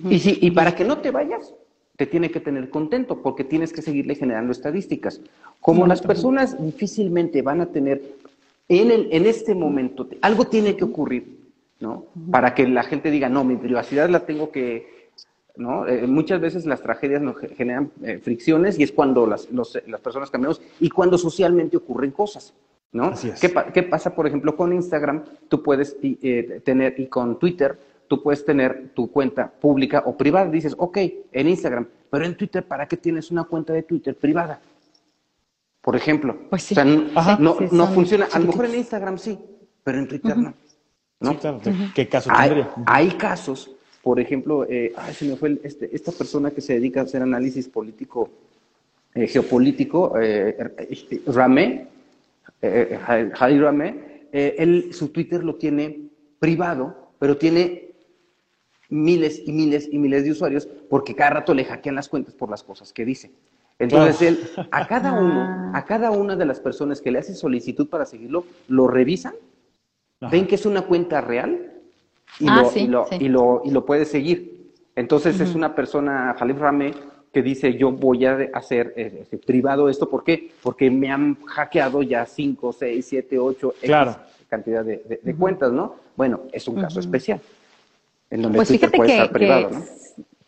[0.09, 1.53] y, si, y para que no te vayas,
[1.95, 5.21] te tiene que tener contento porque tienes que seguirle generando estadísticas.
[5.61, 8.01] Como las personas difícilmente van a tener
[8.67, 11.37] en, el, en este momento, algo tiene que ocurrir,
[11.79, 12.05] ¿no?
[12.31, 15.11] Para que la gente diga, no, mi privacidad la tengo que,
[15.55, 15.87] ¿no?
[15.87, 20.31] Eh, muchas veces las tragedias nos generan eh, fricciones y es cuando las, las personas
[20.31, 22.53] cambiamos y cuando socialmente ocurren cosas.
[22.93, 23.11] ¿no?
[23.41, 25.23] ¿Qué, ¿Qué, pasa, por ejemplo, con Instagram?
[25.49, 27.77] Tú puedes eh, tener, y con Twitter,
[28.13, 30.49] tú puedes tener tu cuenta pública o privada.
[30.51, 30.97] Dices, ok,
[31.31, 34.61] en Instagram, pero en Twitter, ¿para qué tienes una cuenta de Twitter privada?
[35.81, 36.37] Por ejemplo.
[36.47, 36.73] Pues sí.
[36.73, 36.85] O sea,
[37.39, 38.27] no, no, funciona.
[38.31, 39.39] A lo mejor en Instagram sí,
[39.83, 40.53] pero en Twitter no.
[41.21, 41.39] ¿no?
[41.95, 43.71] ¿Qué caso hay, Hay casos,
[44.03, 47.23] por ejemplo, eh, ay, se me fue este, esta persona que se dedica a hacer
[47.23, 48.29] análisis político,
[49.15, 50.55] eh, geopolítico, eh,
[51.25, 51.87] Ramé,
[52.61, 52.99] eh,
[53.39, 57.92] Ramé, él su Twitter lo tiene privado, pero tiene
[58.93, 62.49] miles y miles y miles de usuarios porque cada rato le hackean las cuentas por
[62.49, 63.31] las cosas que dice.
[63.79, 64.39] Entonces él,
[64.71, 65.71] a cada uno, ah.
[65.73, 69.33] a cada una de las personas que le hace solicitud para seguirlo, lo revisan,
[70.31, 71.71] ven que es una cuenta real
[72.39, 72.71] y, ah, lo,
[73.19, 74.71] y, lo, y, lo, puede seguir.
[74.95, 76.93] Entonces es una persona, Jalif Rame,
[77.31, 80.07] que dice yo voy a hacer eh, privado esto.
[80.07, 80.51] ¿Por qué?
[80.61, 83.73] Porque me han hackeado ya 5, 6, 7, 8
[84.47, 85.95] cantidad de, cuentas, ¿no?
[86.15, 87.41] Bueno, es un caso especial.
[88.33, 89.85] En donde pues fíjate que, estar privado, ¿no?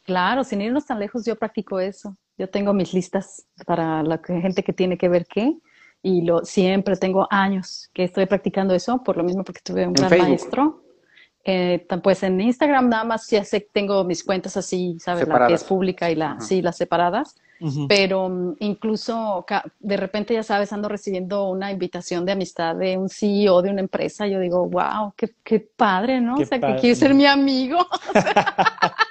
[0.05, 2.17] Claro, sin irnos tan lejos, yo practico eso.
[2.35, 5.55] Yo tengo mis listas para la gente que tiene que ver qué
[6.01, 9.93] y lo siempre tengo años que estoy practicando eso, por lo mismo porque tuve un
[9.93, 10.81] gran maestro.
[11.43, 15.27] Eh, pues en Instagram nada más ya sé tengo mis cuentas así, ¿sabes?
[15.27, 17.35] La que es pública y la, sí, las separadas.
[17.87, 19.45] Pero mm, incluso
[19.79, 23.81] de repente, ya sabes, ando recibiendo una invitación de amistad de un CEO de una
[23.81, 24.27] empresa.
[24.27, 26.35] Yo digo, wow, qué, qué padre, ¿no?
[26.35, 27.85] o sea, que quiere ser mi amigo.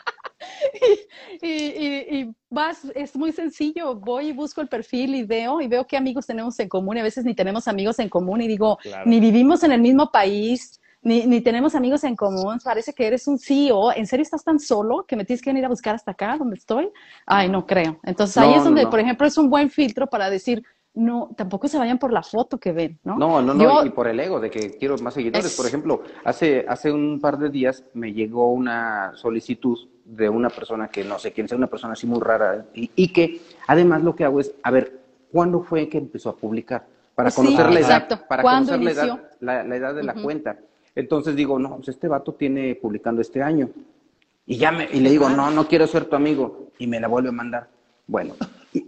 [1.43, 5.87] y, y, vas, es muy sencillo, voy y busco el perfil y veo, y veo
[5.87, 8.79] qué amigos tenemos en común, y a veces ni tenemos amigos en común, y digo,
[9.05, 13.29] ni vivimos en el mismo país, ni, ni, tenemos amigos en común, parece que eres
[13.29, 16.11] un CEO, ¿en serio estás tan solo que me tienes que venir a buscar hasta
[16.11, 16.91] acá donde estoy?
[17.27, 17.99] Ay, no creo.
[18.03, 21.77] Entonces ahí es donde, por ejemplo, es un buen filtro para decir, no, tampoco se
[21.77, 23.19] vayan por la foto que ven, ¿no?
[23.19, 25.57] No, no, no, y por el ego de que quiero más seguidores.
[25.57, 30.89] Por ejemplo, hace, hace un par de días me llegó una solicitud de una persona
[30.89, 34.25] que no sé quién sea, una persona así muy rara, y, que además lo que
[34.25, 35.01] hago es, a ver,
[35.33, 36.87] ¿cuándo fue que empezó a publicar?
[37.15, 40.59] Para conocer la edad, para conocer la edad, la, edad, de la cuenta.
[40.95, 43.71] Entonces digo, no, pues este vato tiene publicando este año.
[44.47, 46.69] Y ya me, y le digo, no, no quiero ser tu amigo.
[46.79, 47.69] Y me la vuelve a mandar.
[48.07, 48.35] Bueno,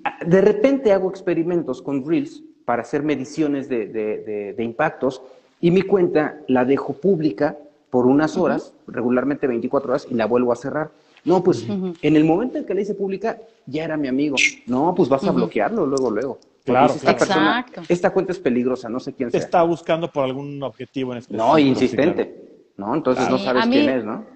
[0.04, 5.22] ah, de repente hago experimentos con Reels para hacer mediciones de, de, impactos
[5.60, 7.56] y mi cuenta la dejo pública
[7.90, 10.90] por unas horas, regularmente 24 horas, y la vuelvo a cerrar.
[11.24, 14.36] No, pues en el momento en que la hice pública, ya era mi amigo.
[14.66, 16.38] No, pues vas a bloquearlo luego, luego.
[16.66, 19.38] Claro, esta, esta cuenta es peligrosa, no sé quién sea.
[19.38, 21.46] Está buscando por algún objetivo en específico.
[21.46, 22.72] No, insistente.
[22.76, 24.26] No, entonces no sabes quién es, ¿no?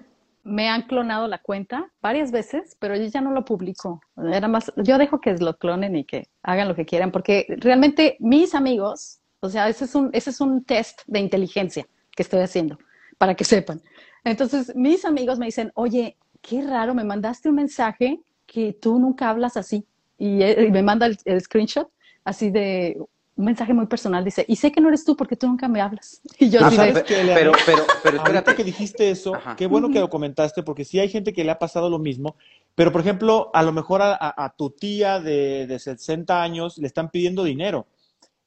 [0.43, 4.01] Me han clonado la cuenta varias veces, pero yo ya no lo publico.
[4.31, 8.15] Era más, yo dejo que lo clonen y que hagan lo que quieran, porque realmente
[8.19, 12.39] mis amigos, o sea, ese es un, ese es un test de inteligencia que estoy
[12.39, 12.79] haciendo,
[13.17, 13.81] para que sepan.
[14.23, 19.29] Entonces, mis amigos me dicen, oye, qué raro, me mandaste un mensaje que tú nunca
[19.29, 19.85] hablas así.
[20.17, 21.89] Y, eh, me manda el screenshot
[22.23, 22.97] así de
[23.35, 25.81] un mensaje muy personal, dice, y sé que no eres tú porque tú nunca me
[25.81, 26.21] hablas.
[26.37, 30.63] Y yo sí pero, pero, pero, espérate que dijiste eso, qué bueno que lo comentaste,
[30.63, 32.35] porque sí hay gente que le ha pasado lo mismo,
[32.75, 37.09] pero por ejemplo, a lo mejor a, tu tía de, de 60 años le están
[37.09, 37.87] pidiendo dinero.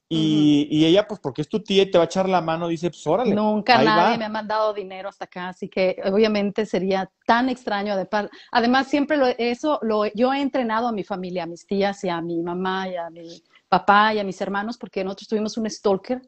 [0.07, 2.67] Y, y, ella, pues porque es tu tía y te va a echar la mano,
[2.67, 3.33] dice, pues órale.
[3.33, 7.97] Nunca nadie me ha mandado dinero hasta acá, así que obviamente sería tan extraño.
[7.97, 8.07] De
[8.51, 12.09] Además, siempre lo, eso, lo, yo he entrenado a mi familia, a mis tías y
[12.09, 15.67] a mi mamá y a mi papá y a mis hermanos, porque nosotros tuvimos un
[15.67, 16.21] stalker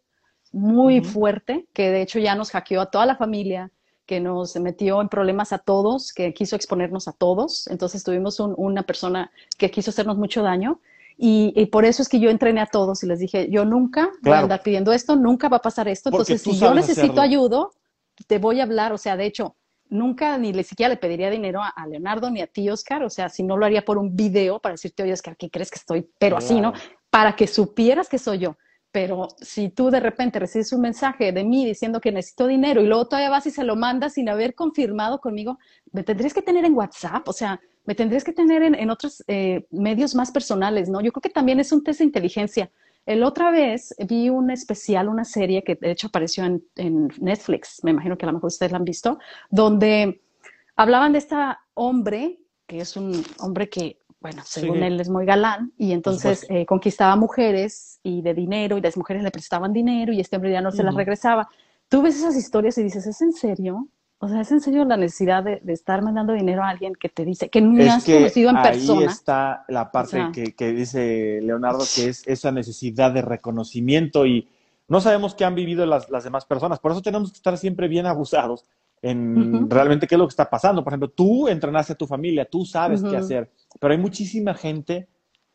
[0.51, 3.71] muy fuerte, que de hecho ya nos hackeó a toda la familia,
[4.07, 7.67] que nos metió en problemas a todos, que quiso exponernos a todos.
[7.67, 10.79] Entonces tuvimos una persona que quiso hacernos mucho daño.
[11.19, 14.33] Y, por eso es que yo entrené a todos y les dije, yo nunca voy
[14.33, 16.09] a andar pidiendo esto, nunca va a pasar esto.
[16.09, 17.67] Entonces, si yo necesito ayuda,
[18.27, 18.93] te voy a hablar.
[18.93, 19.55] O sea, de hecho,
[19.89, 23.03] nunca ni le siquiera le pediría dinero a, Leonardo ni a ti, Oscar.
[23.03, 25.71] O sea, si no lo haría por un video para decirte, oye, Oscar, ¿qué crees
[25.71, 26.07] que estoy?
[26.19, 26.73] Pero así, ¿no?
[27.09, 28.57] Para que supieras que soy yo.
[28.91, 32.87] Pero si tú de repente recibes un mensaje de mí diciendo que necesito dinero y
[32.87, 35.57] luego todavía vas y se lo mandas sin haber confirmado conmigo,
[35.91, 37.27] me tendrías que tener en WhatsApp.
[37.27, 40.99] O sea, me tendrías que tener en, otros eh, medios más personales, ¿no?
[40.99, 42.69] Yo creo que también es un test de inteligencia.
[43.05, 47.91] El otra vez vi un especial, una serie que de hecho apareció en, Netflix, me
[47.91, 49.19] imagino que a lo mejor ustedes la han visto,
[49.49, 50.21] donde
[50.75, 51.35] hablaban de este
[51.75, 56.65] hombre, que es un hombre que, bueno, según él es muy galán, y entonces eh,
[56.65, 60.59] conquistaba mujeres y de dinero, y las mujeres le prestaban dinero, y este hombre ya
[60.59, 61.47] no se las regresaba.
[61.87, 63.87] Tú ves esas historias y dices, ¿es en serio?
[64.19, 67.23] O sea, es en serio la necesidad de, estar mandando dinero a alguien que te
[67.23, 69.01] dice que no has conocido en persona.
[69.01, 74.47] Ahí está la parte que, dice Leonardo, que es esa necesidad de reconocimiento y
[74.87, 76.79] no sabemos qué han vivido las, demás personas.
[76.79, 78.65] Por eso tenemos que estar siempre bien abusados
[79.03, 80.83] en realmente qué es lo que está pasando.
[80.83, 85.07] Por ejemplo, tú entrenaste a tu familia, tú sabes qué hacer, pero hay muchísima gente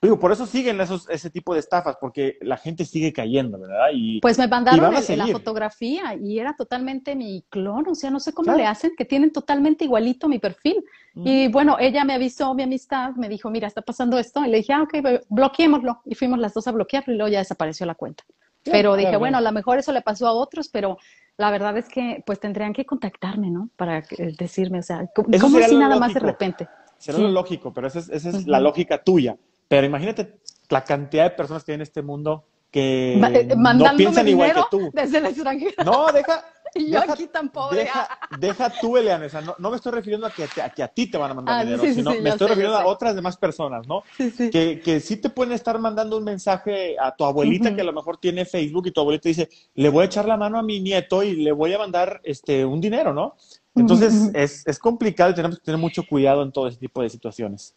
[0.02, 3.86] Digo, por eso siguen esos, ese tipo de estafas, porque la gente sigue cayendo, ¿verdad?
[3.94, 8.32] Y, pues me mandaron la fotografía y era totalmente mi clon, o sea, no sé
[8.32, 10.84] cómo le hacen, que tienen totalmente igualito mi perfil.
[11.14, 11.24] Mm.
[11.24, 14.56] Y bueno, ella me avisó, mi amistad, me dijo, mira, está pasando esto, y le
[14.56, 16.00] dije, ah, ok, bloqueémoslo.
[16.04, 18.24] Y fuimos las dos a bloquearlo y luego ya desapareció la cuenta.
[18.64, 20.98] pero dije, bueno, a lo mejor eso le pasó a otros, pero
[21.36, 23.68] la verdad es que pues tendrían que contactarme, ¿no?
[23.76, 26.66] Para eh, decirme, o sea, ¿cómo, así nada más de repente?
[26.98, 29.36] Será lo lógico, pero esa es, esa es la lógica tuya
[29.72, 30.38] pero imagínate
[30.68, 34.60] la cantidad de personas que hay en este mundo que eh, no piensan igual que
[34.70, 34.90] tú.
[34.92, 35.82] Desde el extranjero.
[35.82, 36.44] No, deja,
[36.74, 37.74] y yo aquí tampoco.
[37.74, 38.06] Deja,
[38.38, 40.88] deja tú, Eliane, o sea, no, no, me estoy refiriendo a que, a que a
[40.88, 43.88] ti te van a mandar ah, dinero, sino me estoy refiriendo a otras demás personas,
[43.88, 44.02] ¿no?
[44.18, 47.94] Que, que sí te pueden estar mandando un mensaje a tu abuelita que a lo
[47.94, 50.80] mejor tiene Facebook y tu abuelita dice, le voy a echar la mano a mi
[50.80, 53.36] nieto y le voy a mandar este, un dinero, ¿no?
[53.74, 57.08] Entonces es, es complicado y tenemos que tener mucho cuidado en todo ese tipo de
[57.08, 57.74] situaciones.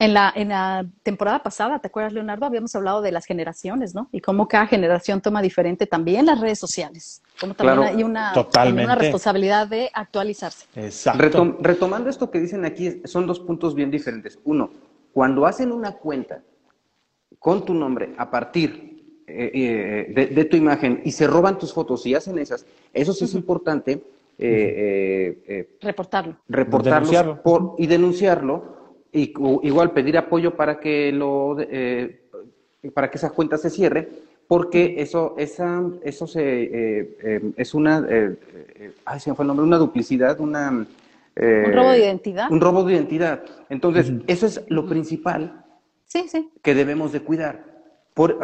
[0.00, 2.46] En la, en la temporada pasada, ¿te acuerdas, Leonardo?
[2.46, 4.08] Habíamos hablado de las generaciones, ¿no?
[4.12, 7.20] Y cómo cada generación toma diferente también las redes sociales.
[7.40, 10.66] Como también hay una, una, responsabilidad de actualizarse.
[10.76, 11.56] Exacto.
[11.60, 14.38] retomando esto que dicen aquí, son dos puntos bien diferentes.
[14.44, 14.70] Uno,
[15.12, 16.44] cuando hacen una cuenta
[17.40, 22.06] con tu nombre a partir eh, eh, de, tu imagen y se roban tus fotos
[22.06, 22.64] y hacen esas,
[22.94, 24.00] eso sí es importante.
[24.38, 26.36] Eh, reportarlo.
[26.46, 28.77] Reportarlo por, y denunciarlo
[29.12, 29.32] y,
[29.62, 32.20] igual pedir apoyo para que lo eh,
[32.94, 34.08] para que esa cuenta se cierre
[34.46, 38.06] porque eso esa eso se eh, eh, es una
[39.04, 42.84] ay se me fue el nombre una duplicidad una un robo de identidad un robo
[42.84, 43.42] de identidad.
[43.68, 45.64] Entonces eso es lo principal
[46.06, 46.50] sí, sí.
[46.62, 47.64] que debemos de cuidar.
[48.12, 48.38] Por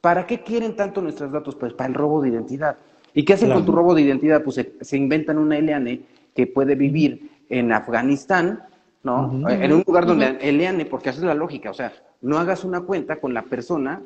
[0.00, 2.76] para qué quieren tanto nuestros datos pues para el robo de identidad.
[3.12, 6.04] Y qué hacen con tu robo de identidad pues se, se inventan una LAN
[6.34, 8.62] que puede vivir en Afganistán
[9.04, 9.48] ¿no?
[9.48, 12.80] En un lugar donde Eliane, porque esa es la lógica, o sea, no hagas una
[12.80, 14.02] cuenta con la persona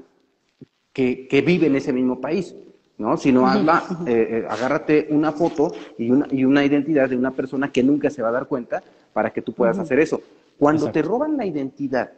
[0.93, 2.55] que, que vive en ese mismo país,
[2.99, 3.17] ¿no?
[3.17, 7.71] Sino hazla, eh, eh, agárrate una foto y una, y una identidad de una persona
[7.71, 10.21] que nunca se va a dar cuenta para que tú puedas hacer eso.
[10.59, 12.11] Cuando te roban la identidad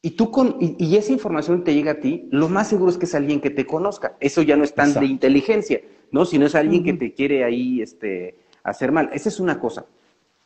[0.00, 3.06] y, tú con, y, esa información te llega a ti, lo más seguro es que
[3.06, 4.16] es alguien que te conozca.
[4.20, 5.80] Eso ya no es tan de inteligencia,
[6.12, 6.24] ¿no?
[6.24, 9.10] Sino es alguien que te quiere ahí este, hacer mal.
[9.12, 9.86] Esa es una cosa.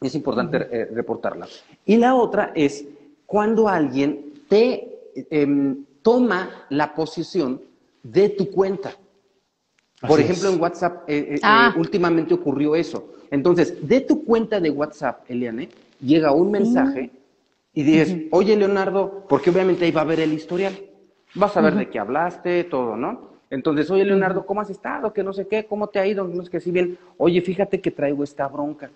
[0.01, 1.47] Es importante eh, reportarla.
[1.85, 2.85] Y la otra es
[3.27, 7.61] cuando alguien te em, toma la posición
[8.03, 8.93] de tu cuenta.
[10.07, 11.75] Por ejemplo, en WhatsApp eh, eh, ah.
[11.77, 13.13] últimamente ocurrió eso.
[13.31, 15.69] Entonces, de tu cuenta de WhatsApp, Eliane,
[16.01, 17.11] llega un mensaje
[17.75, 20.73] y dices, oye, Leonardo, porque obviamente ahí va a ver el historial.
[21.35, 23.31] Vas a ver de qué hablaste, todo, ¿no?
[23.51, 25.13] Entonces, oye, Leonardo, ¿cómo has estado?
[25.13, 26.27] Que no sé qué, ¿cómo te ha ido?
[26.27, 28.91] No es que si bien, oye, fíjate que traigo esta bronca.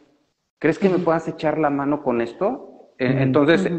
[0.64, 2.88] ¿Crees que me puedas echar la mano con esto?
[2.98, 3.70] Eh, entonces,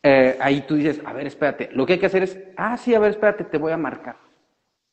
[0.00, 2.94] eh, ahí tú dices, a ver, espérate, lo que hay que hacer es, ah, sí,
[2.94, 4.14] a ver, espérate, te voy a marcar.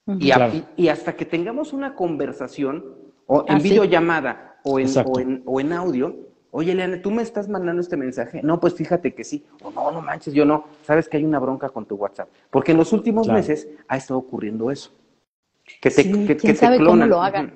[0.08, 0.32] y,
[0.78, 2.96] y, hasta que tengamos una conversación,
[3.28, 6.16] o en ah, videollamada, o en, o en, o, en, audio,
[6.50, 8.42] oye, Leana, ¿tú me estás mandando este mensaje?
[8.42, 9.46] No, pues fíjate que sí.
[9.62, 10.66] O no, no manches, yo no.
[10.82, 12.30] Sabes que hay una bronca con tu WhatsApp.
[12.50, 14.92] Porque en los últimos meses ha estado ocurriendo eso.
[15.82, 17.54] Que te, que, ¿quién sabe cómo lo hagan?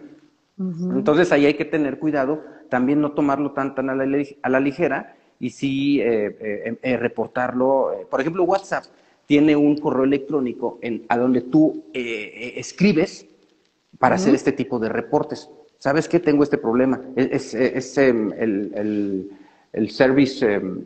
[0.58, 5.50] Entonces ahí hay que tener cuidado también no tomarlo tan, tan a, la, ligera y
[5.50, 8.08] sí eh, eh, eh, reportarlo.
[8.10, 8.86] Por ejemplo, WhatsApp
[9.26, 13.28] tiene un correo electrónico en, a donde tú escribes
[13.98, 15.50] para hacer este tipo de reportes.
[15.80, 16.20] ¿Sabes qué?
[16.20, 17.02] Tengo este problema.
[17.16, 19.30] Es, es, em, el,
[19.74, 20.86] el, service, em,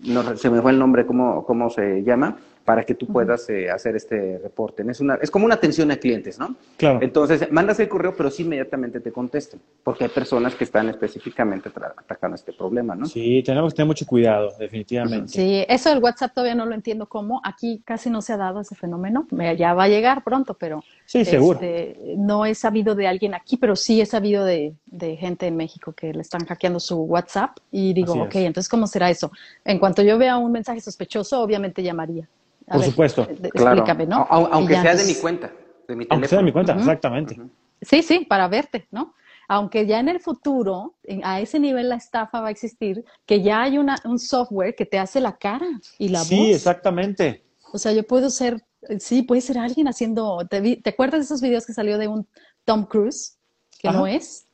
[0.00, 2.38] no, se me fue el nombre, ¿cómo, cómo se llama?
[2.64, 4.84] Para que tú puedas eh, hacer este reporte.
[4.88, 6.54] Es, una, es como una atención a clientes, ¿no?
[6.76, 7.00] Claro.
[7.02, 11.68] Entonces, mandas el correo, pero sí inmediatamente te contestan, porque hay personas que están específicamente
[11.68, 13.06] atacando este problema, ¿no?
[13.06, 15.28] Sí, tenemos que tener mucho cuidado, definitivamente.
[15.28, 17.40] Sí, eso del WhatsApp todavía no lo entiendo cómo.
[17.44, 19.26] Aquí casi no se ha dado ese fenómeno.
[19.58, 21.58] Ya va a llegar pronto, pero sí, seguro.
[21.60, 24.74] Este, no he sabido de alguien aquí, pero sí he sabido de,
[25.18, 29.10] gente en México que le están hackeando su WhatsApp y digo, ok, entonces, ¿cómo será
[29.10, 29.30] eso?
[29.64, 32.28] En cuanto yo vea un mensaje sospechoso, obviamente llamaría.
[32.66, 33.22] Por supuesto.
[33.22, 34.26] Explícame, ¿no?
[34.28, 35.52] Aunque sea de mi cuenta,
[35.88, 37.38] de mi Aunque sea de mi cuenta, exactamente.
[37.80, 39.14] Sí, sí, para verte, ¿no?
[39.48, 40.94] Aunque ya en el futuro,
[41.24, 44.86] a ese nivel la estafa va a existir, que ya hay una, un software que
[44.86, 45.68] te hace la cara
[45.98, 46.28] y la voz.
[46.28, 47.44] Sí, exactamente.
[47.72, 48.62] O sea, yo puedo ser,
[48.98, 52.26] sí, puede ser alguien haciendo, ¿te, acuerdas de esos videos que salió de un
[52.64, 53.36] Tom Cruise,
[53.78, 54.46] que no es?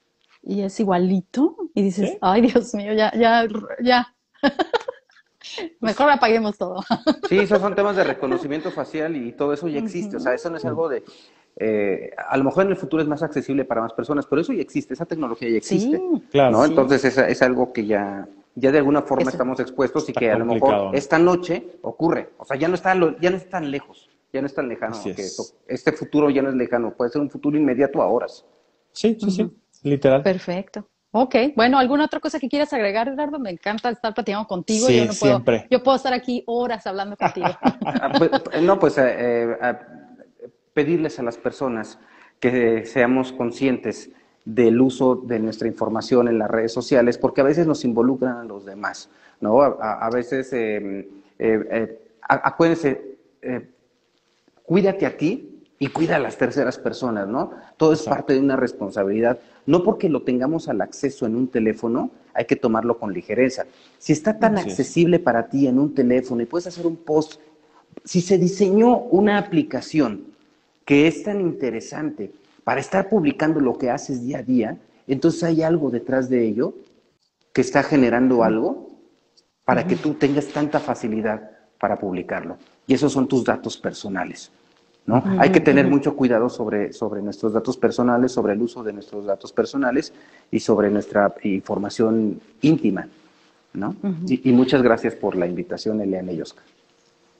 [0.43, 3.47] Y es igualito, y dices, ay Dios mío, ya, ya,
[3.82, 4.14] ya.
[5.80, 6.82] Mejor apaguemos todo.
[7.28, 10.16] Sí, esos son temas de reconocimiento facial y todo eso ya existe.
[10.16, 11.04] O sea, eso no es algo de...
[11.60, 14.52] Eh, a lo mejor en el futuro es más accesible para más personas, pero eso
[14.52, 15.96] ya existe, esa tecnología ya existe.
[15.96, 16.52] Sí, claro.
[16.52, 16.64] ¿no?
[16.64, 20.38] Entonces es, es, algo que ya, ya de alguna forma estamos expuestos y que a
[20.38, 22.30] lo mejor esta noche ocurre.
[22.38, 24.96] O sea, ya no está, ya no es tan lejos, ya no es tan lejano.
[25.66, 28.44] este futuro ya no es lejano, puede ser un futuro inmediato a horas.
[28.92, 29.50] Sí, sí, sí,
[29.82, 30.22] literal.
[30.22, 30.88] Perfecto.
[31.10, 33.39] Ok, bueno, ¿alguna otra cosa que quieras agregar, Eduardo?
[33.39, 34.86] Me encanta estar platicando contigo.
[34.86, 35.66] Sí, yo no puedo, siempre.
[35.70, 37.48] Yo puedo estar aquí horas hablando contigo.
[37.62, 38.30] Ah, pues,
[38.62, 39.74] no, pues eh, eh,
[40.74, 41.98] pedirles a las personas
[42.40, 44.10] que seamos conscientes
[44.44, 48.44] del uso de nuestra información en las redes sociales, porque a veces nos involucran a
[48.44, 49.10] los demás,
[49.40, 49.60] ¿no?
[49.60, 50.51] A, veces
[51.39, 51.98] eh,
[52.28, 53.68] acuérdense, eh,
[54.64, 57.52] cuídate a ti y cuida a las terceras personas, ¿no?
[57.76, 59.39] Todo es parte de una responsabilidad.
[59.69, 63.66] No porque lo tengamos al acceso en un teléfono, hay que tomarlo con ligereza.
[63.99, 67.39] Si está tan accesible para ti en un teléfono y puedes hacer un post,
[68.03, 70.24] si se diseñó una aplicación
[70.86, 72.32] que es tan interesante
[72.65, 76.73] para estar publicando lo que haces día a día, entonces hay algo detrás de ello
[77.53, 78.89] que está generando algo
[79.66, 82.57] para que tú tengas tanta facilidad para publicarlo.
[82.86, 84.51] Y esos son tus datos personales.
[85.09, 85.24] ¿No?
[85.39, 89.24] Hay que tener mucho cuidado sobre, sobre nuestros datos personales, sobre el uso de nuestros
[89.24, 90.12] datos personales
[90.51, 93.09] y sobre nuestra información íntima.
[93.72, 93.97] ¿no?
[94.26, 96.64] y, muchas gracias por la invitación, Eliana y Oscar.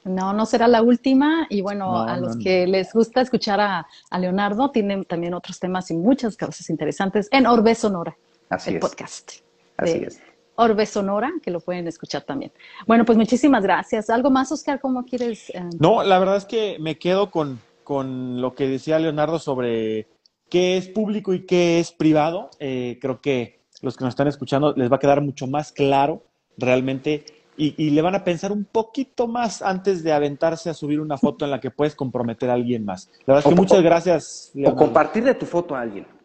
[0.05, 1.47] No, no será la última.
[1.51, 3.87] Y bueno, a los que les gusta escuchar a,
[4.19, 8.17] Leonardo, tienen también otros temas y muchas cosas interesantes en Orbe Sonora,
[8.49, 9.33] Así el podcast.
[9.77, 10.21] Así es.
[10.61, 12.51] Orbe Sonora, que lo pueden escuchar también.
[12.87, 14.11] Bueno, pues muchísimas gracias.
[14.11, 14.81] ¿Algo más, Oscar?
[14.81, 15.51] ¿Cómo quieres?
[15.51, 15.63] Eh?
[15.79, 17.61] No, la verdad es que me quedo con,
[18.41, 20.09] lo que decía Leonardo sobre
[20.51, 22.51] qué es público y qué es privado.
[22.59, 26.25] Eh, creo que los que nos están escuchando les va a quedar mucho más claro
[26.57, 27.25] realmente
[27.57, 31.45] y, le van a pensar un poquito más antes de aventarse a subir una foto
[31.45, 33.11] en la que puedes comprometer a alguien más.
[33.27, 34.53] La verdad es que muchas gracias.
[34.65, 36.18] O compartirle tu foto a alguien.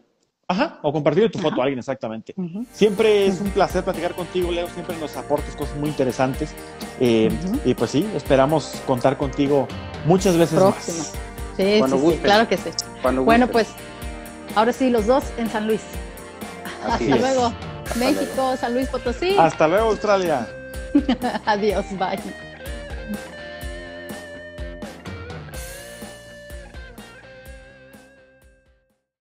[0.46, 2.34] Ajá, o compartirle tu foto a alguien, exactamente.
[2.72, 4.68] Siempre es un placer platicar contigo, Leo.
[4.68, 6.54] Siempre nos aportas cosas muy interesantes.
[7.00, 7.30] Eh,
[7.64, 9.66] y pues sí, esperamos contar contigo
[10.04, 10.98] muchas veces Próxima.
[10.98, 11.12] más.
[11.56, 12.70] Sí, sí, claro que sí.
[13.24, 13.68] bueno, pues
[14.54, 15.80] ahora sí, los dos en San Luis.
[16.86, 17.52] Hasta luego.
[17.96, 19.36] México, San Luis Potosí.
[19.38, 20.46] Hasta luego, Australia.
[21.46, 22.43] Adiós, bye.